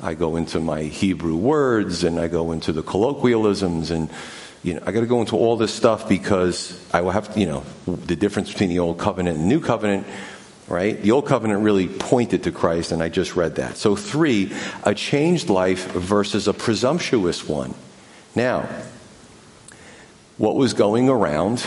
I 0.02 0.16
go 0.16 0.36
into 0.36 0.60
my 0.60 0.84
Hebrew 0.84 1.36
words 1.36 2.04
and 2.04 2.20
I 2.20 2.28
go 2.28 2.52
into 2.52 2.74
the 2.74 2.84
colloquialisms 2.84 3.92
and 3.92 4.10
you 4.64 4.76
know, 4.76 4.84
I 4.86 4.92
got 4.94 5.02
to 5.02 5.08
go 5.08 5.20
into 5.20 5.36
all 5.36 5.58
this 5.58 5.74
stuff 5.74 6.08
because 6.08 6.80
I 6.94 7.02
will 7.02 7.12
have, 7.12 7.34
to, 7.34 7.40
you 7.40 7.46
know, 7.46 7.64
the 7.86 8.16
difference 8.16 8.50
between 8.50 8.70
the 8.70 8.80
old 8.80 8.98
covenant 8.98 9.38
and 9.38 9.50
new 9.50 9.60
covenant 9.60 10.08
right? 10.74 11.00
The 11.00 11.12
old 11.12 11.28
covenant 11.28 11.62
really 11.62 11.88
pointed 11.88 12.44
to 12.44 12.52
Christ, 12.52 12.92
and 12.92 13.04
I 13.04 13.10
just 13.10 13.36
read 13.36 13.56
that. 13.56 13.78
So, 13.78 13.96
three, 13.96 14.52
a 14.84 14.96
changed 14.96 15.50
life 15.50 15.92
versus 15.92 16.48
a 16.48 16.54
presumptuous 16.54 17.48
one. 17.48 17.76
Now, 18.36 18.68
what 20.38 20.56
was 20.56 20.74
going 20.74 21.10
around 21.10 21.66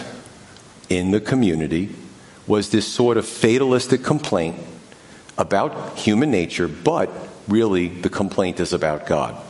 in 0.88 1.12
the 1.12 1.20
community 1.20 1.94
was 2.46 2.70
this 2.70 2.86
sort 2.86 3.16
of 3.16 3.26
fatalistic 3.26 4.02
complaint 4.02 4.56
about 5.38 5.98
human 5.98 6.30
nature, 6.30 6.66
but 6.66 7.10
really 7.46 7.88
the 7.88 8.10
complaint 8.10 8.58
is 8.58 8.72
about 8.72 9.06
God. 9.06 9.40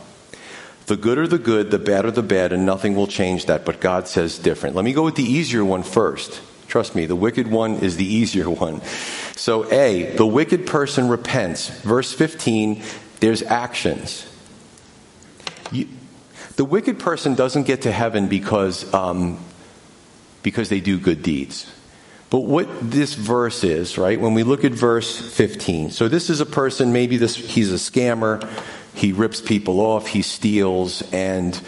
The 0.85 0.95
good 0.95 1.17
are 1.17 1.27
the 1.27 1.39
good, 1.39 1.71
the 1.71 1.79
bad 1.79 2.05
are 2.05 2.11
the 2.11 2.23
bad, 2.23 2.53
and 2.53 2.65
nothing 2.65 2.95
will 2.95 3.07
change 3.07 3.47
that, 3.47 3.65
but 3.65 3.81
God 3.81 4.07
says 4.07 4.37
different. 4.37 4.75
Let 4.75 4.85
me 4.85 4.93
go 4.93 5.03
with 5.03 5.15
the 5.15 5.23
easier 5.23 5.65
one 5.65 5.83
first. 5.83 6.41
Trust 6.67 6.95
me, 6.95 7.05
the 7.05 7.15
wicked 7.15 7.47
one 7.47 7.75
is 7.75 7.97
the 7.97 8.05
easier 8.05 8.49
one. 8.65 8.81
So, 9.35 9.71
A, 9.71 10.15
the 10.15 10.25
wicked 10.25 10.65
person 10.67 11.07
repents. 11.07 11.69
Verse 11.81 12.13
15, 12.13 12.83
there's 13.19 13.41
actions. 13.43 14.27
You, 15.71 15.87
the 16.55 16.65
wicked 16.65 16.99
person 16.99 17.35
doesn't 17.35 17.63
get 17.63 17.83
to 17.83 17.91
heaven 17.91 18.27
because, 18.27 18.91
um, 18.93 19.39
because 20.43 20.69
they 20.69 20.79
do 20.79 20.99
good 20.99 21.21
deeds. 21.21 21.71
But 22.29 22.39
what 22.39 22.67
this 22.81 23.13
verse 23.13 23.63
is, 23.63 23.97
right, 23.97 24.19
when 24.19 24.33
we 24.33 24.43
look 24.43 24.65
at 24.65 24.73
verse 24.73 25.17
15, 25.17 25.91
so 25.91 26.09
this 26.09 26.29
is 26.29 26.41
a 26.41 26.45
person, 26.45 26.91
maybe 26.91 27.17
this, 27.17 27.35
he's 27.35 27.71
a 27.71 27.75
scammer, 27.75 28.45
he 28.93 29.13
rips 29.13 29.39
people 29.39 29.79
off, 29.79 30.07
he 30.07 30.21
steals, 30.21 31.03
and 31.13 31.59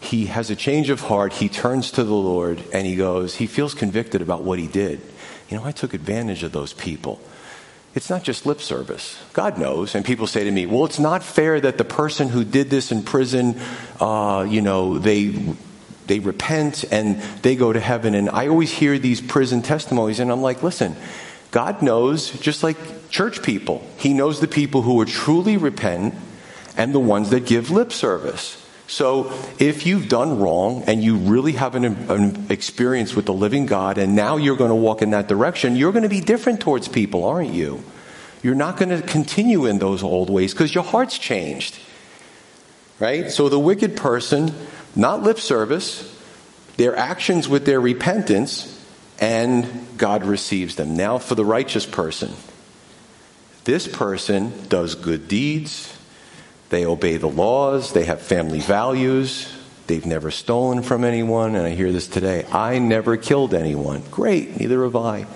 he 0.00 0.26
has 0.26 0.50
a 0.50 0.56
change 0.56 0.90
of 0.90 1.00
heart. 1.02 1.34
He 1.34 1.48
turns 1.48 1.90
to 1.92 2.04
the 2.04 2.14
Lord 2.14 2.62
and 2.72 2.86
he 2.86 2.96
goes, 2.96 3.36
he 3.36 3.46
feels 3.46 3.74
convicted 3.74 4.22
about 4.22 4.42
what 4.42 4.58
he 4.58 4.66
did. 4.66 5.00
You 5.48 5.56
know, 5.56 5.64
I 5.64 5.72
took 5.72 5.94
advantage 5.94 6.42
of 6.42 6.52
those 6.52 6.72
people. 6.72 7.20
It's 7.94 8.10
not 8.10 8.22
just 8.22 8.46
lip 8.46 8.60
service. 8.60 9.20
God 9.32 9.58
knows. 9.58 9.94
And 9.94 10.04
people 10.04 10.26
say 10.26 10.44
to 10.44 10.50
me, 10.50 10.66
well, 10.66 10.84
it's 10.84 10.98
not 10.98 11.22
fair 11.22 11.60
that 11.60 11.78
the 11.78 11.84
person 11.84 12.28
who 12.28 12.44
did 12.44 12.70
this 12.70 12.92
in 12.92 13.02
prison, 13.02 13.60
uh, 13.98 14.46
you 14.48 14.60
know, 14.60 14.98
they, 14.98 15.34
they 16.06 16.20
repent 16.20 16.84
and 16.92 17.20
they 17.42 17.56
go 17.56 17.72
to 17.72 17.80
heaven. 17.80 18.14
And 18.14 18.28
I 18.30 18.48
always 18.48 18.70
hear 18.70 18.98
these 18.98 19.20
prison 19.20 19.62
testimonies 19.62 20.20
and 20.20 20.30
I'm 20.30 20.42
like, 20.42 20.62
listen, 20.62 20.94
God 21.50 21.82
knows, 21.82 22.30
just 22.40 22.62
like 22.62 22.76
church 23.08 23.42
people, 23.42 23.84
He 23.96 24.12
knows 24.12 24.40
the 24.40 24.48
people 24.48 24.82
who 24.82 25.00
are 25.00 25.06
truly 25.06 25.56
repent 25.56 26.14
and 26.76 26.94
the 26.94 27.00
ones 27.00 27.30
that 27.30 27.46
give 27.46 27.70
lip 27.70 27.90
service. 27.92 28.64
So 28.88 29.30
if 29.58 29.84
you've 29.84 30.08
done 30.08 30.40
wrong 30.40 30.84
and 30.86 31.04
you 31.04 31.18
really 31.18 31.52
have 31.52 31.74
an, 31.74 31.84
an, 31.84 32.46
experience 32.48 33.14
with 33.14 33.26
the 33.26 33.34
living 33.34 33.66
God 33.66 33.98
and 33.98 34.16
now 34.16 34.38
you're 34.38 34.56
going 34.56 34.70
to 34.70 34.74
walk 34.74 35.02
in 35.02 35.10
that 35.10 35.28
direction, 35.28 35.76
you're 35.76 35.92
going 35.92 36.04
to 36.04 36.08
be 36.08 36.22
different 36.22 36.60
towards 36.60 36.88
people, 36.88 37.24
aren't 37.24 37.52
you? 37.52 37.84
You're 38.42 38.54
not 38.54 38.78
going 38.78 38.88
to 38.88 39.06
continue 39.06 39.66
in 39.66 39.78
those 39.78 40.02
old 40.02 40.30
ways 40.30 40.54
because 40.54 40.74
your 40.74 40.84
heart's 40.84 41.18
changed. 41.18 41.78
Right? 42.98 43.30
So 43.30 43.50
the 43.50 43.58
wicked 43.58 43.94
person, 43.94 44.54
not 44.96 45.22
lip 45.22 45.38
service, 45.38 46.16
their 46.78 46.96
actions 46.96 47.46
with 47.46 47.66
their 47.66 47.80
repentance, 47.80 48.74
and 49.20 49.86
God 49.98 50.24
receives 50.24 50.76
them. 50.76 50.96
Now 50.96 51.18
for 51.18 51.34
the 51.34 51.44
righteous 51.44 51.84
person. 51.84 52.32
This 53.64 53.86
person 53.86 54.66
does 54.68 54.94
good 54.94 55.28
deeds, 55.28 55.97
they 56.70 56.84
obey 56.84 57.16
the 57.16 57.28
laws, 57.28 57.92
they 57.92 58.04
have 58.04 58.20
family 58.20 58.60
values, 58.60 59.52
they've 59.86 60.06
never 60.06 60.30
stolen 60.30 60.82
from 60.82 61.04
anyone, 61.04 61.54
and 61.54 61.66
I 61.66 61.70
hear 61.70 61.92
this 61.92 62.06
today 62.06 62.44
I 62.52 62.78
never 62.78 63.16
killed 63.16 63.54
anyone. 63.54 64.02
Great, 64.10 64.58
neither 64.58 64.84
have 64.84 64.96
I. 64.96 65.26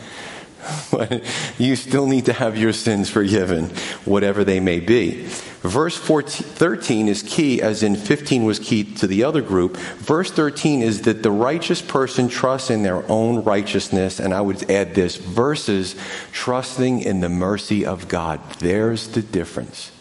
But 0.93 1.25
you 1.59 1.77
still 1.77 2.07
need 2.07 2.27
to 2.27 2.33
have 2.33 2.57
your 2.57 2.73
sins 2.73 3.11
forgiven, 3.11 3.71
whatever 4.05 4.45
they 4.45 4.61
may 4.61 4.81
be. 4.81 5.27
Verse 5.63 5.97
14, 5.97 6.47
13 6.47 7.09
is 7.09 7.23
key, 7.23 7.63
as 7.63 7.83
in 7.83 7.97
15 7.97 8.45
was 8.45 8.59
key 8.59 8.85
to 8.95 9.07
the 9.07 9.25
other 9.25 9.43
group. 9.43 9.77
Verse 9.77 10.31
13 10.31 10.83
is 10.83 11.03
that 11.03 11.23
the 11.23 11.31
righteous 11.31 11.81
person 11.81 12.29
trusts 12.29 12.71
in 12.71 12.83
their 12.83 13.09
own 13.11 13.45
righteousness, 13.45 14.21
and 14.21 14.35
I 14.35 14.41
would 14.41 14.71
add 14.71 14.95
this 14.95 15.17
versus 15.17 15.97
trusting 16.33 17.01
in 17.01 17.21
the 17.21 17.29
mercy 17.29 17.87
of 17.87 18.09
God. 18.09 18.41
There's 18.59 19.09
the 19.09 19.23
difference. 19.23 19.93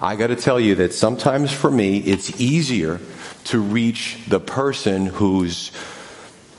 I 0.00 0.16
got 0.16 0.28
to 0.28 0.36
tell 0.36 0.58
you 0.58 0.76
that 0.76 0.94
sometimes 0.94 1.52
for 1.52 1.70
me, 1.70 1.98
it's 1.98 2.40
easier 2.40 3.00
to 3.44 3.58
reach 3.58 4.18
the 4.28 4.40
person 4.40 5.06
who's 5.06 5.72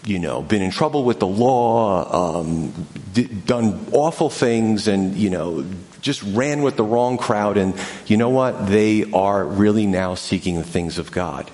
you 0.06 0.20
know, 0.20 0.42
been 0.42 0.62
in 0.62 0.72
trouble 0.72 1.04
with 1.04 1.20
the 1.20 1.28
law, 1.28 2.40
um, 2.40 2.88
d- 3.14 3.24
done 3.26 3.88
awful 3.92 4.30
things, 4.30 4.88
and, 4.88 5.16
you 5.16 5.30
know, 5.30 5.66
just 6.02 6.24
ran 6.24 6.64
with 6.64 6.76
the 6.76 6.84
wrong 6.84 7.18
crowd. 7.18 7.58
And 7.58 7.76
you 8.08 8.18
know 8.18 8.30
what? 8.30 8.68
They 8.68 9.12
are 9.12 9.46
really 9.46 9.86
now 9.86 10.16
seeking 10.16 10.58
the 10.58 10.64
things 10.64 10.98
of 10.98 11.12
God. 11.12 11.52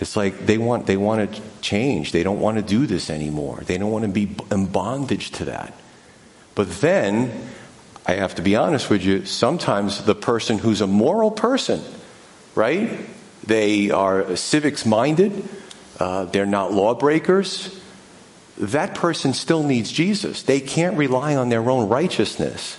It's 0.00 0.16
like 0.16 0.46
they 0.46 0.58
want, 0.58 0.86
they 0.86 0.96
want 0.96 1.32
to 1.32 1.42
change. 1.60 2.10
They 2.10 2.22
don't 2.22 2.40
want 2.40 2.56
to 2.56 2.62
do 2.62 2.86
this 2.86 3.10
anymore. 3.10 3.62
They 3.64 3.78
don't 3.78 3.92
want 3.92 4.04
to 4.04 4.10
be 4.10 4.34
in 4.50 4.66
bondage 4.66 5.30
to 5.32 5.44
that. 5.44 5.74
But 6.54 6.80
then, 6.80 7.30
I 8.06 8.14
have 8.14 8.34
to 8.36 8.42
be 8.42 8.56
honest 8.56 8.90
with 8.90 9.04
you, 9.04 9.24
sometimes 9.26 10.04
the 10.04 10.14
person 10.14 10.58
who's 10.58 10.80
a 10.80 10.86
moral 10.86 11.30
person, 11.30 11.82
right? 12.54 12.98
They 13.46 13.90
are 13.90 14.36
civics 14.36 14.86
minded, 14.86 15.48
uh, 15.98 16.24
they're 16.24 16.46
not 16.46 16.72
lawbreakers. 16.72 17.78
That 18.58 18.94
person 18.94 19.32
still 19.32 19.62
needs 19.62 19.90
Jesus. 19.90 20.42
They 20.42 20.60
can't 20.60 20.96
rely 20.96 21.34
on 21.34 21.48
their 21.48 21.70
own 21.70 21.88
righteousness. 21.88 22.76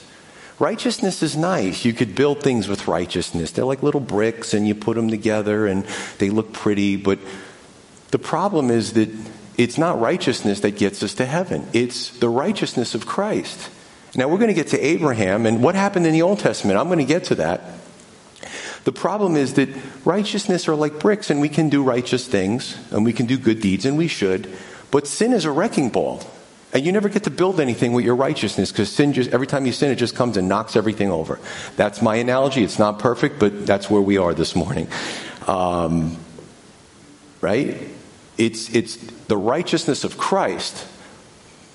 Righteousness 0.60 1.23
is 1.23 1.36
nice. 1.36 1.86
You 1.86 1.93
could 1.93 2.13
build 2.13 2.43
things 2.43 2.67
with 2.67 2.88
righteousness. 2.88 3.49
They're 3.51 3.65
like 3.65 3.81
little 3.81 3.99
bricks 3.99 4.53
and 4.53 4.67
you 4.67 4.75
put 4.75 4.95
them 4.95 5.10
together 5.10 5.65
and 5.65 5.86
they 6.19 6.29
look 6.29 6.53
pretty. 6.53 6.97
But 6.97 7.17
the 8.12 8.19
problem 8.19 8.69
is 8.69 8.93
that 8.93 9.10
it's 9.57 9.79
not 9.79 9.99
righteousness 9.99 10.60
that 10.60 10.77
gets 10.77 11.01
us 11.01 11.15
to 11.15 11.25
heaven, 11.25 11.67
it's 11.73 12.12
the 12.19 12.29
righteousness 12.29 12.93
of 12.93 13.07
Christ. 13.07 13.71
Now 14.15 14.28
we're 14.28 14.38
going 14.38 14.50
to 14.50 14.54
get 14.54 14.67
to 14.67 14.80
Abraham 14.80 15.45
and 15.45 15.63
what 15.63 15.76
happened 15.76 16.06
in 16.06 16.13
the 16.13 16.21
Old 16.21 16.39
Testament. 16.39 16.78
I'm 16.78 16.88
going 16.88 17.00
to 17.00 17.06
get 17.06 17.26
to 17.26 17.36
that. 17.36 17.62
The 18.84 18.91
problem 18.91 19.36
is 19.36 19.54
that 19.54 19.69
righteousness 20.06 20.67
are 20.67 20.76
like 20.76 21.00
bricks 21.00 21.30
and 21.30 21.39
we 21.39 21.50
can 21.50 21.69
do 21.69 21.84
righteous 21.84 22.28
things 22.28 22.78
and 22.91 23.06
we 23.06 23.13
can 23.13 23.26
do 23.26 23.38
good 23.38 23.62
deeds 23.62 23.86
and 23.86 23.97
we 23.97 24.08
should, 24.08 24.52
but 24.89 25.08
sin 25.08 25.34
is 25.34 25.45
a 25.45 25.52
wrecking 25.52 25.89
ball. 25.89 26.24
And 26.74 26.86
you 26.86 26.91
never 26.91 27.10
get 27.10 27.24
to 27.26 27.30
build 27.30 27.60
anything 27.60 27.93
with 27.93 28.06
your 28.06 28.15
righteousness 28.15 28.71
because 28.71 28.89
sin 28.89 29.13
just, 29.13 29.32
every 29.32 29.45
time 29.45 29.65
you 29.65 29.71
sin, 29.71 29.91
it 29.91 29.95
just 29.95 30.15
comes 30.15 30.38
and 30.38 30.47
knocks 30.47 30.76
everything 30.76 31.12
over. 31.12 31.39
That's 31.76 32.02
my 32.02 32.15
analogy. 32.15 32.63
It's 32.63 32.80
not 32.80 32.97
perfect, 32.97 33.39
but 33.39 33.67
that's 33.67 33.89
where 33.89 34.02
we 34.02 34.17
are 34.17 34.34
this 34.34 34.56
morning. 34.56 34.88
Um, 35.47 36.17
right? 37.41 37.78
It's, 38.38 38.74
it's 38.74 38.95
the 39.28 39.38
righteousness 39.38 40.04
of 40.04 40.17
Christ 40.17 40.88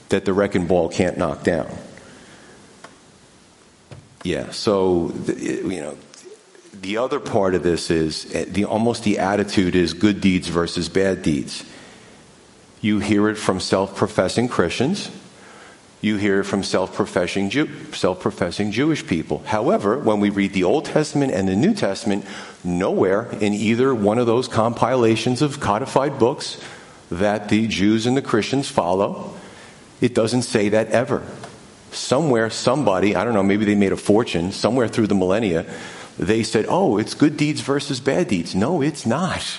that 0.09 0.25
the 0.25 0.33
wrecking 0.33 0.67
ball 0.67 0.89
can't 0.89 1.19
knock 1.19 1.45
down. 1.45 1.69
Yeah, 4.23 4.51
so, 4.51 5.13
you 5.37 5.81
know, 5.81 5.97
the 6.73 6.99
other 6.99 7.21
part 7.21 7.55
of 7.55 7.63
this 7.63 7.91
is 7.91 8.35
eh, 8.35 8.45
the, 8.49 8.65
almost 8.65 9.05
the 9.05 9.19
attitude 9.19 9.75
is 9.75 9.95
good 9.95 10.21
deeds 10.21 10.49
versus 10.49 10.89
bad 10.89 11.23
deeds. 11.23 11.65
You 12.81 12.99
hear 12.99 13.29
it 13.29 13.37
from 13.37 13.61
self 13.61 13.97
professing 13.97 14.49
Christians. 14.49 15.11
You 16.03 16.19
hear 16.19 16.41
it 16.41 16.45
from 16.45 16.63
self 16.63 16.95
professing 16.95 17.51
Jew, 17.51 17.69
self-professing 17.93 18.71
Jewish 18.71 19.07
people. 19.07 19.43
However, 19.47 19.99
when 19.99 20.21
we 20.21 20.31
read 20.31 20.53
the 20.53 20.65
Old 20.65 20.85
Testament 20.85 21.33
and 21.33 21.49
the 21.49 21.57
New 21.57 21.75
Testament, 21.75 22.25
nowhere 22.63 23.29
in 23.41 23.55
either 23.55 23.95
one 23.95 24.19
of 24.19 24.27
those 24.27 24.47
compilations 24.47 25.41
of 25.41 25.59
codified 25.59 26.19
books 26.19 26.61
that 27.11 27.49
the 27.49 27.67
Jews 27.67 28.07
and 28.07 28.17
the 28.17 28.23
Christians 28.23 28.69
follow, 28.69 29.35
it 30.01 30.15
doesn't 30.15 30.43
say 30.43 30.69
that 30.69 30.91
ever. 30.91 31.27
Somewhere, 31.97 32.51
somebody, 32.51 33.17
I 33.17 33.25
don't 33.25 33.33
know, 33.33 33.43
maybe 33.43 33.65
they 33.65 33.75
made 33.75 33.93
a 33.93 33.97
fortune, 33.97 34.53
somewhere 34.53 34.87
through 34.87 35.07
the 35.07 35.15
millennia, 35.15 35.65
they 36.19 36.43
said, 36.43 36.67
oh, 36.69 36.99
it's 36.99 37.15
good 37.15 37.39
deeds 37.39 37.63
versus 37.63 38.01
bad 38.01 38.29
deeds. 38.29 38.55
No, 38.55 38.83
it's 38.83 39.07
not. 39.07 39.59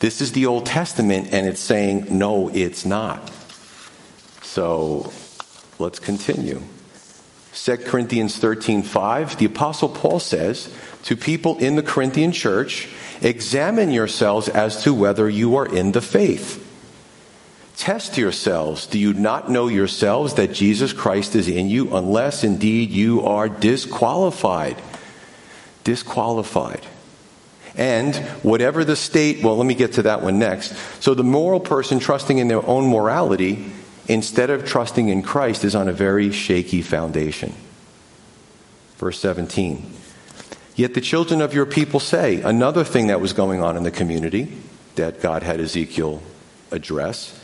This 0.00 0.20
is 0.20 0.32
the 0.32 0.44
Old 0.44 0.66
Testament, 0.66 1.28
and 1.32 1.46
it's 1.46 1.60
saying, 1.60 2.06
no, 2.10 2.50
it's 2.50 2.84
not. 2.84 3.32
So 4.42 5.12
let's 5.78 5.98
continue. 5.98 6.60
2 7.54 7.76
Corinthians 7.78 8.36
13 8.36 8.82
5, 8.82 9.38
the 9.38 9.46
Apostle 9.46 9.88
Paul 9.88 10.20
says 10.20 10.70
to 11.04 11.16
people 11.16 11.56
in 11.58 11.76
the 11.76 11.82
Corinthian 11.82 12.32
church, 12.32 12.86
examine 13.22 13.90
yourselves 13.90 14.48
as 14.50 14.82
to 14.82 14.92
whether 14.92 15.28
you 15.28 15.56
are 15.56 15.66
in 15.66 15.92
the 15.92 16.02
faith. 16.02 16.65
Test 17.76 18.16
yourselves. 18.16 18.86
Do 18.86 18.98
you 18.98 19.12
not 19.12 19.50
know 19.50 19.68
yourselves 19.68 20.34
that 20.34 20.52
Jesus 20.52 20.92
Christ 20.94 21.36
is 21.36 21.46
in 21.46 21.68
you, 21.68 21.94
unless 21.94 22.42
indeed 22.42 22.90
you 22.90 23.22
are 23.26 23.48
disqualified? 23.48 24.80
Disqualified. 25.84 26.86
And 27.76 28.16
whatever 28.42 28.82
the 28.84 28.96
state, 28.96 29.42
well, 29.42 29.56
let 29.58 29.66
me 29.66 29.74
get 29.74 29.92
to 29.94 30.02
that 30.02 30.22
one 30.22 30.38
next. 30.38 30.74
So 31.02 31.12
the 31.12 31.22
moral 31.22 31.60
person 31.60 31.98
trusting 31.98 32.38
in 32.38 32.48
their 32.48 32.64
own 32.66 32.88
morality 32.88 33.70
instead 34.08 34.48
of 34.48 34.64
trusting 34.64 35.10
in 35.10 35.22
Christ 35.22 35.62
is 35.62 35.74
on 35.74 35.86
a 35.86 35.92
very 35.92 36.32
shaky 36.32 36.80
foundation. 36.80 37.52
Verse 38.96 39.20
17. 39.20 39.92
Yet 40.74 40.94
the 40.94 41.02
children 41.02 41.42
of 41.42 41.52
your 41.52 41.66
people 41.66 42.00
say, 42.00 42.40
another 42.40 42.84
thing 42.84 43.08
that 43.08 43.20
was 43.20 43.34
going 43.34 43.62
on 43.62 43.76
in 43.76 43.82
the 43.82 43.90
community 43.90 44.56
that 44.94 45.20
God 45.20 45.42
had 45.42 45.60
Ezekiel 45.60 46.22
address. 46.70 47.38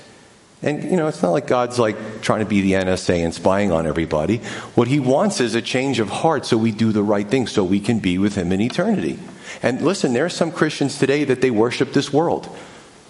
And, 0.62 0.84
you 0.84 0.96
know, 0.96 1.08
it's 1.08 1.22
not 1.22 1.30
like 1.30 1.48
God's 1.48 1.78
like 1.78 2.22
trying 2.22 2.40
to 2.40 2.46
be 2.46 2.60
the 2.60 2.72
NSA 2.74 3.24
and 3.24 3.34
spying 3.34 3.72
on 3.72 3.86
everybody. 3.86 4.38
What 4.76 4.86
he 4.86 5.00
wants 5.00 5.40
is 5.40 5.56
a 5.56 5.62
change 5.62 5.98
of 5.98 6.08
heart 6.08 6.46
so 6.46 6.56
we 6.56 6.70
do 6.70 6.92
the 6.92 7.02
right 7.02 7.26
thing 7.26 7.48
so 7.48 7.64
we 7.64 7.80
can 7.80 7.98
be 7.98 8.16
with 8.16 8.36
him 8.36 8.52
in 8.52 8.60
eternity. 8.60 9.18
And 9.62 9.82
listen, 9.82 10.12
there 10.12 10.24
are 10.24 10.30
some 10.30 10.52
Christians 10.52 10.98
today 10.98 11.24
that 11.24 11.40
they 11.40 11.50
worship 11.50 11.92
this 11.92 12.12
world. 12.12 12.48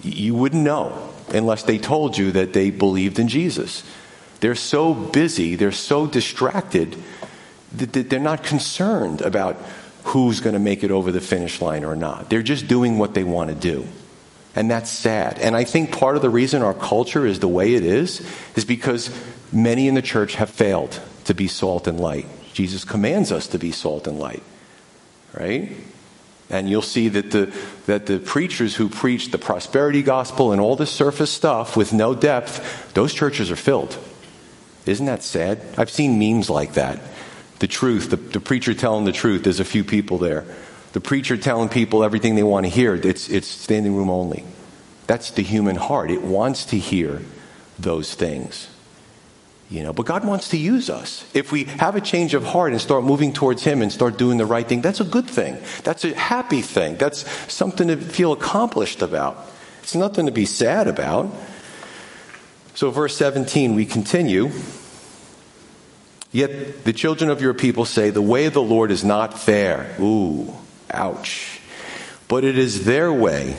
You 0.03 0.35
wouldn't 0.35 0.65
know 0.65 1.11
unless 1.29 1.63
they 1.63 1.79
told 1.79 2.17
you 2.17 2.33
that 2.33 2.55
they 2.55 2.71
believed 2.71 3.19
in 3.19 3.29
Jesus. 3.29 3.85
They're 4.41 4.55
so 4.55 4.95
busy, 4.95 5.55
they're 5.55 5.73
so 5.73 6.07
distracted 6.07 6.97
that 7.75 8.11
they're 8.11 8.19
not 8.19 8.43
concerned 8.43 9.21
about 9.21 9.57
who's 10.05 10.41
going 10.41 10.55
to 10.55 10.59
make 10.59 10.83
it 10.83 10.91
over 10.91 11.13
the 11.13 11.21
finish 11.21 11.61
line 11.61 11.85
or 11.85 11.95
not. 11.95 12.29
They're 12.29 12.43
just 12.43 12.67
doing 12.67 12.99
what 12.99 13.15
they 13.15 13.25
want 13.25 13.51
to 13.51 13.55
do. 13.55 13.87
And 14.55 14.71
that's 14.71 14.91
sad. 14.91 15.39
And 15.39 15.57
I 15.57 15.65
think 15.65 15.93
part 15.93 16.17
of 16.17 16.23
the 16.23 16.31
reason 16.31 16.63
our 16.63 16.75
culture 16.75 17.25
is 17.25 17.41
the 17.41 17.49
way 17.49 17.75
it 17.75 17.85
is 17.85 18.27
is 18.55 18.65
because 18.65 19.11
many 19.51 19.89
in 19.89 19.95
the 19.95 20.03
church 20.03 20.35
have 20.35 20.51
failed 20.51 21.01
to 21.25 21.35
be 21.35 21.49
salt 21.49 21.87
and 21.87 21.99
light. 21.99 22.27
Jesus 22.53 22.85
commands 22.85 23.33
us 23.33 23.47
to 23.49 23.59
be 23.59 23.73
salt 23.73 24.07
and 24.07 24.19
light. 24.19 24.43
Right? 25.33 25.73
And 26.51 26.69
you'll 26.69 26.83
see 26.83 27.09
that 27.09 27.31
the, 27.31 27.55
that 27.87 28.05
the 28.05 28.19
preachers 28.19 28.77
who 28.77 28.91
preach 28.91 29.31
the 29.31 29.39
prosperity 29.39 30.03
gospel 30.03 30.53
and 30.53 30.61
all 30.61 30.77
this 30.77 30.91
surface 30.91 31.31
stuff 31.31 31.77
with 31.77 31.95
no 31.95 32.15
depth, 32.15 32.93
those 32.93 33.15
churches 33.15 33.51
are 33.51 33.57
filled. 33.57 33.97
Isn't 34.85 35.07
that 35.07 35.23
sad? 35.23 35.63
I've 35.79 35.91
seen 35.91 36.19
memes 36.19 36.51
like 36.51 36.75
that. 36.75 37.01
The 37.61 37.69
truth, 37.69 38.11
the, 38.11 38.17
the 38.17 38.41
preacher 38.41 38.75
telling 38.75 39.07
the 39.07 39.13
truth, 39.13 39.45
there's 39.45 39.61
a 39.61 39.65
few 39.65 39.85
people 39.85 40.19
there. 40.19 40.45
The 40.93 41.01
preacher 41.01 41.37
telling 41.37 41.69
people 41.69 42.05
everything 42.05 42.35
they 42.35 42.43
want 42.43 42.67
to 42.67 42.71
hear, 42.71 42.95
it's, 42.95 43.29
it's 43.29 43.49
standing 43.49 43.97
room 43.97 44.11
only. 44.11 44.45
That's 45.07 45.31
the 45.31 45.43
human 45.43 45.77
heart. 45.77 46.11
It 46.11 46.23
wants 46.23 46.67
to 46.67 46.79
hear 46.79 47.23
those 47.79 48.15
things. 48.15 48.69
You 49.71 49.83
know, 49.83 49.95
but 49.95 50.05
God 50.05 50.27
wants 50.27 50.51
to 50.51 50.59
use 50.59 50.91
us. 50.91 51.25
If 51.33 51.51
we 51.51 51.65
have 51.65 51.97
a 51.97 52.01
change 52.03 52.35
of 52.35 52.45
heart 52.45 52.73
and 52.73 52.81
start 52.81 53.05
moving 53.05 53.33
towards 53.33 53.65
Him 53.65 53.81
and 53.81 53.91
start 53.91 54.19
doing 54.19 54.37
the 54.37 54.45
right 54.45 54.69
thing, 54.69 54.83
that's 54.83 55.01
a 55.01 55.05
good 55.05 55.29
thing. 55.29 55.57
That's 55.83 56.05
a 56.05 56.15
happy 56.15 56.61
thing. 56.61 56.97
That's 56.97 57.27
something 57.51 57.89
to 57.89 57.97
feel 57.97 58.33
accomplished 58.33 59.01
about. 59.01 59.47
It's 59.83 59.95
nothing 59.95 60.27
to 60.27 60.33
be 60.33 60.45
sad 60.45 60.89
about. 60.89 61.35
So, 62.75 62.91
verse 62.91 63.17
17, 63.17 63.75
we 63.75 63.87
continue. 63.87 64.51
Yet 66.33 66.85
the 66.85 66.93
children 66.93 67.31
of 67.31 67.41
your 67.41 67.55
people 67.55 67.87
say, 67.87 68.11
The 68.11 68.23
way 68.23 68.45
of 68.45 68.53
the 68.53 68.63
Lord 68.63 68.91
is 68.91 69.05
not 69.05 69.39
fair. 69.39 69.95
Ooh, 69.99 70.55
ouch. 70.93 71.61
But 72.29 72.45
it 72.45 72.59
is 72.59 72.85
their 72.85 73.13
way 73.13 73.57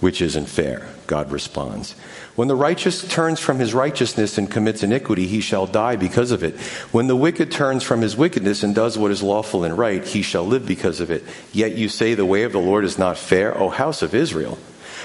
which 0.00 0.20
isn't 0.20 0.50
fair, 0.50 0.86
God 1.06 1.32
responds. 1.32 1.92
When 2.36 2.48
the 2.48 2.54
righteous 2.54 3.08
turns 3.08 3.40
from 3.40 3.58
his 3.58 3.72
righteousness 3.72 4.36
and 4.36 4.50
commits 4.50 4.82
iniquity, 4.82 5.26
he 5.26 5.40
shall 5.40 5.66
die 5.66 5.96
because 5.96 6.30
of 6.30 6.42
it. 6.42 6.60
When 6.92 7.06
the 7.06 7.16
wicked 7.16 7.50
turns 7.50 7.82
from 7.82 8.02
his 8.02 8.16
wickedness 8.16 8.62
and 8.62 8.74
does 8.74 8.98
what 8.98 9.12
is 9.12 9.22
lawful 9.22 9.64
and 9.64 9.78
right, 9.78 10.04
he 10.04 10.20
shall 10.20 10.44
live 10.44 10.66
because 10.66 11.00
of 11.00 11.10
it. 11.10 11.24
Yet 11.52 11.76
you 11.76 11.88
say 11.88 12.14
the 12.14 12.26
way 12.26 12.42
of 12.42 12.52
the 12.52 12.58
Lord 12.58 12.84
is 12.84 12.98
not 12.98 13.16
fair, 13.16 13.56
O 13.56 13.70
house 13.70 14.02
of 14.02 14.14
Israel. 14.14 14.58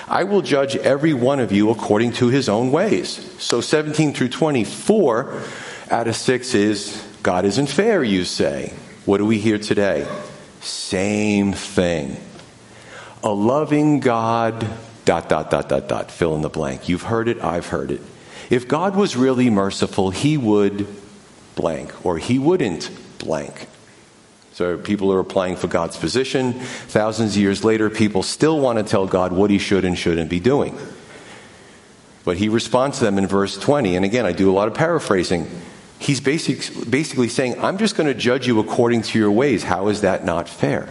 I 0.07 0.23
will 0.25 0.41
judge 0.41 0.75
every 0.75 1.13
one 1.13 1.39
of 1.39 1.51
you 1.51 1.69
according 1.69 2.13
to 2.13 2.27
his 2.27 2.49
own 2.49 2.71
ways. 2.71 3.09
So 3.41 3.61
17 3.61 4.13
through 4.13 4.29
24 4.29 5.41
out 5.91 6.07
of 6.07 6.15
6 6.15 6.53
is 6.55 7.07
God 7.21 7.45
isn't 7.45 7.67
fair, 7.67 8.03
you 8.03 8.25
say. 8.25 8.73
What 9.05 9.19
do 9.19 9.25
we 9.25 9.37
hear 9.37 9.59
today? 9.59 10.07
Same 10.61 11.53
thing. 11.53 12.17
A 13.23 13.29
loving 13.29 13.99
God 13.99 14.67
dot, 15.05 15.27
dot, 15.27 15.49
dot, 15.49 15.67
dot, 15.67 15.87
dot, 15.87 16.11
fill 16.11 16.35
in 16.35 16.41
the 16.41 16.49
blank. 16.49 16.87
You've 16.87 17.01
heard 17.01 17.27
it, 17.27 17.43
I've 17.43 17.67
heard 17.67 17.91
it. 17.91 18.01
If 18.49 18.67
God 18.67 18.95
was 18.95 19.15
really 19.15 19.49
merciful, 19.49 20.11
he 20.11 20.37
would 20.37 20.87
blank, 21.55 22.05
or 22.05 22.17
he 22.17 22.37
wouldn't 22.37 22.89
blank. 23.17 23.67
So 24.53 24.77
people 24.77 25.11
are 25.11 25.19
applying 25.19 25.55
for 25.55 25.67
God's 25.67 25.97
position. 25.97 26.53
Thousands 26.53 27.35
of 27.35 27.41
years 27.41 27.63
later, 27.63 27.89
people 27.89 28.23
still 28.23 28.59
want 28.59 28.77
to 28.77 28.83
tell 28.83 29.07
God 29.07 29.31
what 29.31 29.49
he 29.49 29.57
should 29.57 29.85
and 29.85 29.97
shouldn't 29.97 30.29
be 30.29 30.39
doing. 30.39 30.77
But 32.23 32.37
he 32.37 32.49
responds 32.49 32.99
to 32.99 33.05
them 33.05 33.17
in 33.17 33.25
verse 33.25 33.57
20. 33.57 33.95
And 33.95 34.05
again, 34.05 34.25
I 34.25 34.31
do 34.31 34.49
a 34.49 34.53
lot 34.53 34.67
of 34.67 34.73
paraphrasing. 34.73 35.49
He's 35.99 36.21
basic, 36.21 36.89
basically 36.89 37.27
saying, 37.27 37.59
I'm 37.59 37.77
just 37.77 37.95
going 37.95 38.07
to 38.07 38.13
judge 38.13 38.47
you 38.47 38.59
according 38.59 39.01
to 39.03 39.19
your 39.19 39.31
ways. 39.31 39.63
How 39.63 39.89
is 39.89 40.01
that 40.01 40.25
not 40.25 40.47
fair? 40.47 40.89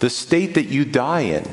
The 0.00 0.10
state 0.10 0.54
that 0.54 0.66
you 0.66 0.84
die 0.84 1.20
in, 1.20 1.46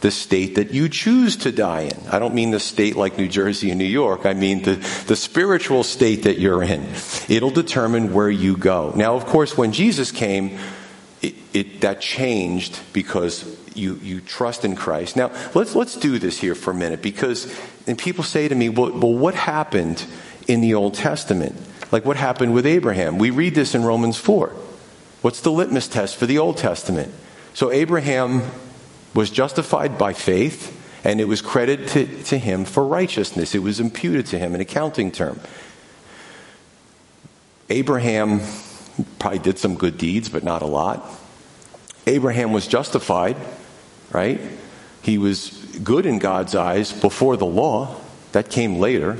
the 0.00 0.10
state 0.10 0.56
that 0.56 0.72
you 0.72 0.88
choose 0.88 1.36
to 1.38 1.52
die 1.52 1.82
in. 1.82 2.08
I 2.10 2.18
don't 2.18 2.34
mean 2.34 2.50
the 2.50 2.58
state 2.58 2.96
like 2.96 3.16
New 3.16 3.28
Jersey 3.28 3.70
and 3.70 3.78
New 3.78 3.84
York. 3.84 4.26
I 4.26 4.34
mean 4.34 4.62
the, 4.64 4.74
the 5.06 5.14
spiritual 5.14 5.84
state 5.84 6.24
that 6.24 6.40
you're 6.40 6.62
in. 6.62 6.88
It'll 7.28 7.50
determine 7.50 8.12
where 8.12 8.30
you 8.30 8.56
go. 8.56 8.92
Now, 8.96 9.14
of 9.14 9.26
course, 9.26 9.56
when 9.56 9.72
Jesus 9.72 10.10
came, 10.10 10.58
it, 11.22 11.34
it, 11.52 11.80
that 11.82 12.00
changed 12.00 12.80
because 12.92 13.56
you, 13.76 13.94
you 14.02 14.20
trust 14.20 14.64
in 14.64 14.74
Christ. 14.74 15.14
Now, 15.16 15.30
let's, 15.54 15.76
let's 15.76 15.96
do 15.96 16.18
this 16.18 16.40
here 16.40 16.56
for 16.56 16.72
a 16.72 16.74
minute 16.74 17.00
because 17.00 17.46
and 17.86 17.98
people 17.98 18.24
say 18.24 18.48
to 18.48 18.54
me, 18.54 18.68
well, 18.68 18.92
well, 18.92 19.14
what 19.14 19.34
happened 19.34 20.04
in 20.46 20.60
the 20.60 20.74
Old 20.74 20.94
Testament? 20.94 21.56
Like 21.92 22.06
what 22.06 22.16
happened 22.16 22.54
with 22.54 22.66
Abraham? 22.66 23.18
We 23.18 23.30
read 23.30 23.54
this 23.54 23.74
in 23.74 23.84
Romans 23.84 24.16
4. 24.16 24.48
What's 25.20 25.42
the 25.42 25.52
litmus 25.52 25.86
test 25.86 26.16
for 26.16 26.26
the 26.26 26.38
Old 26.38 26.56
Testament? 26.56 27.12
So 27.54 27.70
Abraham 27.70 28.42
was 29.14 29.30
justified 29.30 29.98
by 29.98 30.14
faith, 30.14 30.80
and 31.04 31.20
it 31.20 31.26
was 31.26 31.42
credited 31.42 31.88
to, 31.88 32.22
to 32.24 32.38
him 32.38 32.64
for 32.64 32.84
righteousness. 32.84 33.54
It 33.54 33.62
was 33.62 33.78
imputed 33.78 34.26
to 34.26 34.38
him, 34.38 34.54
an 34.54 34.62
accounting 34.62 35.12
term. 35.12 35.38
Abraham 37.68 38.40
probably 39.18 39.38
did 39.38 39.58
some 39.58 39.76
good 39.76 39.98
deeds, 39.98 40.30
but 40.30 40.42
not 40.42 40.62
a 40.62 40.66
lot. 40.66 41.06
Abraham 42.06 42.52
was 42.52 42.66
justified, 42.66 43.36
right? 44.10 44.40
He 45.02 45.18
was 45.18 45.50
good 45.82 46.06
in 46.06 46.18
God's 46.18 46.54
eyes 46.54 46.90
before 46.92 47.36
the 47.36 47.46
law. 47.46 47.96
That 48.32 48.48
came 48.48 48.78
later. 48.78 49.18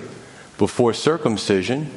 Before 0.56 0.94
circumcision. 0.94 1.90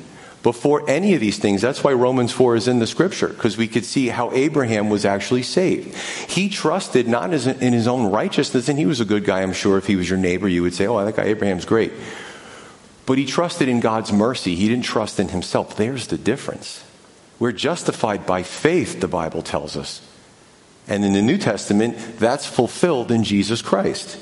Before 0.45 0.88
any 0.88 1.15
of 1.15 1.21
these 1.21 1.39
things. 1.39 1.60
That's 1.60 1.84
why 1.84 1.93
Romans 1.93 2.31
4 2.31 2.55
is 2.55 2.67
in 2.67 2.77
the 2.77 2.86
scripture, 2.86 3.29
because 3.29 3.58
we 3.58 3.67
could 3.67 3.84
see 3.84 4.10
how 4.10 4.31
Abraham 4.31 4.91
was 4.91 5.03
actually 5.03 5.41
saved. 5.41 5.95
He 6.29 6.49
trusted 6.49 7.08
not 7.08 7.34
in 7.34 7.73
his 7.73 7.88
own 7.88 8.12
righteousness, 8.12 8.69
and 8.69 8.77
he 8.77 8.86
was 8.86 8.99
a 8.99 9.05
good 9.05 9.25
guy, 9.25 9.41
I'm 9.41 9.53
sure. 9.53 9.79
If 9.79 9.88
he 9.88 9.95
was 9.95 10.08
your 10.08 10.19
neighbor, 10.19 10.47
you 10.47 10.62
would 10.62 10.75
say, 10.75 10.86
Oh, 10.86 11.03
that 11.03 11.15
guy 11.15 11.23
Abraham's 11.23 11.65
great. 11.65 11.93
But 13.08 13.17
he 13.17 13.25
trusted 13.25 13.67
in 13.67 13.79
God's 13.79 14.13
mercy. 14.13 14.53
He 14.53 14.69
didn't 14.69 14.86
trust 14.86 15.19
in 15.19 15.29
himself. 15.29 15.77
There's 15.77 16.05
the 16.05 16.17
difference. 16.19 16.84
We're 17.39 17.51
justified 17.51 18.27
by 18.27 18.43
faith, 18.43 19.01
the 19.01 19.08
Bible 19.08 19.41
tells 19.41 19.75
us. 19.75 20.08
And 20.88 21.03
in 21.03 21.13
the 21.13 21.23
New 21.23 21.39
Testament, 21.39 22.19
that's 22.19 22.45
fulfilled 22.45 23.10
in 23.10 23.23
Jesus 23.23 23.63
Christ. 23.63 24.19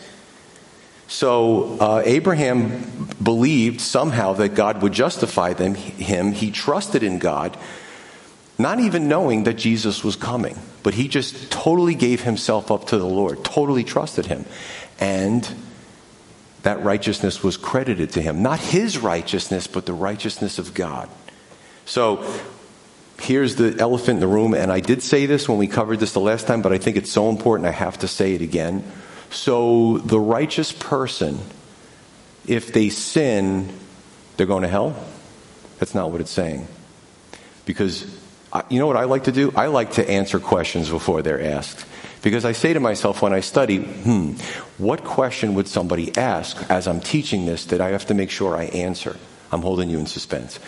So 1.14 1.78
uh, 1.80 2.02
Abraham 2.06 3.08
believed 3.22 3.82
somehow 3.82 4.34
that 4.34 4.56
God 4.56 4.82
would 4.82 4.94
justify 4.94 5.54
them, 5.54 5.76
him. 5.76 6.32
He 6.32 6.50
trusted 6.50 7.04
in 7.04 7.20
God, 7.20 7.56
not 8.58 8.80
even 8.80 9.08
knowing 9.08 9.44
that 9.44 9.54
Jesus 9.54 10.04
was 10.04 10.16
coming. 10.16 10.58
But 10.82 10.96
he 10.96 11.08
just 11.08 11.52
totally 11.52 11.94
gave 11.94 12.24
himself 12.24 12.72
up 12.72 12.88
to 12.88 12.98
the 12.98 13.06
Lord, 13.06 13.46
totally 13.46 13.84
trusted 13.84 14.26
him. 14.26 14.46
And 15.00 15.48
that 16.64 16.84
righteousness 16.84 17.44
was 17.44 17.58
credited 17.58 18.14
to 18.14 18.22
him. 18.22 18.42
Not 18.42 18.60
his 18.60 18.98
righteousness, 18.98 19.68
but 19.68 19.86
the 19.86 19.94
righteousness 19.94 20.58
of 20.58 20.74
God. 20.74 21.10
So 21.86 22.26
here's 23.20 23.56
the 23.58 23.78
elephant 23.80 24.16
in 24.16 24.20
the 24.20 24.28
room, 24.28 24.56
and 24.56 24.72
I 24.72 24.80
did 24.80 25.04
say 25.04 25.28
this 25.28 25.48
when 25.48 25.60
we 25.60 25.68
covered 25.68 26.00
this 26.00 26.14
the 26.14 26.20
last 26.20 26.48
time, 26.48 26.64
but 26.64 26.74
I 26.74 26.80
think 26.80 26.98
it's 26.98 27.12
so 27.12 27.30
important 27.30 27.68
I 27.68 27.72
have 27.72 28.00
to 28.00 28.08
say 28.08 28.34
it 28.34 28.42
again. 28.42 28.84
So, 29.34 29.98
the 29.98 30.20
righteous 30.20 30.72
person, 30.72 31.40
if 32.48 32.72
they 32.72 32.90
sin, 32.90 33.68
they're 34.38 34.46
going 34.46 34.62
to 34.62 34.70
hell? 34.70 34.96
That's 35.80 35.96
not 35.96 36.12
what 36.12 36.22
it's 36.22 36.32
saying. 36.32 36.68
Because 37.66 38.06
you 38.70 38.78
know 38.80 38.88
what 38.88 38.98
I 38.98 39.06
like 39.06 39.24
to 39.24 39.32
do? 39.32 39.52
I 39.56 39.68
like 39.68 39.94
to 39.94 40.08
answer 40.08 40.40
questions 40.40 40.90
before 40.90 41.22
they're 41.24 41.42
asked. 41.42 41.86
Because 42.22 42.46
I 42.46 42.52
say 42.52 42.74
to 42.74 42.80
myself 42.80 43.22
when 43.22 43.34
I 43.34 43.40
study, 43.40 43.80
hmm, 43.80 44.34
what 44.78 45.04
question 45.04 45.56
would 45.56 45.68
somebody 45.68 46.16
ask 46.16 46.58
as 46.70 46.88
I'm 46.88 47.02
teaching 47.02 47.46
this 47.46 47.66
that 47.66 47.82
I 47.82 47.90
have 47.90 48.06
to 48.08 48.14
make 48.14 48.30
sure 48.30 48.56
I 48.56 48.66
answer? 48.66 49.18
I'm 49.52 49.62
holding 49.62 49.90
you 49.90 50.00
in 50.00 50.06
suspense. 50.06 50.60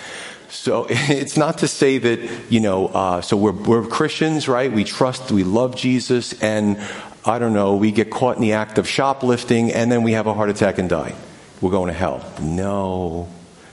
So 0.49 0.87
it's 0.89 1.37
not 1.37 1.59
to 1.59 1.67
say 1.67 1.97
that, 1.97 2.19
you 2.49 2.59
know, 2.59 2.87
uh, 2.87 3.21
so 3.21 3.37
we're, 3.37 3.51
we're 3.51 3.87
Christians, 3.87 4.47
right? 4.47 4.71
We 4.71 4.83
trust, 4.83 5.31
we 5.31 5.43
love 5.43 5.75
Jesus, 5.75 6.41
and 6.41 6.77
I 7.27 7.39
don't 7.39 7.53
know, 7.53 7.75
we 7.75 7.91
get 7.91 8.11
caught 8.11 8.35
in 8.35 8.41
the 8.41 8.53
act 8.53 8.77
of 8.77 8.87
shoplifting, 8.87 9.71
and 9.71 9.91
then 9.91 10.03
we 10.03 10.11
have 10.11 10.27
a 10.27 10.33
heart 10.33 10.49
attack 10.49 10.77
and 10.77 10.87
die. 10.87 11.15
We're 11.59 11.71
going 11.71 11.87
to 11.87 11.93
hell. 11.93 12.23
No, 12.39 13.27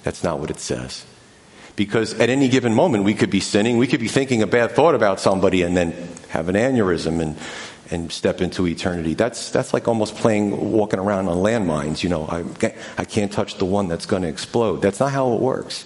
that's 0.05 0.25
not 0.25 0.41
what 0.41 0.51
it 0.51 0.59
says. 0.59 1.05
Because 1.77 2.19
at 2.19 2.31
any 2.31 2.49
given 2.49 2.75
moment, 2.75 3.05
we 3.05 3.13
could 3.13 3.31
be 3.31 3.41
sinning, 3.41 3.77
we 3.77 3.87
could 3.87 4.01
be 4.01 4.09
thinking 4.09 4.43
a 4.43 4.47
bad 4.47 4.71
thought 4.73 4.95
about 4.95 5.21
somebody, 5.21 5.63
and 5.63 5.77
then 5.77 5.93
have 6.31 6.49
an 6.49 6.55
aneurysm 6.55 7.21
and, 7.21 7.37
and 7.91 8.11
step 8.11 8.41
into 8.41 8.67
eternity. 8.67 9.13
That's, 9.13 9.51
that's 9.51 9.75
like 9.75 9.87
almost 9.87 10.15
playing, 10.15 10.73
walking 10.73 10.99
around 10.99 11.29
on 11.29 11.37
landmines. 11.39 12.03
You 12.03 12.09
know, 12.09 12.27
I, 12.27 12.45
I 12.97 13.05
can't 13.05 13.31
touch 13.31 13.59
the 13.59 13.67
one 13.67 13.89
that's 13.89 14.07
going 14.07 14.23
to 14.23 14.29
explode. 14.29 14.81
That's 14.81 15.01
not 15.01 15.13
how 15.13 15.35
it 15.35 15.41
works. 15.41 15.85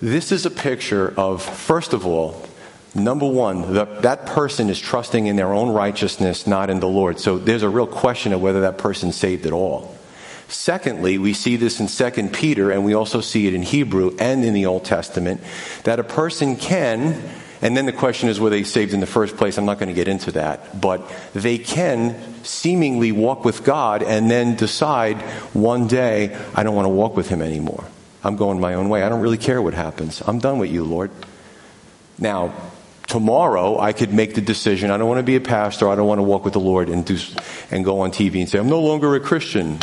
This 0.00 0.32
is 0.32 0.46
a 0.46 0.50
picture 0.50 1.12
of, 1.18 1.42
first 1.42 1.92
of 1.92 2.06
all, 2.06 2.42
number 2.94 3.26
one, 3.26 3.74
the, 3.74 3.84
that 4.02 4.26
person 4.26 4.68
is 4.70 4.80
trusting 4.80 5.26
in 5.26 5.36
their 5.36 5.52
own 5.52 5.70
righteousness, 5.70 6.46
not 6.46 6.70
in 6.70 6.80
the 6.80 6.88
Lord. 6.88 7.18
So 7.18 7.38
there's 7.38 7.62
a 7.62 7.68
real 7.68 7.86
question 7.86 8.32
of 8.32 8.42
whether 8.42 8.62
that 8.62 8.78
person's 8.78 9.16
saved 9.16 9.46
at 9.46 9.52
all. 9.52 9.94
Secondly, 10.48 11.16
we 11.16 11.32
see 11.32 11.56
this 11.56 11.80
in 11.80 11.86
2 11.86 12.28
Peter, 12.28 12.70
and 12.70 12.84
we 12.84 12.92
also 12.92 13.20
see 13.22 13.46
it 13.46 13.54
in 13.54 13.62
Hebrew 13.62 14.14
and 14.18 14.44
in 14.44 14.52
the 14.52 14.66
Old 14.66 14.84
Testament, 14.84 15.40
that 15.84 15.98
a 15.98 16.04
person 16.04 16.56
can, 16.56 17.22
and 17.62 17.74
then 17.74 17.86
the 17.86 17.92
question 17.92 18.28
is 18.28 18.38
were 18.38 18.50
they 18.50 18.62
saved 18.62 18.92
in 18.92 19.00
the 19.00 19.06
first 19.06 19.36
place? 19.36 19.56
I'm 19.56 19.64
not 19.64 19.78
going 19.78 19.88
to 19.88 19.94
get 19.94 20.08
into 20.08 20.32
that. 20.32 20.78
But 20.78 21.10
they 21.32 21.56
can 21.56 22.44
seemingly 22.44 23.12
walk 23.12 23.44
with 23.44 23.64
God 23.64 24.02
and 24.02 24.30
then 24.30 24.56
decide 24.56 25.22
one 25.54 25.86
day, 25.86 26.36
I 26.54 26.64
don't 26.64 26.74
want 26.74 26.86
to 26.86 26.90
walk 26.90 27.16
with 27.16 27.28
Him 27.28 27.40
anymore. 27.40 27.84
I'm 28.24 28.36
going 28.36 28.60
my 28.60 28.74
own 28.74 28.88
way. 28.88 29.02
I 29.02 29.08
don't 29.08 29.20
really 29.20 29.38
care 29.38 29.62
what 29.62 29.74
happens. 29.74 30.22
I'm 30.26 30.38
done 30.38 30.58
with 30.58 30.70
you, 30.70 30.84
Lord. 30.84 31.10
Now, 32.18 32.52
tomorrow 33.06 33.78
I 33.78 33.92
could 33.92 34.12
make 34.12 34.34
the 34.34 34.40
decision. 34.40 34.90
I 34.90 34.98
don't 34.98 35.08
want 35.08 35.18
to 35.18 35.24
be 35.24 35.36
a 35.36 35.40
pastor. 35.40 35.88
I 35.88 35.94
don't 35.94 36.06
want 36.06 36.18
to 36.18 36.24
walk 36.24 36.44
with 36.44 36.54
the 36.54 36.60
Lord 36.60 36.88
and 36.88 37.04
do, 37.04 37.18
and 37.70 37.84
go 37.84 38.00
on 38.00 38.10
TV 38.10 38.40
and 38.40 38.48
say, 38.48 38.58
I'm 38.58 38.68
no 38.68 38.80
longer 38.80 39.14
a 39.14 39.20
Christian. 39.20 39.78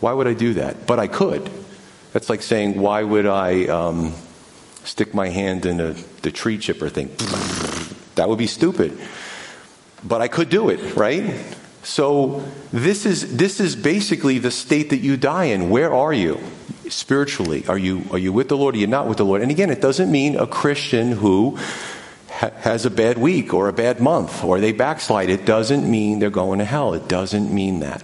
Why 0.00 0.12
would 0.12 0.26
I 0.26 0.34
do 0.34 0.54
that? 0.54 0.86
But 0.86 0.98
I 0.98 1.06
could. 1.06 1.50
That's 2.12 2.30
like 2.30 2.42
saying, 2.42 2.80
why 2.80 3.02
would 3.02 3.26
I 3.26 3.66
um, 3.66 4.14
stick 4.84 5.14
my 5.14 5.28
hand 5.28 5.66
in 5.66 5.80
a, 5.80 5.92
the 6.22 6.30
tree 6.30 6.58
chipper 6.58 6.88
thing? 6.88 7.10
That 8.14 8.28
would 8.28 8.38
be 8.38 8.48
stupid. 8.48 8.98
But 10.02 10.20
I 10.22 10.26
could 10.26 10.48
do 10.48 10.70
it, 10.70 10.96
right? 10.96 11.36
So 11.84 12.42
this 12.72 13.06
is, 13.06 13.36
this 13.36 13.60
is 13.60 13.76
basically 13.76 14.40
the 14.40 14.50
state 14.50 14.90
that 14.90 14.96
you 14.96 15.16
die 15.16 15.44
in. 15.44 15.70
Where 15.70 15.94
are 15.94 16.12
you? 16.12 16.40
spiritually? 16.88 17.64
Are 17.68 17.78
you, 17.78 18.04
are 18.10 18.18
you 18.18 18.32
with 18.32 18.48
the 18.48 18.56
Lord? 18.56 18.74
Are 18.74 18.78
you 18.78 18.86
not 18.86 19.06
with 19.08 19.18
the 19.18 19.24
Lord? 19.24 19.42
And 19.42 19.50
again, 19.50 19.70
it 19.70 19.80
doesn't 19.80 20.10
mean 20.10 20.36
a 20.36 20.46
Christian 20.46 21.12
who 21.12 21.58
ha- 22.38 22.52
has 22.60 22.86
a 22.86 22.90
bad 22.90 23.18
week 23.18 23.52
or 23.52 23.68
a 23.68 23.72
bad 23.72 24.00
month 24.00 24.44
or 24.44 24.60
they 24.60 24.72
backslide. 24.72 25.28
It 25.28 25.44
doesn't 25.44 25.88
mean 25.90 26.20
they're 26.20 26.30
going 26.30 26.60
to 26.60 26.64
hell. 26.64 26.94
It 26.94 27.08
doesn't 27.08 27.52
mean 27.52 27.80
that. 27.80 28.02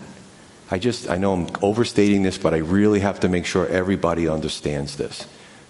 I 0.71 0.79
just, 0.79 1.09
I 1.09 1.19
know 1.19 1.35
I'm 1.35 1.49
overstating 1.63 2.23
this, 2.23 2.39
but 2.39 2.53
I 2.53 2.59
really 2.59 3.01
have 3.01 3.21
to 3.21 3.29
make 3.29 3.47
sure 3.47 3.67
everybody 3.67 4.29
understands 4.29 4.97
this. 4.97 5.27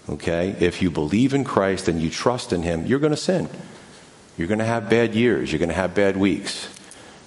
Okay? 0.09 0.55
If 0.59 0.81
you 0.81 0.89
believe 0.89 1.33
in 1.33 1.43
Christ 1.43 1.87
and 1.87 2.01
you 2.01 2.09
trust 2.09 2.51
in 2.53 2.63
Him, 2.63 2.85
you're 2.85 2.99
going 2.99 3.11
to 3.11 3.17
sin. 3.17 3.49
You're 4.37 4.47
going 4.47 4.59
to 4.59 4.65
have 4.65 4.89
bad 4.89 5.13
years. 5.13 5.51
You're 5.51 5.59
going 5.59 5.69
to 5.69 5.75
have 5.75 5.93
bad 5.93 6.17
weeks. 6.17 6.67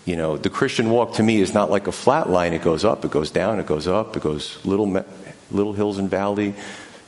You 0.04 0.16
know, 0.16 0.36
the 0.36 0.50
Christian 0.50 0.90
walk 0.90 1.14
to 1.14 1.22
me 1.22 1.40
is 1.40 1.52
not 1.52 1.70
like 1.70 1.86
a 1.86 1.92
flat 1.92 2.30
line. 2.30 2.54
It 2.54 2.62
goes 2.62 2.84
up, 2.84 3.04
it 3.04 3.10
goes 3.10 3.30
down, 3.30 3.60
it 3.60 3.66
goes 3.66 3.86
up, 3.86 4.16
it 4.16 4.22
goes 4.22 4.64
little 4.64 5.04
little 5.50 5.74
hills 5.74 5.98
and 5.98 6.08
valley, 6.08 6.54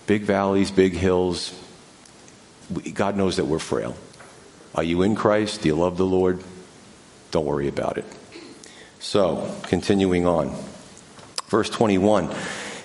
big 0.07 0.23
valleys, 0.23 0.71
big 0.71 0.93
hills. 0.93 1.59
God 2.93 3.16
knows 3.16 3.37
that 3.37 3.47
we're 3.47 3.59
frail. 3.59 3.97
Are 4.74 4.83
you 4.83 5.02
in 5.02 5.14
Christ? 5.14 5.62
Do 5.62 5.68
you 5.68 5.74
love 5.74 5.96
the 5.96 6.06
Lord? 6.06 6.42
Don't 7.30 7.46
worry 7.46 7.68
about 7.68 7.98
it. 7.98 8.04
So, 8.98 9.54
continuing 9.64 10.26
on. 10.26 10.54
Verse 11.48 11.70
21. 11.70 12.35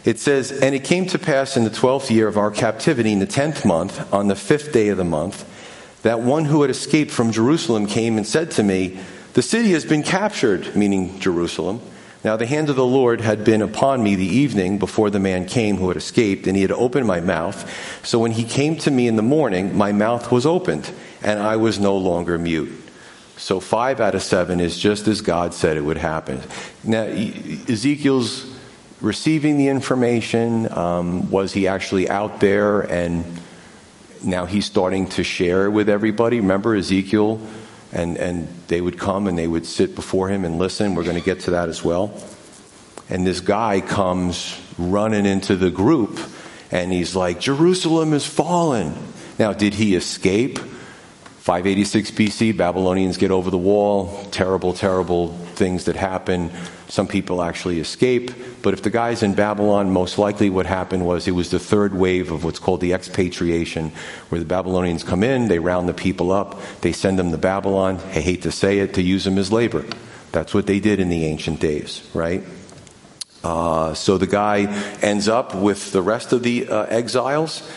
It 0.03 0.19
says, 0.19 0.51
And 0.51 0.75
it 0.75 0.83
came 0.83 1.07
to 1.07 1.19
pass 1.19 1.57
in 1.57 1.63
the 1.63 1.69
twelfth 1.69 2.11
year 2.11 2.27
of 2.27 2.37
our 2.37 2.51
captivity, 2.51 3.11
in 3.11 3.19
the 3.19 3.25
tenth 3.25 3.65
month, 3.65 4.13
on 4.13 4.27
the 4.27 4.35
fifth 4.35 4.71
day 4.71 4.89
of 4.89 4.97
the 4.97 5.03
month, 5.03 5.43
that 6.03 6.21
one 6.21 6.45
who 6.45 6.61
had 6.61 6.69
escaped 6.69 7.11
from 7.11 7.31
Jerusalem 7.31 7.87
came 7.87 8.17
and 8.17 8.25
said 8.25 8.51
to 8.51 8.63
me, 8.63 8.99
The 9.33 9.41
city 9.41 9.71
has 9.71 9.85
been 9.85 10.03
captured, 10.03 10.75
meaning 10.75 11.19
Jerusalem 11.19 11.81
now 12.25 12.35
the 12.35 12.45
hand 12.45 12.69
of 12.69 12.75
the 12.75 12.85
Lord 12.85 13.21
had 13.21 13.45
been 13.45 13.61
upon 13.61 14.03
me 14.03 14.15
the 14.15 14.25
evening 14.25 14.79
before 14.79 15.09
the 15.09 15.19
man 15.19 15.45
came 15.45 15.77
who 15.77 15.87
had 15.87 15.97
escaped, 15.97 16.47
and 16.47 16.55
he 16.57 16.61
had 16.61 16.71
opened 16.71 17.07
my 17.07 17.21
mouth. 17.21 17.69
So 18.05 18.19
when 18.19 18.31
he 18.31 18.43
came 18.43 18.75
to 18.77 18.91
me 18.91 19.07
in 19.07 19.15
the 19.15 19.21
morning, 19.21 19.77
my 19.77 19.93
mouth 19.93 20.31
was 20.31 20.45
opened, 20.45 20.91
and 21.23 21.39
I 21.39 21.55
was 21.55 21.79
no 21.79 21.95
longer 21.95 22.37
mute. 22.37 22.73
So 23.37 23.59
five 23.59 23.99
out 24.01 24.15
of 24.15 24.23
seven 24.23 24.59
is 24.59 24.77
just 24.77 25.07
as 25.07 25.21
God 25.21 25.53
said 25.53 25.77
it 25.77 25.81
would 25.81 25.97
happen. 25.97 26.41
Now, 26.83 27.03
Ezekiel's 27.03 28.55
receiving 29.01 29.57
the 29.57 29.67
information? 29.67 30.71
Um, 30.71 31.29
was 31.29 31.53
he 31.53 31.67
actually 31.67 32.09
out 32.09 32.39
there 32.39 32.81
and 32.81 33.23
now 34.23 34.45
he's 34.45 34.65
starting 34.65 35.07
to 35.09 35.23
share 35.23 35.69
with 35.69 35.89
everybody? 35.89 36.39
Remember 36.39 36.75
Ezekiel? 36.75 37.39
And, 37.95 38.17
and 38.17 38.47
they 38.67 38.81
would 38.81 38.99
come 38.99 39.25
and 39.25 39.35
they 39.37 39.47
would 39.47 39.65
sit 39.65 39.95
before 39.95 40.29
him 40.29 40.45
and 40.45 40.59
listen. 40.59 40.93
We're 40.93 41.03
going 41.03 41.17
to 41.17 41.23
get 41.23 41.39
to 41.41 41.51
that 41.51 41.69
as 41.69 41.83
well. 41.83 42.13
And 43.09 43.25
this 43.25 43.39
guy 43.39 43.81
comes 43.81 44.59
running 44.77 45.25
into 45.25 45.55
the 45.55 45.71
group 45.71 46.19
and 46.71 46.91
he's 46.91 47.15
like, 47.15 47.39
Jerusalem 47.39 48.13
is 48.13 48.25
fallen. 48.25 48.93
Now, 49.39 49.53
did 49.53 49.73
he 49.73 49.95
escape? 49.95 50.59
586 50.59 52.11
BC, 52.11 52.57
Babylonians 52.57 53.17
get 53.17 53.31
over 53.31 53.49
the 53.49 53.57
wall. 53.57 54.25
Terrible, 54.31 54.73
terrible 54.73 55.37
things 55.55 55.85
that 55.85 55.95
happen. 55.95 56.51
Some 56.87 57.07
people 57.07 57.41
actually 57.41 57.79
escape. 57.79 58.31
But 58.61 58.73
if 58.73 58.81
the 58.81 58.89
guy's 58.89 59.23
in 59.23 59.33
Babylon, 59.33 59.91
most 59.91 60.17
likely 60.17 60.49
what 60.49 60.65
happened 60.65 61.05
was 61.05 61.27
it 61.27 61.31
was 61.31 61.49
the 61.49 61.59
third 61.59 61.93
wave 61.93 62.31
of 62.31 62.43
what's 62.43 62.59
called 62.59 62.81
the 62.81 62.93
expatriation, 62.93 63.91
where 64.29 64.39
the 64.39 64.45
Babylonians 64.45 65.03
come 65.03 65.23
in, 65.23 65.47
they 65.47 65.59
round 65.59 65.89
the 65.89 65.93
people 65.93 66.31
up, 66.31 66.59
they 66.81 66.91
send 66.91 67.17
them 67.17 67.31
to 67.31 67.37
Babylon. 67.37 67.97
I 68.07 68.21
hate 68.21 68.43
to 68.43 68.51
say 68.51 68.79
it, 68.79 68.93
to 68.95 69.01
use 69.01 69.23
them 69.23 69.37
as 69.37 69.51
labor. 69.51 69.85
That's 70.31 70.53
what 70.53 70.67
they 70.67 70.79
did 70.79 70.99
in 70.99 71.09
the 71.09 71.25
ancient 71.25 71.59
days, 71.59 72.07
right? 72.13 72.43
Uh, 73.43 73.93
so 73.93 74.17
the 74.17 74.27
guy 74.27 74.65
ends 75.01 75.27
up 75.27 75.53
with 75.53 75.91
the 75.91 76.01
rest 76.01 76.33
of 76.33 76.43
the 76.43 76.67
uh, 76.67 76.83
exiles, 76.85 77.69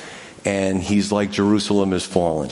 and 0.44 0.82
he's 0.82 1.12
like, 1.12 1.30
Jerusalem 1.30 1.92
is 1.92 2.04
fallen. 2.04 2.50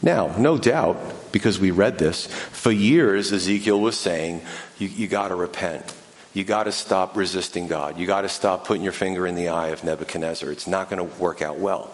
Now, 0.00 0.34
no 0.38 0.56
doubt, 0.56 0.96
because 1.32 1.58
we 1.58 1.70
read 1.70 1.98
this, 1.98 2.26
for 2.26 2.70
years 2.70 3.32
Ezekiel 3.32 3.80
was 3.80 3.98
saying, 3.98 4.42
you, 4.78 4.88
you 4.88 5.08
got 5.08 5.28
to 5.28 5.34
repent. 5.34 5.94
You 6.34 6.44
got 6.44 6.64
to 6.64 6.72
stop 6.72 7.16
resisting 7.16 7.66
God. 7.66 7.98
You 7.98 8.06
got 8.06 8.22
to 8.22 8.28
stop 8.28 8.64
putting 8.64 8.82
your 8.82 8.92
finger 8.92 9.26
in 9.26 9.34
the 9.34 9.48
eye 9.48 9.68
of 9.68 9.82
Nebuchadnezzar. 9.82 10.50
It's 10.50 10.66
not 10.66 10.90
going 10.90 10.98
to 10.98 11.18
work 11.18 11.42
out 11.42 11.58
well. 11.58 11.90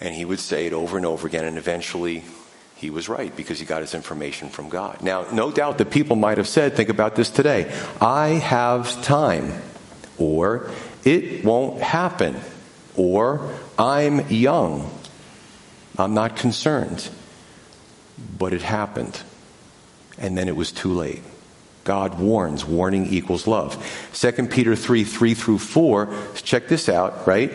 And 0.00 0.14
he 0.14 0.24
would 0.24 0.40
say 0.40 0.66
it 0.66 0.72
over 0.72 0.96
and 0.96 1.06
over 1.06 1.26
again, 1.26 1.44
and 1.44 1.58
eventually 1.58 2.24
he 2.76 2.88
was 2.88 3.08
right 3.08 3.34
because 3.36 3.58
he 3.58 3.66
got 3.66 3.82
his 3.82 3.94
information 3.94 4.48
from 4.48 4.70
God. 4.70 5.02
Now, 5.02 5.26
no 5.30 5.50
doubt 5.50 5.78
that 5.78 5.90
people 5.90 6.16
might 6.16 6.38
have 6.38 6.48
said, 6.48 6.74
think 6.74 6.88
about 6.88 7.14
this 7.14 7.28
today 7.28 7.70
I 8.00 8.28
have 8.28 9.02
time, 9.02 9.52
or 10.16 10.70
it 11.04 11.44
won't 11.44 11.80
happen, 11.82 12.36
or 12.96 13.54
I'm 13.78 14.28
young, 14.28 14.90
I'm 15.98 16.14
not 16.14 16.36
concerned. 16.36 17.10
But 18.38 18.52
it 18.52 18.62
happened, 18.62 19.20
and 20.18 20.36
then 20.36 20.48
it 20.48 20.56
was 20.56 20.72
too 20.72 20.92
late. 20.92 21.22
God 21.84 22.18
warns. 22.18 22.64
Warning 22.64 23.06
equals 23.06 23.46
love. 23.46 23.76
2 24.12 24.46
Peter 24.48 24.76
3 24.76 25.04
3 25.04 25.34
through 25.34 25.58
4, 25.58 26.08
check 26.34 26.68
this 26.68 26.88
out, 26.88 27.26
right? 27.26 27.52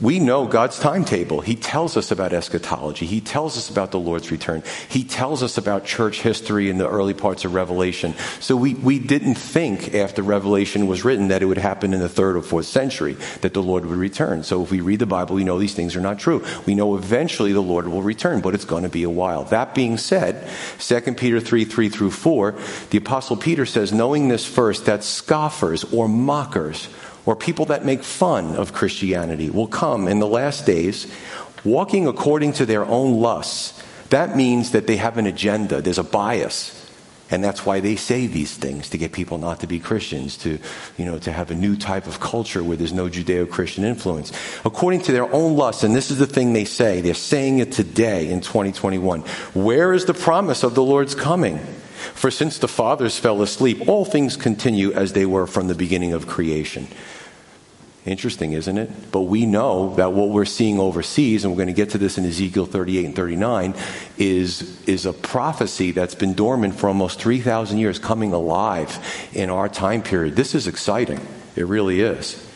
We 0.00 0.18
know 0.18 0.46
God's 0.46 0.78
timetable. 0.78 1.40
He 1.40 1.56
tells 1.56 1.96
us 1.96 2.10
about 2.10 2.32
eschatology. 2.32 3.06
He 3.06 3.20
tells 3.20 3.56
us 3.56 3.70
about 3.70 3.92
the 3.92 3.98
Lord's 3.98 4.30
return. 4.30 4.62
He 4.88 5.04
tells 5.04 5.42
us 5.42 5.56
about 5.56 5.86
church 5.86 6.20
history 6.20 6.68
in 6.68 6.78
the 6.78 6.88
early 6.88 7.14
parts 7.14 7.44
of 7.44 7.54
Revelation. 7.54 8.14
So 8.40 8.56
we, 8.56 8.74
we 8.74 8.98
didn't 8.98 9.36
think 9.36 9.94
after 9.94 10.22
Revelation 10.22 10.86
was 10.86 11.04
written 11.04 11.28
that 11.28 11.42
it 11.42 11.46
would 11.46 11.58
happen 11.58 11.94
in 11.94 12.00
the 12.00 12.08
third 12.08 12.36
or 12.36 12.42
fourth 12.42 12.66
century 12.66 13.14
that 13.40 13.54
the 13.54 13.62
Lord 13.62 13.86
would 13.86 13.98
return. 13.98 14.42
So 14.42 14.62
if 14.62 14.70
we 14.70 14.80
read 14.80 14.98
the 14.98 15.06
Bible, 15.06 15.36
we 15.36 15.44
know 15.44 15.58
these 15.58 15.74
things 15.74 15.96
are 15.96 16.00
not 16.00 16.18
true. 16.18 16.44
We 16.66 16.74
know 16.74 16.96
eventually 16.96 17.52
the 17.52 17.62
Lord 17.62 17.88
will 17.88 18.02
return, 18.02 18.40
but 18.40 18.54
it's 18.54 18.64
going 18.64 18.82
to 18.82 18.88
be 18.88 19.04
a 19.04 19.10
while. 19.10 19.44
That 19.44 19.74
being 19.74 19.96
said, 19.96 20.48
2 20.78 21.14
Peter 21.14 21.40
3 21.40 21.64
3 21.64 21.88
through 21.88 22.10
4, 22.10 22.54
the 22.90 22.98
Apostle 22.98 23.36
Peter 23.36 23.64
says, 23.64 23.92
knowing 23.92 24.28
this 24.28 24.44
first, 24.44 24.86
that 24.86 25.04
scoffers 25.04 25.84
or 25.84 26.08
mockers 26.08 26.88
or 27.26 27.36
people 27.36 27.66
that 27.66 27.84
make 27.84 28.02
fun 28.02 28.56
of 28.56 28.72
Christianity 28.72 29.50
will 29.50 29.66
come 29.66 30.08
in 30.08 30.20
the 30.20 30.26
last 30.26 30.64
days 30.64 31.12
walking 31.64 32.06
according 32.06 32.52
to 32.54 32.64
their 32.64 32.84
own 32.84 33.20
lusts. 33.20 33.82
That 34.10 34.36
means 34.36 34.70
that 34.70 34.86
they 34.86 34.96
have 34.96 35.18
an 35.18 35.26
agenda, 35.26 35.82
there's 35.82 35.98
a 35.98 36.04
bias. 36.04 36.72
And 37.28 37.42
that's 37.42 37.66
why 37.66 37.80
they 37.80 37.96
say 37.96 38.28
these 38.28 38.54
things 38.54 38.90
to 38.90 38.98
get 38.98 39.10
people 39.10 39.38
not 39.38 39.58
to 39.60 39.66
be 39.66 39.80
Christians, 39.80 40.36
to, 40.38 40.60
you 40.96 41.04
know, 41.04 41.18
to 41.18 41.32
have 41.32 41.50
a 41.50 41.56
new 41.56 41.74
type 41.74 42.06
of 42.06 42.20
culture 42.20 42.62
where 42.62 42.76
there's 42.76 42.92
no 42.92 43.08
Judeo-Christian 43.08 43.82
influence. 43.82 44.30
According 44.64 45.02
to 45.02 45.12
their 45.12 45.32
own 45.32 45.56
lusts, 45.56 45.82
and 45.82 45.92
this 45.92 46.12
is 46.12 46.18
the 46.18 46.26
thing 46.28 46.52
they 46.52 46.64
say, 46.64 47.00
they're 47.00 47.14
saying 47.14 47.58
it 47.58 47.72
today 47.72 48.30
in 48.30 48.42
2021. 48.42 49.22
Where 49.54 49.92
is 49.92 50.04
the 50.04 50.14
promise 50.14 50.62
of 50.62 50.76
the 50.76 50.84
Lord's 50.84 51.16
coming? 51.16 51.58
For 52.14 52.30
since 52.30 52.58
the 52.58 52.68
fathers 52.68 53.18
fell 53.18 53.42
asleep, 53.42 53.88
all 53.88 54.04
things 54.04 54.36
continue 54.36 54.92
as 54.92 55.12
they 55.12 55.26
were 55.26 55.48
from 55.48 55.66
the 55.66 55.74
beginning 55.74 56.12
of 56.12 56.28
creation. 56.28 56.86
Interesting, 58.06 58.52
isn't 58.52 58.78
it? 58.78 59.10
But 59.10 59.22
we 59.22 59.46
know 59.46 59.96
that 59.96 60.12
what 60.12 60.28
we're 60.28 60.44
seeing 60.44 60.78
overseas, 60.78 61.44
and 61.44 61.52
we're 61.52 61.56
going 61.56 61.66
to 61.66 61.74
get 61.74 61.90
to 61.90 61.98
this 61.98 62.18
in 62.18 62.24
Ezekiel 62.24 62.64
38 62.64 63.04
and 63.04 63.16
39, 63.16 63.74
is, 64.16 64.80
is 64.86 65.06
a 65.06 65.12
prophecy 65.12 65.90
that's 65.90 66.14
been 66.14 66.34
dormant 66.34 66.76
for 66.76 66.86
almost 66.86 67.20
3,000 67.20 67.78
years 67.78 67.98
coming 67.98 68.32
alive 68.32 68.96
in 69.32 69.50
our 69.50 69.68
time 69.68 70.02
period. 70.02 70.36
This 70.36 70.54
is 70.54 70.68
exciting. 70.68 71.20
It 71.56 71.66
really 71.66 72.00
is. 72.00 72.48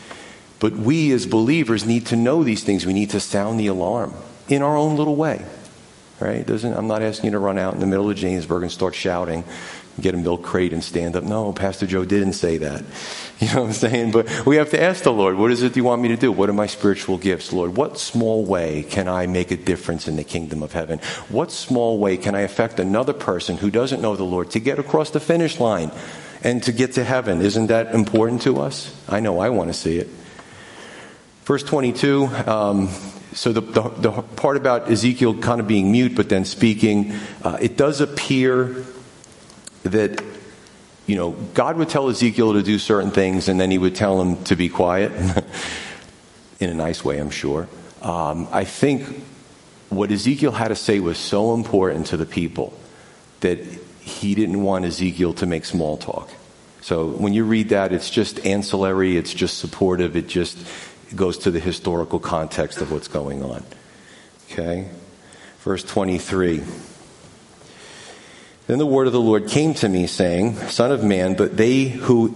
But 0.61 0.71
we 0.71 1.11
as 1.11 1.25
believers 1.25 1.85
need 1.85 2.05
to 2.07 2.15
know 2.15 2.45
these 2.45 2.63
things. 2.63 2.85
We 2.85 2.93
need 2.93 3.09
to 3.09 3.19
sound 3.19 3.59
the 3.59 3.67
alarm 3.67 4.13
in 4.47 4.61
our 4.61 4.77
own 4.77 4.95
little 4.95 5.17
way. 5.17 5.45
Right? 6.21 6.45
Doesn't, 6.45 6.73
I'm 6.73 6.87
not 6.87 7.01
asking 7.01 7.25
you 7.25 7.31
to 7.31 7.39
run 7.39 7.57
out 7.57 7.73
in 7.73 7.81
the 7.81 7.87
middle 7.87 8.09
of 8.09 8.15
Jamesburg 8.15 8.61
and 8.61 8.71
start 8.71 8.95
shouting 8.95 9.43
get 9.99 10.13
a 10.13 10.17
milk 10.17 10.43
crate 10.43 10.73
and 10.73 10.83
stand 10.83 11.15
up. 11.15 11.23
No, 11.23 11.51
Pastor 11.51 11.85
Joe 11.85 12.05
didn't 12.05 12.33
say 12.33 12.57
that. 12.57 12.83
You 13.41 13.47
know 13.47 13.61
what 13.61 13.67
I'm 13.69 13.73
saying? 13.73 14.11
But 14.11 14.45
we 14.45 14.57
have 14.57 14.69
to 14.69 14.79
ask 14.79 15.01
the 15.01 15.11
Lord, 15.11 15.35
what 15.35 15.49
is 15.49 15.63
it 15.63 15.75
you 15.75 15.83
want 15.83 15.99
me 16.03 16.09
to 16.09 16.15
do? 16.15 16.31
What 16.31 16.47
are 16.47 16.53
my 16.53 16.67
spiritual 16.67 17.17
gifts, 17.17 17.51
Lord? 17.51 17.75
What 17.75 17.97
small 17.97 18.45
way 18.45 18.83
can 18.83 19.07
I 19.07 19.25
make 19.25 19.49
a 19.49 19.57
difference 19.57 20.07
in 20.07 20.15
the 20.15 20.23
kingdom 20.23 20.61
of 20.61 20.73
heaven? 20.73 20.99
What 21.27 21.51
small 21.51 21.97
way 21.97 22.17
can 22.17 22.35
I 22.35 22.41
affect 22.41 22.79
another 22.79 23.13
person 23.13 23.57
who 23.57 23.71
doesn't 23.71 23.99
know 23.99 24.15
the 24.15 24.23
Lord 24.23 24.51
to 24.51 24.59
get 24.59 24.77
across 24.77 25.09
the 25.09 25.19
finish 25.19 25.59
line 25.59 25.89
and 26.43 26.61
to 26.61 26.71
get 26.71 26.93
to 26.93 27.03
heaven? 27.03 27.41
Isn't 27.41 27.65
that 27.65 27.95
important 27.95 28.43
to 28.43 28.61
us? 28.61 28.95
I 29.09 29.21
know 29.21 29.39
I 29.39 29.49
want 29.49 29.69
to 29.69 29.73
see 29.73 29.97
it. 29.97 30.07
Verse 31.45 31.63
22. 31.63 32.27
Um, 32.45 32.89
so 33.33 33.53
the, 33.53 33.61
the, 33.61 33.89
the, 33.89 34.11
part 34.11 34.57
about 34.57 34.91
Ezekiel 34.91 35.37
kind 35.39 35.59
of 35.59 35.67
being 35.67 35.91
mute 35.91 36.15
but 36.15 36.29
then 36.29 36.45
speaking, 36.45 37.13
uh, 37.43 37.57
it 37.59 37.75
does 37.77 38.01
appear 38.01 38.85
that 39.83 40.23
you 41.07 41.15
know, 41.15 41.31
God 41.31 41.77
would 41.77 41.89
tell 41.89 42.09
Ezekiel 42.09 42.53
to 42.53 42.63
do 42.63 42.79
certain 42.79 43.11
things 43.11 43.49
and 43.49 43.59
then 43.59 43.71
he 43.71 43.77
would 43.77 43.95
tell 43.95 44.21
him 44.21 44.43
to 44.45 44.55
be 44.55 44.69
quiet 44.69 45.11
in 46.59 46.69
a 46.69 46.73
nice 46.73 47.03
way, 47.03 47.19
I'm 47.19 47.31
sure. 47.31 47.67
Um, 48.01 48.47
I 48.51 48.63
think 48.63 49.23
what 49.89 50.11
Ezekiel 50.11 50.51
had 50.51 50.69
to 50.69 50.75
say 50.75 50.99
was 50.99 51.17
so 51.17 51.53
important 51.53 52.07
to 52.07 52.17
the 52.17 52.25
people 52.25 52.73
that 53.41 53.59
he 53.99 54.35
didn't 54.35 54.61
want 54.63 54.85
Ezekiel 54.85 55.33
to 55.33 55.45
make 55.45 55.65
small 55.65 55.97
talk. 55.97 56.29
So 56.81 57.07
when 57.07 57.33
you 57.33 57.43
read 57.43 57.69
that, 57.69 57.91
it's 57.91 58.09
just 58.09 58.45
ancillary, 58.45 59.17
it's 59.17 59.33
just 59.33 59.57
supportive, 59.57 60.15
it 60.15 60.27
just 60.27 60.57
goes 61.13 61.39
to 61.39 61.51
the 61.51 61.59
historical 61.59 62.19
context 62.19 62.79
of 62.79 62.91
what's 62.91 63.07
going 63.07 63.43
on. 63.43 63.63
Okay? 64.49 64.87
Verse 65.59 65.83
23. 65.83 66.63
Then 68.71 68.79
the 68.79 68.85
word 68.85 69.07
of 69.07 69.11
the 69.11 69.19
Lord 69.19 69.49
came 69.49 69.73
to 69.73 69.89
me, 69.89 70.07
saying, 70.07 70.55
Son 70.69 70.93
of 70.93 71.03
man, 71.03 71.33
but 71.33 71.57
they 71.57 71.89
who 71.89 72.33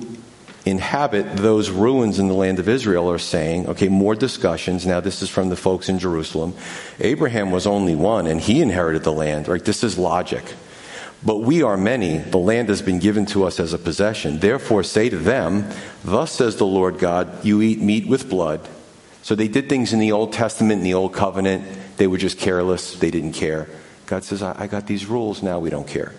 inhabit 0.66 1.38
those 1.38 1.70
ruins 1.70 2.20
in 2.20 2.28
the 2.28 2.34
land 2.34 2.60
of 2.60 2.68
Israel 2.68 3.10
are 3.10 3.18
saying, 3.18 3.70
okay, 3.70 3.88
more 3.88 4.16
discussions. 4.16 4.86
Now, 4.86 5.00
this 5.00 5.22
is 5.22 5.30
from 5.30 5.48
the 5.48 5.56
folks 5.56 5.88
in 5.88 5.98
Jerusalem. 5.98 6.54
Abraham 7.00 7.52
was 7.52 7.66
only 7.66 7.96
one, 7.96 8.28
and 8.28 8.42
he 8.42 8.62
inherited 8.62 9.04
the 9.04 9.14
land, 9.14 9.48
right? 9.48 9.64
This 9.64 9.82
is 9.82 9.98
logic. 9.98 10.44
But 11.26 11.38
we 11.38 11.64
are 11.64 11.78
many. 11.78 12.18
The 12.18 12.38
land 12.38 12.68
has 12.68 12.82
been 12.82 13.00
given 13.00 13.26
to 13.28 13.46
us 13.46 13.58
as 13.58 13.72
a 13.72 13.78
possession. 13.78 14.40
Therefore, 14.40 14.84
say 14.84 15.08
to 15.08 15.18
them, 15.18 15.70
Thus 16.04 16.34
says 16.34 16.58
the 16.58 16.66
Lord 16.66 17.00
God, 17.00 17.46
you 17.46 17.62
eat 17.62 17.80
meat 17.80 18.08
with 18.08 18.30
blood. 18.30 18.68
So 19.22 19.36
they 19.36 19.48
did 19.48 19.70
things 19.70 19.94
in 19.94 20.00
the 20.00 20.12
Old 20.12 20.34
Testament, 20.34 20.80
in 20.80 20.84
the 20.84 20.96
Old 20.96 21.14
Covenant. 21.14 21.64
They 21.96 22.08
were 22.08 22.18
just 22.18 22.38
careless. 22.38 23.00
They 23.00 23.10
didn't 23.10 23.36
care. 23.36 23.70
God 24.06 24.26
says, 24.26 24.44
I, 24.44 24.64
I 24.64 24.68
got 24.68 24.86
these 24.86 25.06
rules. 25.06 25.42
Now 25.42 25.60
we 25.60 25.70
don't 25.70 25.88
care. 25.88 26.12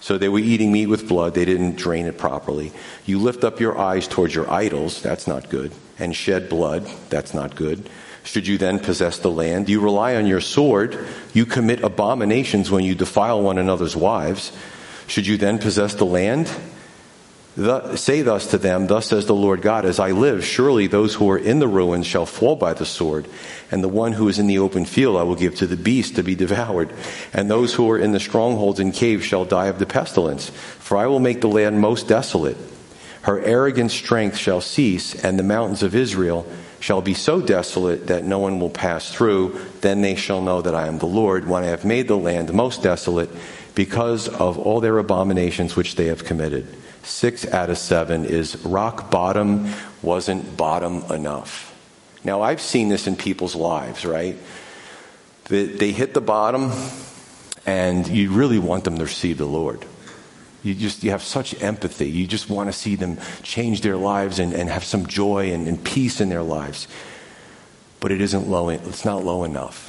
So 0.00 0.16
they 0.16 0.28
were 0.28 0.38
eating 0.38 0.72
meat 0.72 0.86
with 0.86 1.08
blood. 1.08 1.34
They 1.34 1.44
didn't 1.44 1.76
drain 1.76 2.06
it 2.06 2.18
properly. 2.18 2.72
You 3.04 3.18
lift 3.18 3.44
up 3.44 3.60
your 3.60 3.78
eyes 3.78 4.06
towards 4.06 4.34
your 4.34 4.50
idols. 4.50 5.02
That's 5.02 5.26
not 5.26 5.50
good. 5.50 5.72
And 5.98 6.14
shed 6.14 6.48
blood. 6.48 6.86
That's 7.10 7.34
not 7.34 7.56
good. 7.56 7.88
Should 8.22 8.46
you 8.46 8.58
then 8.58 8.78
possess 8.78 9.18
the 9.18 9.30
land? 9.30 9.68
You 9.68 9.80
rely 9.80 10.16
on 10.16 10.26
your 10.26 10.40
sword. 10.40 10.98
You 11.32 11.46
commit 11.46 11.82
abominations 11.82 12.70
when 12.70 12.84
you 12.84 12.94
defile 12.94 13.42
one 13.42 13.58
another's 13.58 13.96
wives. 13.96 14.52
Should 15.06 15.26
you 15.26 15.36
then 15.36 15.58
possess 15.58 15.94
the 15.94 16.04
land? 16.04 16.50
Say 17.96 18.22
thus 18.22 18.46
to 18.48 18.58
them, 18.58 18.86
Thus 18.86 19.06
says 19.06 19.26
the 19.26 19.34
Lord 19.34 19.62
God, 19.62 19.84
As 19.84 19.98
I 19.98 20.12
live, 20.12 20.44
surely 20.44 20.86
those 20.86 21.14
who 21.14 21.28
are 21.30 21.38
in 21.38 21.58
the 21.58 21.66
ruins 21.66 22.06
shall 22.06 22.26
fall 22.26 22.54
by 22.54 22.72
the 22.72 22.86
sword, 22.86 23.26
and 23.70 23.82
the 23.82 23.88
one 23.88 24.12
who 24.12 24.28
is 24.28 24.38
in 24.38 24.46
the 24.46 24.58
open 24.58 24.84
field 24.84 25.16
I 25.16 25.24
will 25.24 25.34
give 25.34 25.56
to 25.56 25.66
the 25.66 25.76
beast 25.76 26.16
to 26.16 26.22
be 26.22 26.36
devoured, 26.36 26.92
and 27.32 27.50
those 27.50 27.74
who 27.74 27.90
are 27.90 27.98
in 27.98 28.12
the 28.12 28.20
strongholds 28.20 28.78
and 28.78 28.94
caves 28.94 29.24
shall 29.24 29.44
die 29.44 29.66
of 29.66 29.80
the 29.80 29.86
pestilence. 29.86 30.50
For 30.50 30.96
I 30.96 31.06
will 31.06 31.18
make 31.18 31.40
the 31.40 31.48
land 31.48 31.80
most 31.80 32.06
desolate. 32.06 32.56
Her 33.22 33.40
arrogant 33.40 33.90
strength 33.90 34.36
shall 34.36 34.60
cease, 34.60 35.14
and 35.24 35.36
the 35.36 35.42
mountains 35.42 35.82
of 35.82 35.96
Israel 35.96 36.46
shall 36.78 37.02
be 37.02 37.14
so 37.14 37.40
desolate 37.40 38.06
that 38.06 38.24
no 38.24 38.38
one 38.38 38.60
will 38.60 38.70
pass 38.70 39.12
through. 39.12 39.58
Then 39.80 40.00
they 40.00 40.14
shall 40.14 40.42
know 40.42 40.62
that 40.62 40.76
I 40.76 40.86
am 40.86 40.98
the 40.98 41.06
Lord, 41.06 41.48
when 41.48 41.64
I 41.64 41.66
have 41.66 41.84
made 41.84 42.06
the 42.06 42.16
land 42.16 42.52
most 42.52 42.84
desolate 42.84 43.30
because 43.74 44.28
of 44.28 44.58
all 44.58 44.80
their 44.80 44.98
abominations 44.98 45.74
which 45.74 45.96
they 45.96 46.06
have 46.06 46.24
committed. 46.24 46.77
Six 47.08 47.46
out 47.46 47.70
of 47.70 47.78
seven 47.78 48.26
is 48.26 48.62
rock 48.66 49.10
bottom 49.10 49.72
wasn't 50.02 50.58
bottom 50.58 51.02
enough. 51.10 51.74
Now, 52.22 52.42
I've 52.42 52.60
seen 52.60 52.90
this 52.90 53.06
in 53.06 53.16
people's 53.16 53.56
lives, 53.56 54.04
right? 54.04 54.36
They 55.44 55.90
hit 55.92 56.12
the 56.12 56.20
bottom, 56.20 56.70
and 57.64 58.06
you 58.06 58.30
really 58.30 58.58
want 58.58 58.84
them 58.84 58.98
to 58.98 59.04
receive 59.04 59.38
the 59.38 59.46
Lord. 59.46 59.86
You 60.62 60.74
just 60.74 61.02
you 61.02 61.10
have 61.10 61.22
such 61.22 61.60
empathy. 61.62 62.10
You 62.10 62.26
just 62.26 62.50
want 62.50 62.68
to 62.68 62.74
see 62.74 62.94
them 62.94 63.16
change 63.42 63.80
their 63.80 63.96
lives 63.96 64.38
and, 64.38 64.52
and 64.52 64.68
have 64.68 64.84
some 64.84 65.06
joy 65.06 65.50
and, 65.52 65.66
and 65.66 65.82
peace 65.82 66.20
in 66.20 66.28
their 66.28 66.42
lives. 66.42 66.88
But 68.00 68.12
it 68.12 68.20
isn't 68.20 68.48
low. 68.48 68.68
It's 68.68 69.06
not 69.06 69.24
low 69.24 69.44
enough. 69.44 69.87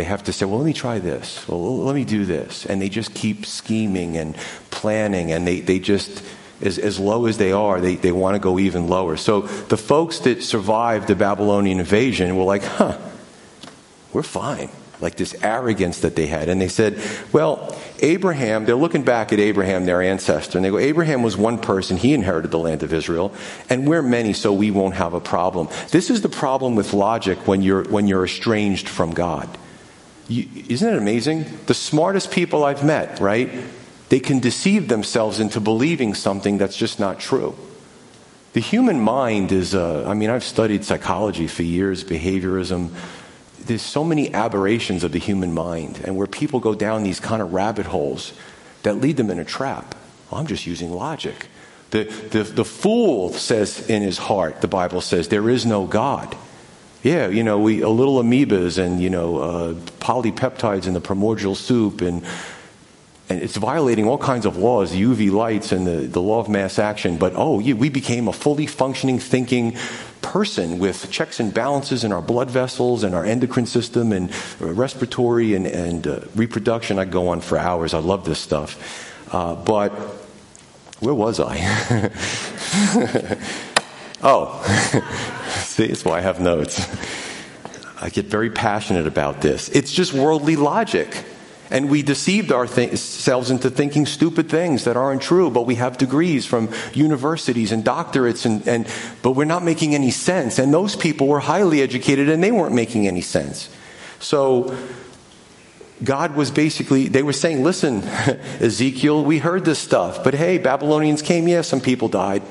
They 0.00 0.04
have 0.04 0.22
to 0.22 0.32
say, 0.32 0.46
well, 0.46 0.56
let 0.56 0.64
me 0.64 0.72
try 0.72 0.98
this. 0.98 1.46
Well, 1.46 1.84
let 1.84 1.94
me 1.94 2.06
do 2.06 2.24
this. 2.24 2.64
And 2.64 2.80
they 2.80 2.88
just 2.88 3.12
keep 3.12 3.44
scheming 3.44 4.16
and 4.16 4.34
planning, 4.70 5.30
and 5.30 5.46
they, 5.46 5.60
they 5.60 5.78
just, 5.78 6.24
as, 6.62 6.78
as 6.78 6.98
low 6.98 7.26
as 7.26 7.36
they 7.36 7.52
are, 7.52 7.82
they, 7.82 7.96
they 7.96 8.10
want 8.10 8.34
to 8.34 8.38
go 8.38 8.58
even 8.58 8.88
lower. 8.88 9.18
So 9.18 9.42
the 9.42 9.76
folks 9.76 10.20
that 10.20 10.42
survived 10.42 11.06
the 11.06 11.14
Babylonian 11.14 11.80
invasion 11.80 12.34
were 12.34 12.44
like, 12.44 12.62
huh, 12.62 12.96
we're 14.14 14.22
fine 14.22 14.70
like 15.00 15.16
this 15.16 15.34
arrogance 15.42 16.00
that 16.00 16.16
they 16.16 16.26
had. 16.26 16.48
And 16.48 16.60
they 16.60 16.68
said, 16.68 16.98
well, 17.32 17.76
Abraham, 18.00 18.64
they're 18.64 18.74
looking 18.74 19.02
back 19.02 19.32
at 19.32 19.38
Abraham, 19.38 19.86
their 19.86 20.02
ancestor, 20.02 20.58
and 20.58 20.64
they 20.64 20.70
go, 20.70 20.78
Abraham 20.78 21.22
was 21.22 21.36
one 21.36 21.58
person, 21.58 21.96
he 21.96 22.14
inherited 22.14 22.50
the 22.50 22.58
land 22.58 22.82
of 22.82 22.92
Israel, 22.92 23.34
and 23.68 23.86
we're 23.86 24.02
many, 24.02 24.32
so 24.32 24.52
we 24.52 24.70
won't 24.70 24.94
have 24.94 25.14
a 25.14 25.20
problem. 25.20 25.68
This 25.90 26.10
is 26.10 26.22
the 26.22 26.28
problem 26.28 26.74
with 26.74 26.92
logic 26.92 27.46
when 27.46 27.62
you're, 27.62 27.84
when 27.84 28.06
you're 28.06 28.24
estranged 28.24 28.88
from 28.88 29.12
God. 29.12 29.48
You, 30.30 30.48
isn't 30.68 30.88
it 30.88 30.96
amazing? 30.96 31.44
The 31.66 31.74
smartest 31.74 32.30
people 32.30 32.64
I've 32.64 32.84
met, 32.84 33.20
right? 33.20 33.50
They 34.08 34.20
can 34.20 34.38
deceive 34.38 34.88
themselves 34.88 35.40
into 35.40 35.60
believing 35.60 36.14
something 36.14 36.56
that's 36.56 36.76
just 36.76 36.98
not 36.98 37.20
true. 37.20 37.54
The 38.54 38.60
human 38.60 39.00
mind 39.00 39.52
is, 39.52 39.74
uh, 39.74 40.08
I 40.08 40.14
mean, 40.14 40.30
I've 40.30 40.42
studied 40.42 40.84
psychology 40.84 41.46
for 41.46 41.62
years, 41.62 42.02
behaviorism 42.02 42.90
there's 43.70 43.82
so 43.82 44.02
many 44.02 44.34
aberrations 44.34 45.04
of 45.04 45.12
the 45.12 45.18
human 45.18 45.52
mind, 45.52 46.00
and 46.04 46.16
where 46.16 46.26
people 46.26 46.60
go 46.60 46.74
down 46.74 47.02
these 47.02 47.20
kind 47.20 47.42
of 47.42 47.52
rabbit 47.52 47.86
holes 47.86 48.32
that 48.82 48.94
lead 48.94 49.16
them 49.16 49.30
in 49.30 49.38
a 49.38 49.44
trap. 49.44 49.94
I'm 50.32 50.46
just 50.46 50.66
using 50.66 50.92
logic. 50.92 51.46
The, 51.90 52.04
the, 52.04 52.42
the 52.42 52.64
fool 52.64 53.32
says 53.32 53.88
in 53.88 54.02
his 54.02 54.18
heart, 54.18 54.60
the 54.60 54.68
Bible 54.68 55.00
says, 55.00 55.28
there 55.28 55.48
is 55.48 55.66
no 55.66 55.86
God. 55.86 56.36
Yeah, 57.02 57.28
you 57.28 57.42
know, 57.42 57.58
we, 57.58 57.80
a 57.80 57.88
little 57.88 58.22
amoebas 58.22 58.76
and, 58.76 59.00
you 59.00 59.08
know, 59.08 59.38
uh, 59.38 59.74
polypeptides 60.00 60.86
in 60.86 60.92
the 60.92 61.00
primordial 61.00 61.54
soup, 61.54 62.02
and, 62.02 62.22
and 63.30 63.40
it's 63.40 63.56
violating 63.56 64.06
all 64.06 64.18
kinds 64.18 64.44
of 64.44 64.58
laws, 64.58 64.92
UV 64.92 65.32
lights 65.32 65.72
and 65.72 65.86
the, 65.86 66.06
the 66.06 66.20
law 66.20 66.40
of 66.40 66.50
mass 66.50 66.78
action. 66.78 67.16
But, 67.16 67.32
oh, 67.36 67.58
yeah, 67.58 67.72
we 67.72 67.88
became 67.88 68.28
a 68.28 68.34
fully 68.34 68.66
functioning, 68.66 69.18
thinking, 69.18 69.78
person 70.20 70.78
with 70.78 71.10
checks 71.10 71.40
and 71.40 71.54
balances 71.54 72.04
in 72.04 72.12
our 72.12 72.20
blood 72.20 72.50
vessels 72.50 73.02
and 73.02 73.14
our 73.14 73.24
endocrine 73.24 73.66
system 73.66 74.12
and 74.12 74.30
respiratory 74.60 75.54
and, 75.54 75.66
and 75.66 76.06
uh, 76.06 76.20
reproduction. 76.34 76.98
I 76.98 77.06
go 77.06 77.28
on 77.28 77.40
for 77.40 77.56
hours. 77.56 77.94
I 77.94 77.98
love 77.98 78.26
this 78.26 78.38
stuff. 78.38 79.32
Uh, 79.32 79.54
but 79.54 79.90
where 81.00 81.14
was 81.14 81.40
I? 81.40 82.10
oh, 84.22 85.30
see, 85.70 85.86
that's 85.86 86.04
why 86.04 86.18
I 86.18 86.20
have 86.20 86.40
notes. 86.40 86.86
I 88.00 88.08
get 88.08 88.26
very 88.26 88.50
passionate 88.50 89.06
about 89.06 89.40
this. 89.40 89.68
It's 89.68 89.92
just 89.92 90.12
worldly 90.12 90.56
logic. 90.56 91.24
And 91.70 91.88
we 91.88 92.02
deceived 92.02 92.50
ourselves 92.50 93.50
into 93.50 93.70
thinking 93.70 94.04
stupid 94.04 94.48
things 94.48 94.84
that 94.84 94.96
aren't 94.96 95.22
true, 95.22 95.50
but 95.50 95.66
we 95.66 95.76
have 95.76 95.98
degrees 95.98 96.44
from 96.44 96.68
universities 96.94 97.70
and 97.70 97.84
doctorates, 97.84 98.44
and, 98.44 98.66
and, 98.66 98.88
but 99.22 99.32
we're 99.32 99.44
not 99.44 99.62
making 99.62 99.94
any 99.94 100.10
sense. 100.10 100.58
And 100.58 100.74
those 100.74 100.96
people 100.96 101.28
were 101.28 101.38
highly 101.38 101.80
educated 101.80 102.28
and 102.28 102.42
they 102.42 102.50
weren't 102.50 102.74
making 102.74 103.06
any 103.06 103.20
sense. 103.20 103.68
So, 104.18 104.76
God 106.02 106.34
was 106.34 106.50
basically, 106.50 107.08
they 107.08 107.22
were 107.22 107.32
saying, 107.32 107.62
listen, 107.62 108.02
Ezekiel, 108.60 109.22
we 109.22 109.38
heard 109.38 109.64
this 109.64 109.78
stuff, 109.78 110.24
but 110.24 110.34
hey, 110.34 110.58
Babylonians 110.58 111.22
came, 111.22 111.46
yeah, 111.46 111.60
some 111.60 111.80
people 111.80 112.08
died. 112.08 112.42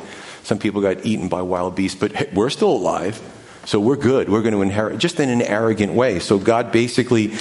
Some 0.50 0.58
people 0.58 0.82
got 0.82 1.06
eaten 1.06 1.30
by 1.30 1.44
wild 1.44 1.76
beasts, 1.76 2.00
but 2.00 2.12
hey, 2.12 2.28
we're 2.34 2.50
still 2.50 2.72
alive. 2.72 3.22
So 3.66 3.80
we're 3.80 3.98
good. 3.98 4.30
We're 4.30 4.42
going 4.42 4.56
to 4.56 4.64
inherit, 4.64 4.98
just 4.98 5.20
in 5.20 5.30
an 5.30 5.44
arrogant 5.44 5.94
way. 5.94 6.18
So 6.18 6.40
God 6.40 6.72
basically 6.72 7.34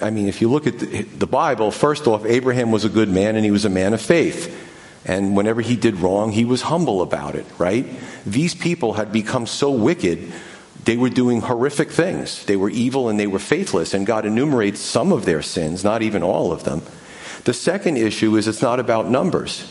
I 0.00 0.10
mean, 0.10 0.28
if 0.28 0.40
you 0.40 0.48
look 0.48 0.68
at 0.68 0.78
the 0.78 1.26
Bible, 1.26 1.72
first 1.72 2.06
off, 2.06 2.24
Abraham 2.24 2.70
was 2.70 2.84
a 2.84 2.88
good 2.88 3.08
man 3.08 3.34
and 3.34 3.44
he 3.44 3.50
was 3.50 3.64
a 3.64 3.68
man 3.68 3.92
of 3.92 4.00
faith. 4.00 4.56
And 5.04 5.36
whenever 5.36 5.60
he 5.60 5.74
did 5.74 5.96
wrong, 5.96 6.30
he 6.30 6.44
was 6.44 6.62
humble 6.62 7.02
about 7.02 7.34
it, 7.34 7.44
right? 7.58 7.84
These 8.24 8.54
people 8.54 8.92
had 8.92 9.10
become 9.10 9.48
so 9.48 9.72
wicked, 9.72 10.32
they 10.84 10.96
were 10.96 11.10
doing 11.10 11.40
horrific 11.40 11.90
things. 11.90 12.44
They 12.46 12.54
were 12.54 12.70
evil 12.70 13.08
and 13.08 13.18
they 13.18 13.26
were 13.26 13.40
faithless. 13.40 13.94
And 13.94 14.06
God 14.06 14.24
enumerates 14.24 14.78
some 14.78 15.10
of 15.10 15.24
their 15.24 15.42
sins, 15.42 15.82
not 15.82 16.02
even 16.02 16.22
all 16.22 16.52
of 16.52 16.62
them. 16.62 16.82
The 17.42 17.52
second 17.52 17.96
issue 17.96 18.36
is 18.36 18.46
it's 18.46 18.62
not 18.62 18.78
about 18.78 19.10
numbers. 19.10 19.68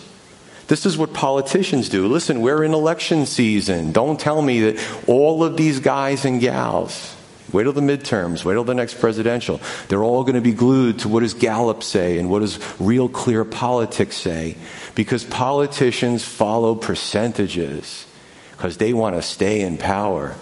This 0.71 0.85
is 0.85 0.97
what 0.97 1.11
politicians 1.11 1.89
do. 1.89 2.07
Listen, 2.07 2.39
we're 2.39 2.63
in 2.63 2.73
election 2.73 3.25
season. 3.25 3.91
Don't 3.91 4.17
tell 4.17 4.41
me 4.41 4.71
that 4.71 5.03
all 5.05 5.43
of 5.43 5.57
these 5.57 5.81
guys 5.81 6.23
and 6.23 6.39
gals, 6.39 7.13
Wait 7.51 7.63
till 7.63 7.73
the 7.73 7.81
midterms, 7.81 8.45
wait 8.45 8.53
till 8.53 8.63
the 8.63 8.73
next 8.73 9.01
presidential. 9.01 9.59
They're 9.89 10.01
all 10.01 10.23
going 10.23 10.35
to 10.35 10.41
be 10.41 10.53
glued 10.53 10.99
to 10.99 11.09
what 11.09 11.19
does 11.19 11.33
Gallup 11.33 11.83
say 11.83 12.17
and 12.19 12.29
what 12.29 12.39
does 12.39 12.57
real 12.79 13.09
clear 13.09 13.43
politics 13.43 14.15
say. 14.15 14.55
Because 14.95 15.25
politicians 15.25 16.23
follow 16.23 16.73
percentages 16.73 18.07
because 18.51 18.77
they 18.77 18.93
want 18.93 19.17
to 19.17 19.21
stay 19.21 19.59
in 19.59 19.77
power. 19.77 20.37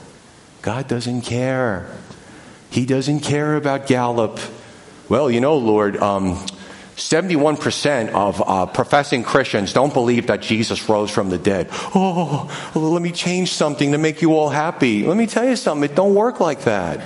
God 0.62 0.88
doesn't 0.88 1.22
care. 1.22 1.90
He 2.70 2.86
doesn't 2.86 3.22
care 3.22 3.56
about 3.56 3.88
Gallup. 3.88 4.40
Well, 5.10 5.32
you 5.32 5.42
know, 5.42 5.58
Lord, 5.58 5.98
um, 5.98 6.46
71% 7.00 8.10
of 8.10 8.44
uh, 8.46 8.66
professing 8.66 9.24
Christians 9.24 9.72
don't 9.72 9.94
believe 9.94 10.28
that 10.28 10.42
Jesus 10.42 10.90
rose 10.90 11.10
from 11.10 11.30
the 11.30 11.38
dead. 11.38 11.70
Oh, 11.72 12.52
let 12.76 13.02
me 13.02 13.12
change 13.12 13.54
something 13.54 13.94
to 13.94 13.98
make 13.98 14.22
you 14.22 14.36
all 14.36 14.50
happy. 14.50 15.06
Let 15.06 15.16
me 15.16 15.26
tell 15.26 15.48
you 15.48 15.56
something, 15.56 15.90
it 15.90 15.96
don't 15.96 16.14
work 16.14 16.42
like 16.42 16.64
that. 16.64 17.02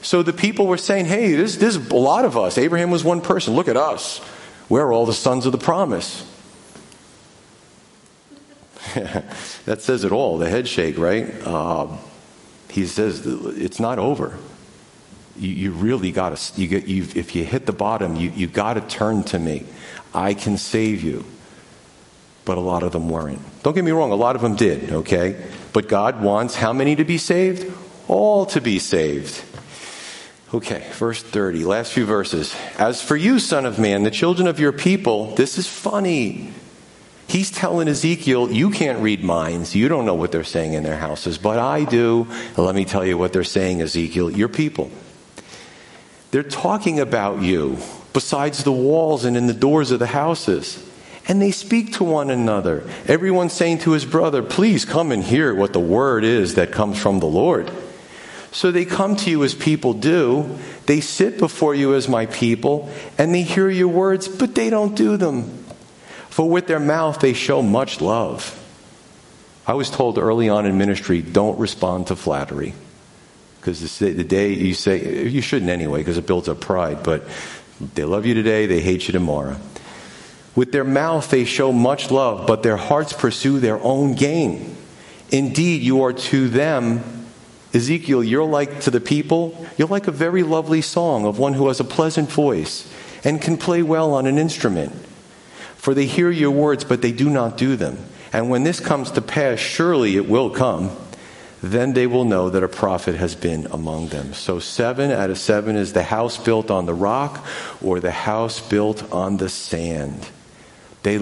So 0.00 0.22
the 0.22 0.32
people 0.32 0.66
were 0.66 0.78
saying, 0.78 1.04
hey, 1.04 1.34
there's, 1.34 1.58
there's 1.58 1.76
a 1.76 1.94
lot 1.94 2.24
of 2.24 2.38
us. 2.38 2.56
Abraham 2.56 2.90
was 2.90 3.04
one 3.04 3.20
person. 3.20 3.54
Look 3.54 3.68
at 3.68 3.76
us. 3.76 4.22
We're 4.70 4.90
all 4.90 5.04
the 5.04 5.12
sons 5.12 5.44
of 5.44 5.52
the 5.52 5.58
promise. 5.58 6.26
that 8.94 9.82
says 9.82 10.04
it 10.04 10.12
all, 10.12 10.38
the 10.38 10.48
head 10.48 10.66
shake, 10.66 10.96
right? 10.96 11.30
Uh, 11.44 11.88
he 12.70 12.86
says 12.86 13.26
it's 13.26 13.78
not 13.78 13.98
over 13.98 14.38
you, 15.40 15.54
you 15.54 15.70
really 15.72 16.12
got 16.12 16.36
to, 16.36 16.60
you 16.60 16.68
get, 16.68 16.86
you, 16.86 17.06
if 17.14 17.34
you 17.34 17.44
hit 17.44 17.66
the 17.66 17.72
bottom, 17.72 18.16
you, 18.16 18.30
you 18.30 18.46
got 18.46 18.74
to 18.74 18.80
turn 18.82 19.22
to 19.24 19.38
me. 19.38 19.64
I 20.14 20.34
can 20.34 20.56
save 20.56 21.02
you. 21.02 21.24
But 22.44 22.58
a 22.58 22.60
lot 22.60 22.82
of 22.82 22.92
them 22.92 23.08
weren't. 23.08 23.40
Don't 23.62 23.74
get 23.74 23.84
me 23.84 23.90
wrong, 23.90 24.12
a 24.12 24.16
lot 24.16 24.36
of 24.36 24.42
them 24.42 24.56
did, 24.56 24.92
okay? 24.92 25.42
But 25.72 25.88
God 25.88 26.22
wants 26.22 26.54
how 26.54 26.72
many 26.72 26.96
to 26.96 27.04
be 27.04 27.18
saved? 27.18 27.72
All 28.08 28.46
to 28.46 28.60
be 28.60 28.78
saved. 28.78 29.44
Okay, 30.52 30.84
verse 30.94 31.22
30, 31.22 31.64
last 31.64 31.92
few 31.92 32.04
verses. 32.04 32.56
As 32.76 33.00
for 33.00 33.16
you, 33.16 33.38
son 33.38 33.66
of 33.66 33.78
man, 33.78 34.02
the 34.02 34.10
children 34.10 34.48
of 34.48 34.58
your 34.58 34.72
people, 34.72 35.34
this 35.36 35.58
is 35.58 35.68
funny. 35.68 36.52
He's 37.28 37.52
telling 37.52 37.86
Ezekiel, 37.86 38.50
you 38.50 38.70
can't 38.70 38.98
read 38.98 39.22
minds. 39.22 39.76
You 39.76 39.88
don't 39.88 40.04
know 40.04 40.16
what 40.16 40.32
they're 40.32 40.42
saying 40.42 40.72
in 40.72 40.82
their 40.82 40.96
houses, 40.96 41.38
but 41.38 41.60
I 41.60 41.84
do. 41.84 42.26
let 42.56 42.74
me 42.74 42.84
tell 42.84 43.06
you 43.06 43.16
what 43.16 43.32
they're 43.32 43.44
saying, 43.44 43.80
Ezekiel. 43.80 44.32
Your 44.32 44.48
people. 44.48 44.90
They're 46.30 46.42
talking 46.42 47.00
about 47.00 47.42
you 47.42 47.78
besides 48.12 48.64
the 48.64 48.72
walls 48.72 49.24
and 49.24 49.36
in 49.36 49.46
the 49.46 49.54
doors 49.54 49.90
of 49.90 49.98
the 49.98 50.06
houses. 50.06 50.86
And 51.28 51.40
they 51.40 51.50
speak 51.50 51.94
to 51.94 52.04
one 52.04 52.30
another. 52.30 52.88
Everyone 53.06 53.50
saying 53.50 53.78
to 53.80 53.92
his 53.92 54.04
brother, 54.04 54.42
Please 54.42 54.84
come 54.84 55.12
and 55.12 55.22
hear 55.22 55.54
what 55.54 55.72
the 55.72 55.80
word 55.80 56.24
is 56.24 56.54
that 56.54 56.72
comes 56.72 56.98
from 56.98 57.20
the 57.20 57.26
Lord. 57.26 57.70
So 58.52 58.72
they 58.72 58.84
come 58.84 59.14
to 59.16 59.30
you 59.30 59.44
as 59.44 59.54
people 59.54 59.94
do. 59.94 60.58
They 60.86 61.00
sit 61.00 61.38
before 61.38 61.74
you 61.74 61.94
as 61.94 62.08
my 62.08 62.26
people, 62.26 62.90
and 63.16 63.32
they 63.32 63.42
hear 63.42 63.70
your 63.70 63.88
words, 63.88 64.26
but 64.26 64.56
they 64.56 64.70
don't 64.70 64.96
do 64.96 65.16
them. 65.16 65.44
For 66.30 66.48
with 66.48 66.66
their 66.66 66.80
mouth 66.80 67.20
they 67.20 67.32
show 67.32 67.62
much 67.62 68.00
love. 68.00 68.56
I 69.66 69.74
was 69.74 69.90
told 69.90 70.18
early 70.18 70.48
on 70.48 70.66
in 70.66 70.78
ministry 70.78 71.22
don't 71.22 71.60
respond 71.60 72.08
to 72.08 72.16
flattery. 72.16 72.74
Because 73.60 73.98
the 73.98 74.24
day 74.24 74.54
you 74.54 74.72
say, 74.72 75.28
you 75.28 75.42
shouldn't 75.42 75.70
anyway, 75.70 76.00
because 76.00 76.16
it 76.16 76.26
builds 76.26 76.48
up 76.48 76.60
pride, 76.60 77.02
but 77.02 77.24
they 77.94 78.04
love 78.04 78.24
you 78.24 78.32
today, 78.32 78.64
they 78.64 78.80
hate 78.80 79.06
you 79.06 79.12
tomorrow. 79.12 79.56
With 80.56 80.72
their 80.72 80.84
mouth 80.84 81.30
they 81.30 81.44
show 81.44 81.70
much 81.70 82.10
love, 82.10 82.46
but 82.46 82.62
their 82.62 82.78
hearts 82.78 83.12
pursue 83.12 83.60
their 83.60 83.78
own 83.78 84.14
gain. 84.14 84.76
Indeed, 85.30 85.82
you 85.82 86.02
are 86.02 86.12
to 86.12 86.48
them, 86.48 87.04
Ezekiel, 87.72 88.24
you're 88.24 88.44
like 88.44 88.80
to 88.80 88.90
the 88.90 89.00
people, 89.00 89.66
you're 89.76 89.88
like 89.88 90.08
a 90.08 90.12
very 90.12 90.42
lovely 90.42 90.80
song 90.80 91.26
of 91.26 91.38
one 91.38 91.52
who 91.52 91.68
has 91.68 91.80
a 91.80 91.84
pleasant 91.84 92.30
voice 92.30 92.92
and 93.24 93.40
can 93.40 93.58
play 93.58 93.82
well 93.82 94.14
on 94.14 94.26
an 94.26 94.38
instrument. 94.38 94.92
For 95.76 95.94
they 95.94 96.06
hear 96.06 96.30
your 96.30 96.50
words, 96.50 96.84
but 96.84 97.02
they 97.02 97.12
do 97.12 97.30
not 97.30 97.56
do 97.56 97.76
them. 97.76 97.98
And 98.32 98.48
when 98.48 98.64
this 98.64 98.80
comes 98.80 99.10
to 99.12 99.22
pass, 99.22 99.58
surely 99.58 100.16
it 100.16 100.28
will 100.28 100.50
come, 100.50 100.90
then 101.62 101.92
they 101.92 102.06
will 102.06 102.24
know 102.24 102.48
that 102.50 102.62
a 102.62 102.68
prophet 102.68 103.16
has 103.16 103.34
been 103.34 103.66
among 103.70 104.08
them. 104.08 104.32
So, 104.32 104.58
seven 104.58 105.10
out 105.10 105.30
of 105.30 105.38
seven 105.38 105.76
is 105.76 105.92
the 105.92 106.02
house 106.02 106.38
built 106.38 106.70
on 106.70 106.86
the 106.86 106.94
rock 106.94 107.44
or 107.82 108.00
the 108.00 108.10
house 108.10 108.60
built 108.60 109.10
on 109.12 109.36
the 109.36 109.48
sand. 109.48 110.28
They, 111.02 111.18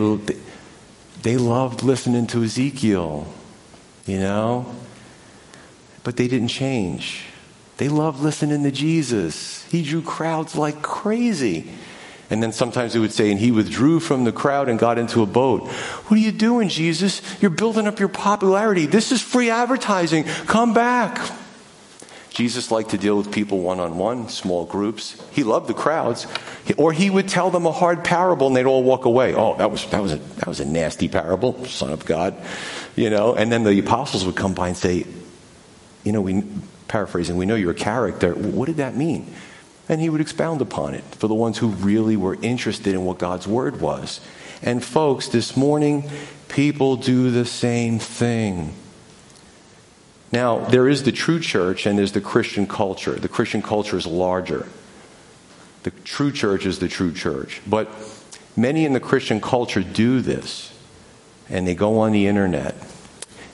they 1.22 1.36
loved 1.36 1.82
listening 1.82 2.26
to 2.28 2.44
Ezekiel, 2.44 3.32
you 4.06 4.18
know, 4.18 4.74
but 6.04 6.16
they 6.16 6.28
didn't 6.28 6.48
change. 6.48 7.24
They 7.78 7.88
loved 7.88 8.20
listening 8.20 8.64
to 8.64 8.70
Jesus. 8.70 9.64
He 9.70 9.82
drew 9.82 10.02
crowds 10.02 10.56
like 10.56 10.82
crazy. 10.82 11.70
And 12.30 12.42
then 12.42 12.52
sometimes 12.52 12.92
he 12.92 12.98
would 12.98 13.12
say, 13.12 13.30
and 13.30 13.40
he 13.40 13.50
withdrew 13.50 14.00
from 14.00 14.24
the 14.24 14.32
crowd 14.32 14.68
and 14.68 14.78
got 14.78 14.98
into 14.98 15.22
a 15.22 15.26
boat. 15.26 15.66
What 15.68 16.16
are 16.18 16.22
you 16.22 16.32
doing, 16.32 16.68
Jesus? 16.68 17.22
You're 17.40 17.50
building 17.50 17.86
up 17.86 17.98
your 17.98 18.10
popularity. 18.10 18.86
This 18.86 19.12
is 19.12 19.22
free 19.22 19.48
advertising. 19.48 20.24
Come 20.24 20.74
back. 20.74 21.18
Jesus 22.30 22.70
liked 22.70 22.90
to 22.90 22.98
deal 22.98 23.16
with 23.16 23.32
people 23.32 23.60
one 23.60 23.80
on 23.80 23.96
one, 23.96 24.28
small 24.28 24.64
groups. 24.64 25.20
He 25.32 25.42
loved 25.42 25.68
the 25.68 25.74
crowds. 25.74 26.26
Or 26.76 26.92
he 26.92 27.08
would 27.08 27.28
tell 27.28 27.50
them 27.50 27.66
a 27.66 27.72
hard 27.72 28.04
parable 28.04 28.46
and 28.46 28.54
they'd 28.54 28.66
all 28.66 28.82
walk 28.82 29.06
away. 29.06 29.34
Oh, 29.34 29.56
that 29.56 29.70
was, 29.70 29.86
that 29.86 30.02
was, 30.02 30.12
a, 30.12 30.16
that 30.18 30.46
was 30.46 30.60
a 30.60 30.64
nasty 30.64 31.08
parable, 31.08 31.64
Son 31.64 31.90
of 31.90 32.04
God. 32.04 32.36
You 32.94 33.10
know, 33.10 33.34
and 33.34 33.50
then 33.50 33.64
the 33.64 33.78
apostles 33.78 34.26
would 34.26 34.36
come 34.36 34.54
by 34.54 34.68
and 34.68 34.76
say, 34.76 35.06
you 36.04 36.12
know, 36.12 36.20
we, 36.20 36.44
paraphrasing, 36.88 37.36
we 37.36 37.46
know 37.46 37.54
you're 37.54 37.72
a 37.72 37.74
character. 37.74 38.34
What 38.34 38.66
did 38.66 38.76
that 38.76 38.94
mean? 38.94 39.34
And 39.88 40.00
he 40.00 40.10
would 40.10 40.20
expound 40.20 40.60
upon 40.60 40.94
it 40.94 41.04
for 41.14 41.28
the 41.28 41.34
ones 41.34 41.58
who 41.58 41.68
really 41.68 42.16
were 42.16 42.36
interested 42.42 42.94
in 42.94 43.04
what 43.04 43.18
God's 43.18 43.46
word 43.46 43.80
was. 43.80 44.20
And 44.62 44.84
folks, 44.84 45.28
this 45.28 45.56
morning, 45.56 46.08
people 46.48 46.96
do 46.96 47.30
the 47.30 47.44
same 47.44 47.98
thing. 47.98 48.74
Now, 50.30 50.58
there 50.58 50.88
is 50.88 51.04
the 51.04 51.12
true 51.12 51.40
church 51.40 51.86
and 51.86 51.98
there's 51.98 52.12
the 52.12 52.20
Christian 52.20 52.66
culture. 52.66 53.12
The 53.12 53.28
Christian 53.28 53.62
culture 53.62 53.96
is 53.96 54.06
larger. 54.06 54.68
The 55.84 55.90
true 55.90 56.32
church 56.32 56.66
is 56.66 56.80
the 56.80 56.88
true 56.88 57.12
church. 57.12 57.62
But 57.66 57.88
many 58.56 58.84
in 58.84 58.92
the 58.92 59.00
Christian 59.00 59.40
culture 59.40 59.82
do 59.82 60.20
this. 60.20 60.72
And 61.48 61.66
they 61.66 61.74
go 61.74 62.00
on 62.00 62.12
the 62.12 62.26
internet 62.26 62.74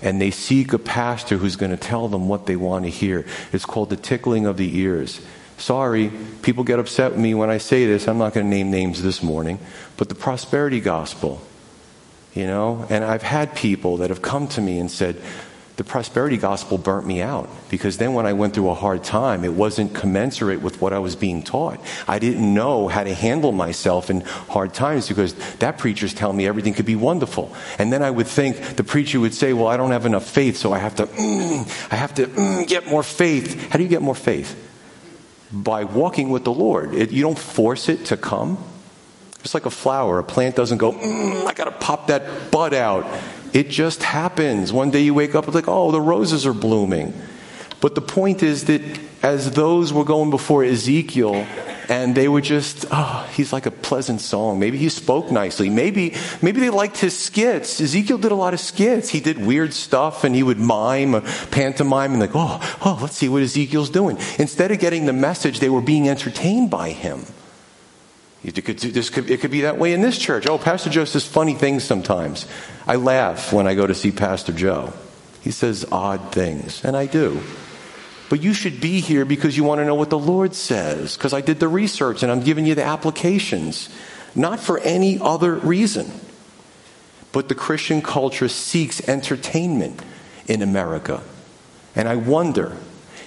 and 0.03 0.20
they 0.20 0.30
seek 0.30 0.72
a 0.72 0.78
pastor 0.78 1.39
who's 1.39 1.57
going 1.57 1.70
to 1.70 1.76
tell 1.76 2.09
them 2.09 2.28
what 2.28 2.47
they 2.47 2.57
want 2.57 2.85
to 2.85 2.91
hear. 2.91 3.24
It's 3.53 3.64
called 3.64 3.91
the 3.91 3.97
tickling 3.97 4.45
of 4.45 4.57
the 4.57 4.78
ears. 4.78 5.20
Sorry, 5.59 6.11
people 6.42 6.64
get 6.64 6.78
upset 6.78 7.12
with 7.12 7.20
me 7.20 7.34
when 7.34 7.50
I 7.50 7.59
say 7.59 7.86
this. 7.86 8.09
I'm 8.09 8.18
not 8.18 8.34
going 8.34 8.46
to 8.46 8.50
name 8.50 8.70
names 8.70 9.02
this 9.02 9.22
morning, 9.22 9.59
but 9.96 10.09
the 10.09 10.14
prosperity 10.14 10.80
gospel, 10.80 11.40
you 12.34 12.46
know, 12.46 12.86
and 12.90 13.05
I've 13.05 13.22
had 13.22 13.55
people 13.55 13.98
that 13.98 14.11
have 14.11 14.20
come 14.20 14.48
to 14.48 14.61
me 14.61 14.78
and 14.78 14.90
said, 14.90 15.20
the 15.76 15.84
prosperity 15.84 16.36
gospel 16.36 16.78
burnt 16.78 17.05
me 17.05 17.20
out 17.20 17.48
because 17.68 17.98
then 17.98 18.14
when 18.14 18.26
I 18.26 18.32
went 18.32 18.55
through 18.55 18.70
a 18.70 18.74
hard 18.74 19.02
time, 19.02 19.44
it 19.44 19.55
wasn't 19.55 19.92
commensurate 19.92 20.62
with 20.62 20.80
what 20.80 20.92
I 20.92 21.00
was 21.00 21.16
being 21.16 21.42
taught. 21.42 21.80
I 22.07 22.20
didn't 22.20 22.55
know 22.55 22.86
how 22.86 23.02
to 23.02 23.12
handle 23.12 23.50
myself 23.50 24.09
in 24.09 24.20
hard 24.20 24.72
times 24.72 25.09
because 25.09 25.34
that 25.57 25.78
preacher's 25.78 26.14
telling 26.14 26.36
me 26.36 26.46
everything 26.46 26.74
could 26.74 26.86
be 26.86 26.94
wonderful. 26.94 27.52
And 27.76 27.92
then 27.92 28.05
I 28.05 28.11
would 28.11 28.28
think 28.28 28.76
the 28.76 28.84
preacher 28.84 29.18
would 29.18 29.34
say, 29.34 29.52
well, 29.52 29.66
I 29.66 29.76
don't 29.76 29.90
have 29.90 30.07
enough 30.07 30.28
faith, 30.28 30.57
so 30.57 30.72
I 30.72 30.78
have 30.78 30.94
to, 30.96 31.07
mm, 31.07 31.92
I 31.92 31.96
have 31.96 32.14
to 32.14 32.26
mm, 32.26 32.68
get 32.68 32.86
more 32.86 33.02
faith. 33.02 33.70
How 33.70 33.76
do 33.76 33.82
you 33.82 33.90
get 33.90 34.02
more 34.02 34.14
faith? 34.14 34.61
By 35.55 35.84
walking 35.84 36.30
with 36.30 36.44
the 36.44 36.52
Lord. 36.52 36.94
It, 36.94 37.12
you 37.12 37.22
don't 37.22 37.38
force 37.38 37.88
it 37.88 38.07
to 38.07 38.16
come. 38.16 38.59
It's 39.40 39.55
like 39.55 39.66
a 39.66 39.70
flower. 39.70 40.18
A 40.18 40.24
plant 40.24 40.57
doesn't 40.57 40.78
go, 40.78 40.92
mm, 40.92 41.46
I 41.46 41.52
got 41.52 41.64
to 41.64 41.70
pop 41.70 42.09
that 42.09 42.50
bud 42.50 42.74
out. 42.74 43.07
It 43.52 43.68
just 43.68 44.02
happens. 44.02 44.72
One 44.72 44.90
day 44.90 45.02
you 45.02 45.14
wake 45.14 45.34
up 45.34 45.44
and 45.44 45.55
like, 45.55 45.68
oh, 45.68 45.92
the 45.92 46.00
roses 46.00 46.44
are 46.46 46.55
blooming. 46.55 47.14
But 47.85 47.95
the 47.95 48.01
point 48.01 48.43
is 48.43 48.64
that 48.64 48.80
as 49.22 49.51
those 49.51 49.93
were 49.93 50.07
going 50.07 50.30
before 50.30 50.64
Ezekiel, 50.64 51.47
and 51.91 52.14
they 52.14 52.28
were 52.28 52.41
just, 52.41 52.87
oh, 52.91 53.28
he's 53.35 53.53
like 53.53 53.66
a 53.66 53.70
pleasant 53.70 54.22
song. 54.22 54.59
Maybe 54.59 54.78
he 54.78 54.89
spoke 54.89 55.30
nicely. 55.30 55.68
Maybe, 55.68 56.14
maybe 56.41 56.61
they 56.61 56.70
liked 56.70 56.97
his 56.97 57.14
skits. 57.14 57.82
Ezekiel 57.82 58.16
did 58.16 58.32
a 58.32 58.35
lot 58.37 58.55
of 58.55 58.61
skits. 58.61 59.11
He 59.11 59.20
did 59.20 59.37
weird 59.37 59.74
stuff 59.74 60.24
and 60.24 60.35
he 60.35 60.43
would 60.43 60.59
mime, 60.59 61.14
or 61.14 61.20
pantomime, 61.51 62.12
and 62.12 62.20
like, 62.22 62.30
oh, 62.35 62.59
oh, 62.87 62.99
let's 63.03 63.18
see 63.18 63.28
what 63.28 63.43
Ezekiel's 63.43 63.91
doing. 63.91 64.16
Instead 64.39 64.70
of 64.70 64.78
getting 64.78 65.05
the 65.05 65.12
message, 65.12 65.61
they 65.61 65.68
were 65.68 65.82
being 65.82 66.09
entertained 66.09 66.70
by 66.70 66.89
him. 66.89 67.26
It 68.43 68.55
could, 68.64 68.80
could, 68.80 69.30
it 69.30 69.41
could 69.43 69.51
be 69.51 69.61
that 69.61 69.76
way 69.76 69.93
in 69.93 70.01
this 70.01 70.16
church. 70.16 70.47
Oh, 70.47 70.57
Pastor 70.57 70.89
Joe 70.89 71.05
says 71.05 71.26
funny 71.26 71.53
things 71.53 71.85
sometimes. 71.85 72.47
I 72.87 72.97
laugh 72.97 73.53
when 73.53 73.66
I 73.66 73.74
go 73.74 73.87
to 73.87 73.95
see 73.95 74.11
Pastor 74.11 74.55
Joe. 74.55 74.95
He 75.43 75.51
says 75.51 75.85
odd 75.93 76.32
things, 76.32 76.82
and 76.82 76.97
I 76.97 77.05
do. 77.05 77.43
But 78.31 78.43
you 78.43 78.55
should 78.55 78.81
be 78.81 79.01
here 79.01 79.25
because 79.25 79.57
you 79.57 79.64
want 79.64 79.81
to 79.81 79.85
know 79.85 79.95
what 79.95 80.11
the 80.11 80.18
Lord 80.18 80.55
says, 80.55 81.16
because 81.16 81.33
I 81.33 81.41
did 81.41 81.61
the 81.61 81.68
research 81.68 82.22
and 82.22 82.33
I'm 82.33 82.43
giving 82.43 82.66
you 82.66 82.75
the 82.75 82.85
applications, 82.85 83.89
not 84.35 84.61
for 84.61 84.79
any 84.81 85.18
other 85.20 85.55
reason. 85.55 86.11
But 87.33 87.49
the 87.49 87.55
Christian 87.55 88.01
culture 88.01 88.49
seeks 88.49 89.07
entertainment 89.09 90.01
in 90.47 90.62
America. 90.62 91.22
And 91.95 92.09
I 92.09 92.16
wonder 92.16 92.77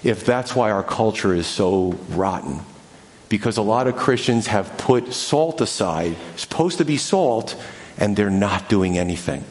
if 0.04 0.26
that's 0.26 0.56
why 0.56 0.72
our 0.72 0.84
culture 0.84 1.34
is 1.34 1.48
so 1.48 1.98
rotten. 2.10 2.62
Because 3.30 3.58
a 3.58 3.62
lot 3.62 3.88
of 3.88 3.98
Christians 3.98 4.48
have 4.48 4.78
put 4.78 5.14
salt 5.14 5.60
aside, 5.60 6.16
supposed 6.38 6.78
to 6.78 6.86
be 6.86 6.98
salt, 6.98 7.62
and 7.98 8.16
they're 8.16 8.30
not 8.30 8.70
doing 8.70 8.98
anything. 8.98 9.44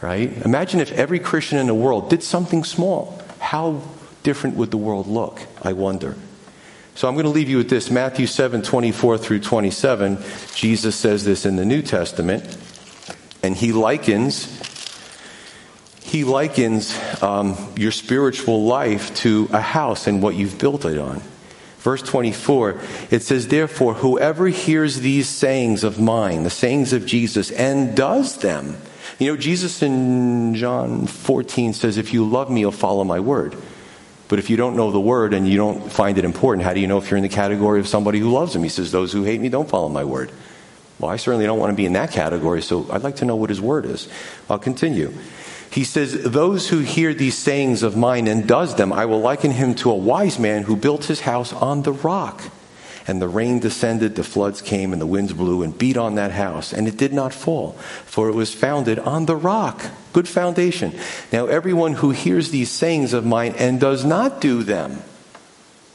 Right? 0.00 0.30
Imagine 0.44 0.80
if 0.80 0.92
every 0.92 1.18
Christian 1.18 1.58
in 1.58 1.66
the 1.66 1.74
world 1.74 2.10
did 2.10 2.22
something 2.22 2.64
small. 2.64 3.22
How 3.38 3.82
different 4.24 4.56
would 4.56 4.72
the 4.72 4.76
world 4.76 5.06
look? 5.06 5.40
I 5.62 5.74
wonder. 5.74 6.16
So 6.96 7.08
I'm 7.08 7.14
going 7.14 7.24
to 7.24 7.30
leave 7.30 7.48
you 7.48 7.58
with 7.58 7.70
this 7.70 7.90
Matthew 7.90 8.26
7 8.26 8.62
24 8.62 9.18
through 9.18 9.40
27. 9.40 10.18
Jesus 10.54 10.96
says 10.96 11.24
this 11.24 11.46
in 11.46 11.56
the 11.56 11.64
New 11.64 11.82
Testament, 11.82 12.44
and 13.42 13.54
he 13.54 13.72
likens. 13.72 14.48
He 16.02 16.22
likens 16.22 16.96
um, 17.22 17.56
your 17.76 17.90
spiritual 17.90 18.64
life 18.64 19.14
to 19.16 19.48
a 19.52 19.60
house 19.60 20.06
and 20.06 20.22
what 20.22 20.36
you've 20.36 20.58
built 20.58 20.84
it 20.84 20.98
on. 20.98 21.20
Verse 21.78 22.00
24, 22.00 22.80
it 23.10 23.22
says, 23.22 23.48
Therefore, 23.48 23.94
whoever 23.94 24.46
hears 24.46 25.00
these 25.00 25.28
sayings 25.28 25.84
of 25.84 26.00
mine, 26.00 26.44
the 26.44 26.50
sayings 26.50 26.92
of 26.92 27.04
Jesus, 27.04 27.50
and 27.50 27.96
does 27.96 28.38
them. 28.38 28.78
You 29.18 29.32
know, 29.32 29.36
Jesus 29.36 29.82
in 29.82 30.54
John 30.54 31.06
14 31.06 31.74
says, 31.74 31.98
If 31.98 32.14
you 32.14 32.24
love 32.24 32.48
me, 32.48 32.60
you'll 32.60 32.72
follow 32.72 33.04
my 33.04 33.20
word. 33.20 33.56
But 34.28 34.38
if 34.38 34.48
you 34.48 34.56
don't 34.56 34.76
know 34.76 34.90
the 34.90 35.00
word 35.00 35.34
and 35.34 35.46
you 35.46 35.56
don't 35.56 35.92
find 35.92 36.16
it 36.16 36.24
important, 36.24 36.64
how 36.64 36.72
do 36.72 36.80
you 36.80 36.86
know 36.86 36.98
if 36.98 37.10
you're 37.10 37.18
in 37.18 37.22
the 37.22 37.28
category 37.28 37.80
of 37.80 37.86
somebody 37.86 38.18
who 38.18 38.30
loves 38.30 38.56
him? 38.56 38.62
He 38.62 38.68
says, 38.68 38.90
Those 38.90 39.12
who 39.12 39.24
hate 39.24 39.40
me 39.40 39.48
don't 39.48 39.68
follow 39.68 39.88
my 39.88 40.04
word. 40.04 40.32
Well, 40.98 41.10
I 41.10 41.16
certainly 41.16 41.44
don't 41.44 41.58
want 41.58 41.70
to 41.70 41.76
be 41.76 41.86
in 41.86 41.92
that 41.94 42.12
category, 42.12 42.62
so 42.62 42.86
I'd 42.90 43.02
like 43.02 43.16
to 43.16 43.24
know 43.24 43.36
what 43.36 43.50
his 43.50 43.60
word 43.60 43.84
is. 43.84 44.08
I'll 44.48 44.58
continue. 44.58 45.12
He 45.70 45.84
says, 45.84 46.22
Those 46.22 46.68
who 46.68 46.78
hear 46.78 47.12
these 47.12 47.36
sayings 47.36 47.82
of 47.82 47.96
mine 47.96 48.28
and 48.28 48.46
does 48.46 48.76
them, 48.76 48.92
I 48.92 49.06
will 49.06 49.20
liken 49.20 49.50
him 49.50 49.74
to 49.76 49.90
a 49.90 49.96
wise 49.96 50.38
man 50.38 50.62
who 50.62 50.76
built 50.76 51.06
his 51.06 51.20
house 51.20 51.52
on 51.52 51.82
the 51.82 51.92
rock. 51.92 52.42
And 53.06 53.20
the 53.20 53.28
rain 53.28 53.58
descended, 53.58 54.14
the 54.14 54.24
floods 54.24 54.62
came, 54.62 54.92
and 54.92 55.02
the 55.02 55.06
winds 55.06 55.32
blew 55.32 55.62
and 55.62 55.76
beat 55.76 55.96
on 55.96 56.14
that 56.14 56.30
house, 56.30 56.72
and 56.72 56.88
it 56.88 56.96
did 56.96 57.12
not 57.12 57.34
fall, 57.34 57.72
for 58.06 58.28
it 58.28 58.34
was 58.34 58.54
founded 58.54 58.98
on 59.00 59.26
the 59.26 59.36
rock. 59.36 59.84
Good 60.14 60.28
foundation. 60.28 60.94
Now, 61.32 61.46
everyone 61.46 61.94
who 61.94 62.12
hears 62.12 62.50
these 62.50 62.70
sayings 62.70 63.12
of 63.12 63.26
mine 63.26 63.54
and 63.58 63.80
does 63.80 64.04
not 64.04 64.40
do 64.40 64.62
them, 64.62 65.02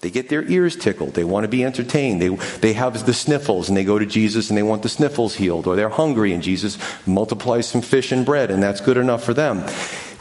they 0.01 0.09
get 0.09 0.27
their 0.27 0.43
ears 0.43 0.75
tickled. 0.75 1.13
They 1.13 1.23
want 1.23 1.45
to 1.45 1.47
be 1.47 1.63
entertained. 1.63 2.21
They, 2.21 2.27
they 2.59 2.73
have 2.73 3.05
the 3.05 3.13
sniffles 3.13 3.69
and 3.69 3.77
they 3.77 3.85
go 3.85 3.97
to 3.97 4.05
Jesus 4.05 4.49
and 4.49 4.57
they 4.57 4.63
want 4.63 4.83
the 4.83 4.89
sniffles 4.89 5.35
healed. 5.35 5.67
Or 5.67 5.77
they're 5.77 5.87
hungry 5.87 6.33
and 6.33 6.43
Jesus 6.43 6.77
multiplies 7.07 7.67
some 7.67 7.81
fish 7.81 8.11
and 8.11 8.25
bread 8.25 8.51
and 8.51 8.61
that's 8.61 8.81
good 8.81 8.97
enough 8.97 9.23
for 9.23 9.33
them 9.33 9.65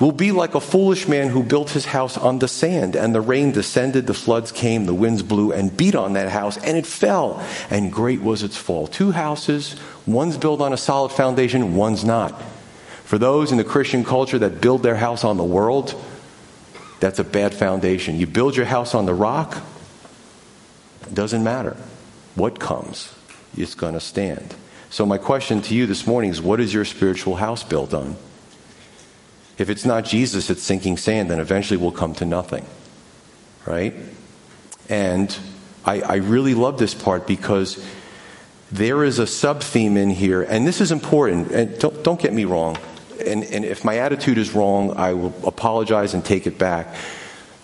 will 0.00 0.12
be 0.12 0.30
like 0.30 0.54
a 0.54 0.60
foolish 0.60 1.08
man 1.08 1.28
who 1.28 1.42
built 1.42 1.70
his 1.70 1.86
house 1.86 2.16
on 2.16 2.38
the 2.38 2.46
sand, 2.46 2.94
and 2.94 3.12
the 3.12 3.20
rain 3.20 3.50
descended, 3.50 4.06
the 4.06 4.14
floods 4.14 4.52
came, 4.52 4.86
the 4.86 4.94
winds 4.94 5.24
blew 5.24 5.52
and 5.52 5.76
beat 5.76 5.96
on 5.96 6.12
that 6.12 6.28
house, 6.28 6.56
and 6.58 6.76
it 6.76 6.86
fell, 6.86 7.44
and 7.68 7.92
great 7.92 8.20
was 8.20 8.44
its 8.44 8.56
fall. 8.56 8.86
Two 8.86 9.10
houses, 9.10 9.74
one's 10.06 10.36
built 10.36 10.60
on 10.60 10.72
a 10.72 10.76
solid 10.76 11.10
foundation, 11.10 11.74
one's 11.74 12.04
not. 12.04 12.40
For 13.08 13.16
those 13.16 13.52
in 13.52 13.56
the 13.56 13.64
Christian 13.64 14.04
culture 14.04 14.38
that 14.38 14.60
build 14.60 14.82
their 14.82 14.96
house 14.96 15.24
on 15.24 15.38
the 15.38 15.42
world, 15.42 15.94
that's 17.00 17.18
a 17.18 17.24
bad 17.24 17.54
foundation. 17.54 18.16
You 18.16 18.26
build 18.26 18.54
your 18.54 18.66
house 18.66 18.94
on 18.94 19.06
the 19.06 19.14
rock, 19.14 19.56
it 21.06 21.14
doesn't 21.14 21.42
matter 21.42 21.74
what 22.34 22.60
comes, 22.60 23.14
it's 23.56 23.74
going 23.74 23.94
to 23.94 24.00
stand. 24.00 24.54
So, 24.90 25.06
my 25.06 25.16
question 25.16 25.62
to 25.62 25.74
you 25.74 25.86
this 25.86 26.06
morning 26.06 26.30
is 26.30 26.42
what 26.42 26.60
is 26.60 26.74
your 26.74 26.84
spiritual 26.84 27.36
house 27.36 27.62
built 27.62 27.94
on? 27.94 28.14
If 29.56 29.70
it's 29.70 29.86
not 29.86 30.04
Jesus, 30.04 30.50
it's 30.50 30.62
sinking 30.62 30.98
sand, 30.98 31.30
then 31.30 31.40
eventually 31.40 31.78
we'll 31.78 31.92
come 31.92 32.12
to 32.16 32.26
nothing. 32.26 32.66
Right? 33.64 33.94
And 34.90 35.34
I, 35.82 36.02
I 36.02 36.14
really 36.16 36.52
love 36.52 36.76
this 36.76 36.92
part 36.92 37.26
because 37.26 37.82
there 38.70 39.02
is 39.02 39.18
a 39.18 39.26
sub 39.26 39.62
theme 39.62 39.96
in 39.96 40.10
here, 40.10 40.42
and 40.42 40.66
this 40.66 40.82
is 40.82 40.92
important. 40.92 41.50
And 41.52 41.78
don't, 41.78 42.04
don't 42.04 42.20
get 42.20 42.34
me 42.34 42.44
wrong. 42.44 42.76
And, 43.24 43.44
and 43.44 43.64
if 43.64 43.84
my 43.84 43.98
attitude 43.98 44.38
is 44.38 44.54
wrong, 44.54 44.96
I 44.96 45.14
will 45.14 45.34
apologize 45.46 46.14
and 46.14 46.24
take 46.24 46.46
it 46.46 46.58
back. 46.58 46.94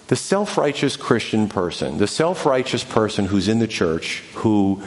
The 0.09 0.17
self 0.17 0.59
righteous 0.59 0.97
Christian 0.97 1.49
person, 1.49 1.99
the 1.99 2.07
self 2.07 2.45
righteous 2.45 2.85
person 2.85 3.27
who's 3.27 3.49
in 3.49 3.59
the 3.59 3.69
church, 3.69 4.23
who 4.35 4.83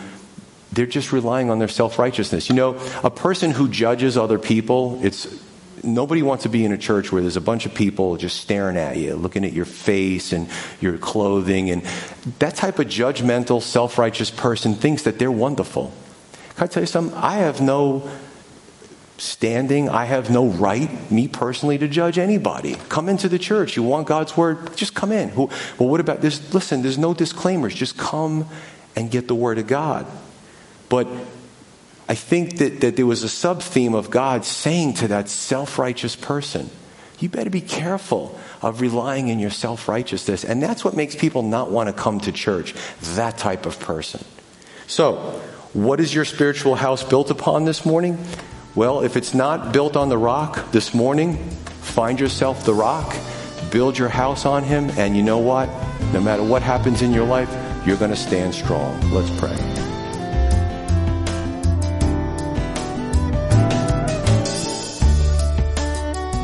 they're 0.72 0.86
just 0.86 1.12
relying 1.12 1.50
on 1.50 1.60
their 1.60 1.68
self 1.68 1.98
righteousness. 1.98 2.50
You 2.50 2.56
know, 2.56 2.80
a 3.04 3.10
person 3.10 3.52
who 3.52 3.68
judges 3.68 4.18
other 4.18 4.38
people, 4.38 5.00
it's 5.04 5.28
nobody 5.84 6.22
wants 6.22 6.44
to 6.44 6.50
be 6.50 6.66
in 6.66 6.72
a 6.72 6.78
church 6.78 7.12
where 7.12 7.22
there's 7.22 7.38
a 7.38 7.42
bunch 7.42 7.66
of 7.66 7.74
people 7.74 8.18
just 8.18 8.40
staring 8.40 8.78
at 8.78 8.98
you, 8.98 9.16
looking 9.16 9.46
at 9.46 9.54
your 9.54 9.66
face 9.66 10.34
and 10.34 10.50
your 10.82 10.98
clothing. 10.98 11.72
And 11.72 11.84
that 12.40 12.56
type 12.56 12.80
of 12.80 12.88
judgmental, 12.88 13.62
self 13.62 13.98
righteous 13.98 14.30
person 14.30 14.76
thinks 14.76 15.04
that 15.04 15.20
they're 15.20 15.32
wonderful. 15.32 15.94
Can 16.56 16.64
I 16.66 16.68
tell 16.68 16.84
you 16.84 16.88
something? 16.88 17.18
I 17.18 17.36
have 17.36 17.62
no 17.62 18.10
standing. 19.18 19.90
I 19.90 20.06
have 20.06 20.30
no 20.30 20.48
right, 20.48 21.12
me 21.12 21.28
personally, 21.28 21.78
to 21.78 21.88
judge 21.88 22.18
anybody. 22.18 22.76
Come 22.90 23.10
into 23.10 23.30
the 23.30 23.40
church. 23.40 23.76
You 23.76 23.84
want 23.84 24.08
God's 24.08 24.38
word? 24.38 24.76
Just 24.76 24.94
come 24.94 25.12
in. 25.12 25.34
Well, 25.36 25.50
what 25.78 26.00
about 26.00 26.22
this? 26.22 26.54
Listen, 26.54 26.82
there's 26.82 26.98
no 26.98 27.14
disclaimers. 27.14 27.74
Just 27.74 27.98
come 27.98 28.48
and 28.96 29.12
get 29.12 29.28
the 29.28 29.36
word 29.36 29.58
of 29.58 29.68
God. 29.68 30.06
But 30.90 31.08
I 32.10 32.16
think 32.16 32.58
that, 32.58 32.82
that 32.82 32.96
there 32.96 33.06
was 33.06 33.24
a 33.24 33.30
sub 33.30 33.62
theme 33.62 33.94
of 33.94 34.10
God 34.10 34.46
saying 34.46 34.96
to 34.96 35.08
that 35.10 35.30
self 35.30 35.78
righteous 35.78 36.16
person, 36.16 36.70
you 37.20 37.30
better 37.30 37.50
be 37.50 37.62
careful 37.62 38.40
of 38.62 38.82
relying 38.82 39.28
in 39.28 39.40
your 39.40 39.50
self 39.50 39.88
righteousness. 39.88 40.44
And 40.46 40.62
that's 40.62 40.86
what 40.86 40.96
makes 40.96 41.16
people 41.16 41.42
not 41.42 41.72
want 41.72 41.88
to 41.88 41.94
come 41.94 42.20
to 42.22 42.32
church, 42.32 42.76
that 43.16 43.38
type 43.38 43.66
of 43.66 43.80
person. 43.80 44.24
So, 44.86 45.16
what 45.74 46.00
is 46.00 46.14
your 46.14 46.26
spiritual 46.26 46.76
house 46.76 47.04
built 47.04 47.30
upon 47.30 47.66
this 47.66 47.86
morning? 47.86 48.24
Well, 48.78 49.02
if 49.02 49.18
it's 49.18 49.34
not 49.34 49.74
built 49.74 49.98
on 49.98 50.08
the 50.08 50.20
rock 50.20 50.72
this 50.72 50.94
morning, 50.94 51.36
find 51.82 52.20
yourself 52.20 52.64
the 52.64 52.76
rock, 52.76 53.16
build 53.72 53.98
your 53.98 54.08
house 54.08 54.46
on 54.46 54.64
him, 54.64 54.92
and 55.00 55.18
you 55.18 55.24
know 55.24 55.40
what? 55.40 55.68
No 56.14 56.22
matter 56.22 56.44
what 56.44 56.62
happens 56.62 57.02
in 57.02 57.12
your 57.12 57.26
life, 57.26 57.50
you're 57.88 57.98
going 57.98 58.12
to 58.12 58.16
stand 58.16 58.54
strong. 58.54 59.02
Let's 59.10 59.32
pray. 59.40 59.56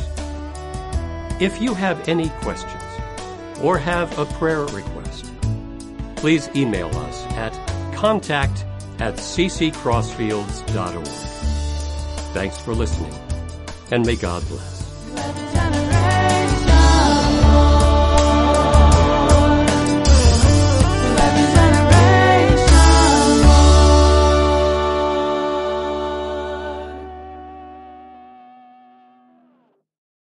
If 1.41 1.61
you 1.61 1.75
have 1.75 2.09
any 2.09 2.29
questions 2.43 2.85
or 3.61 3.77
have 3.77 4.17
a 4.21 4.25
prayer 4.25 4.67
request, 4.67 5.28
please 6.19 6.49
email 6.55 6.89
us 6.97 7.25
at 7.33 7.53
contact 7.95 8.65
at 8.99 9.15
cccrossfields.org. 9.15 11.07
Thanks 12.35 12.59
for 12.59 12.75
listening, 12.75 13.15
and 13.91 14.05
may 14.05 14.17
God 14.17 14.47
bless. 14.49 14.78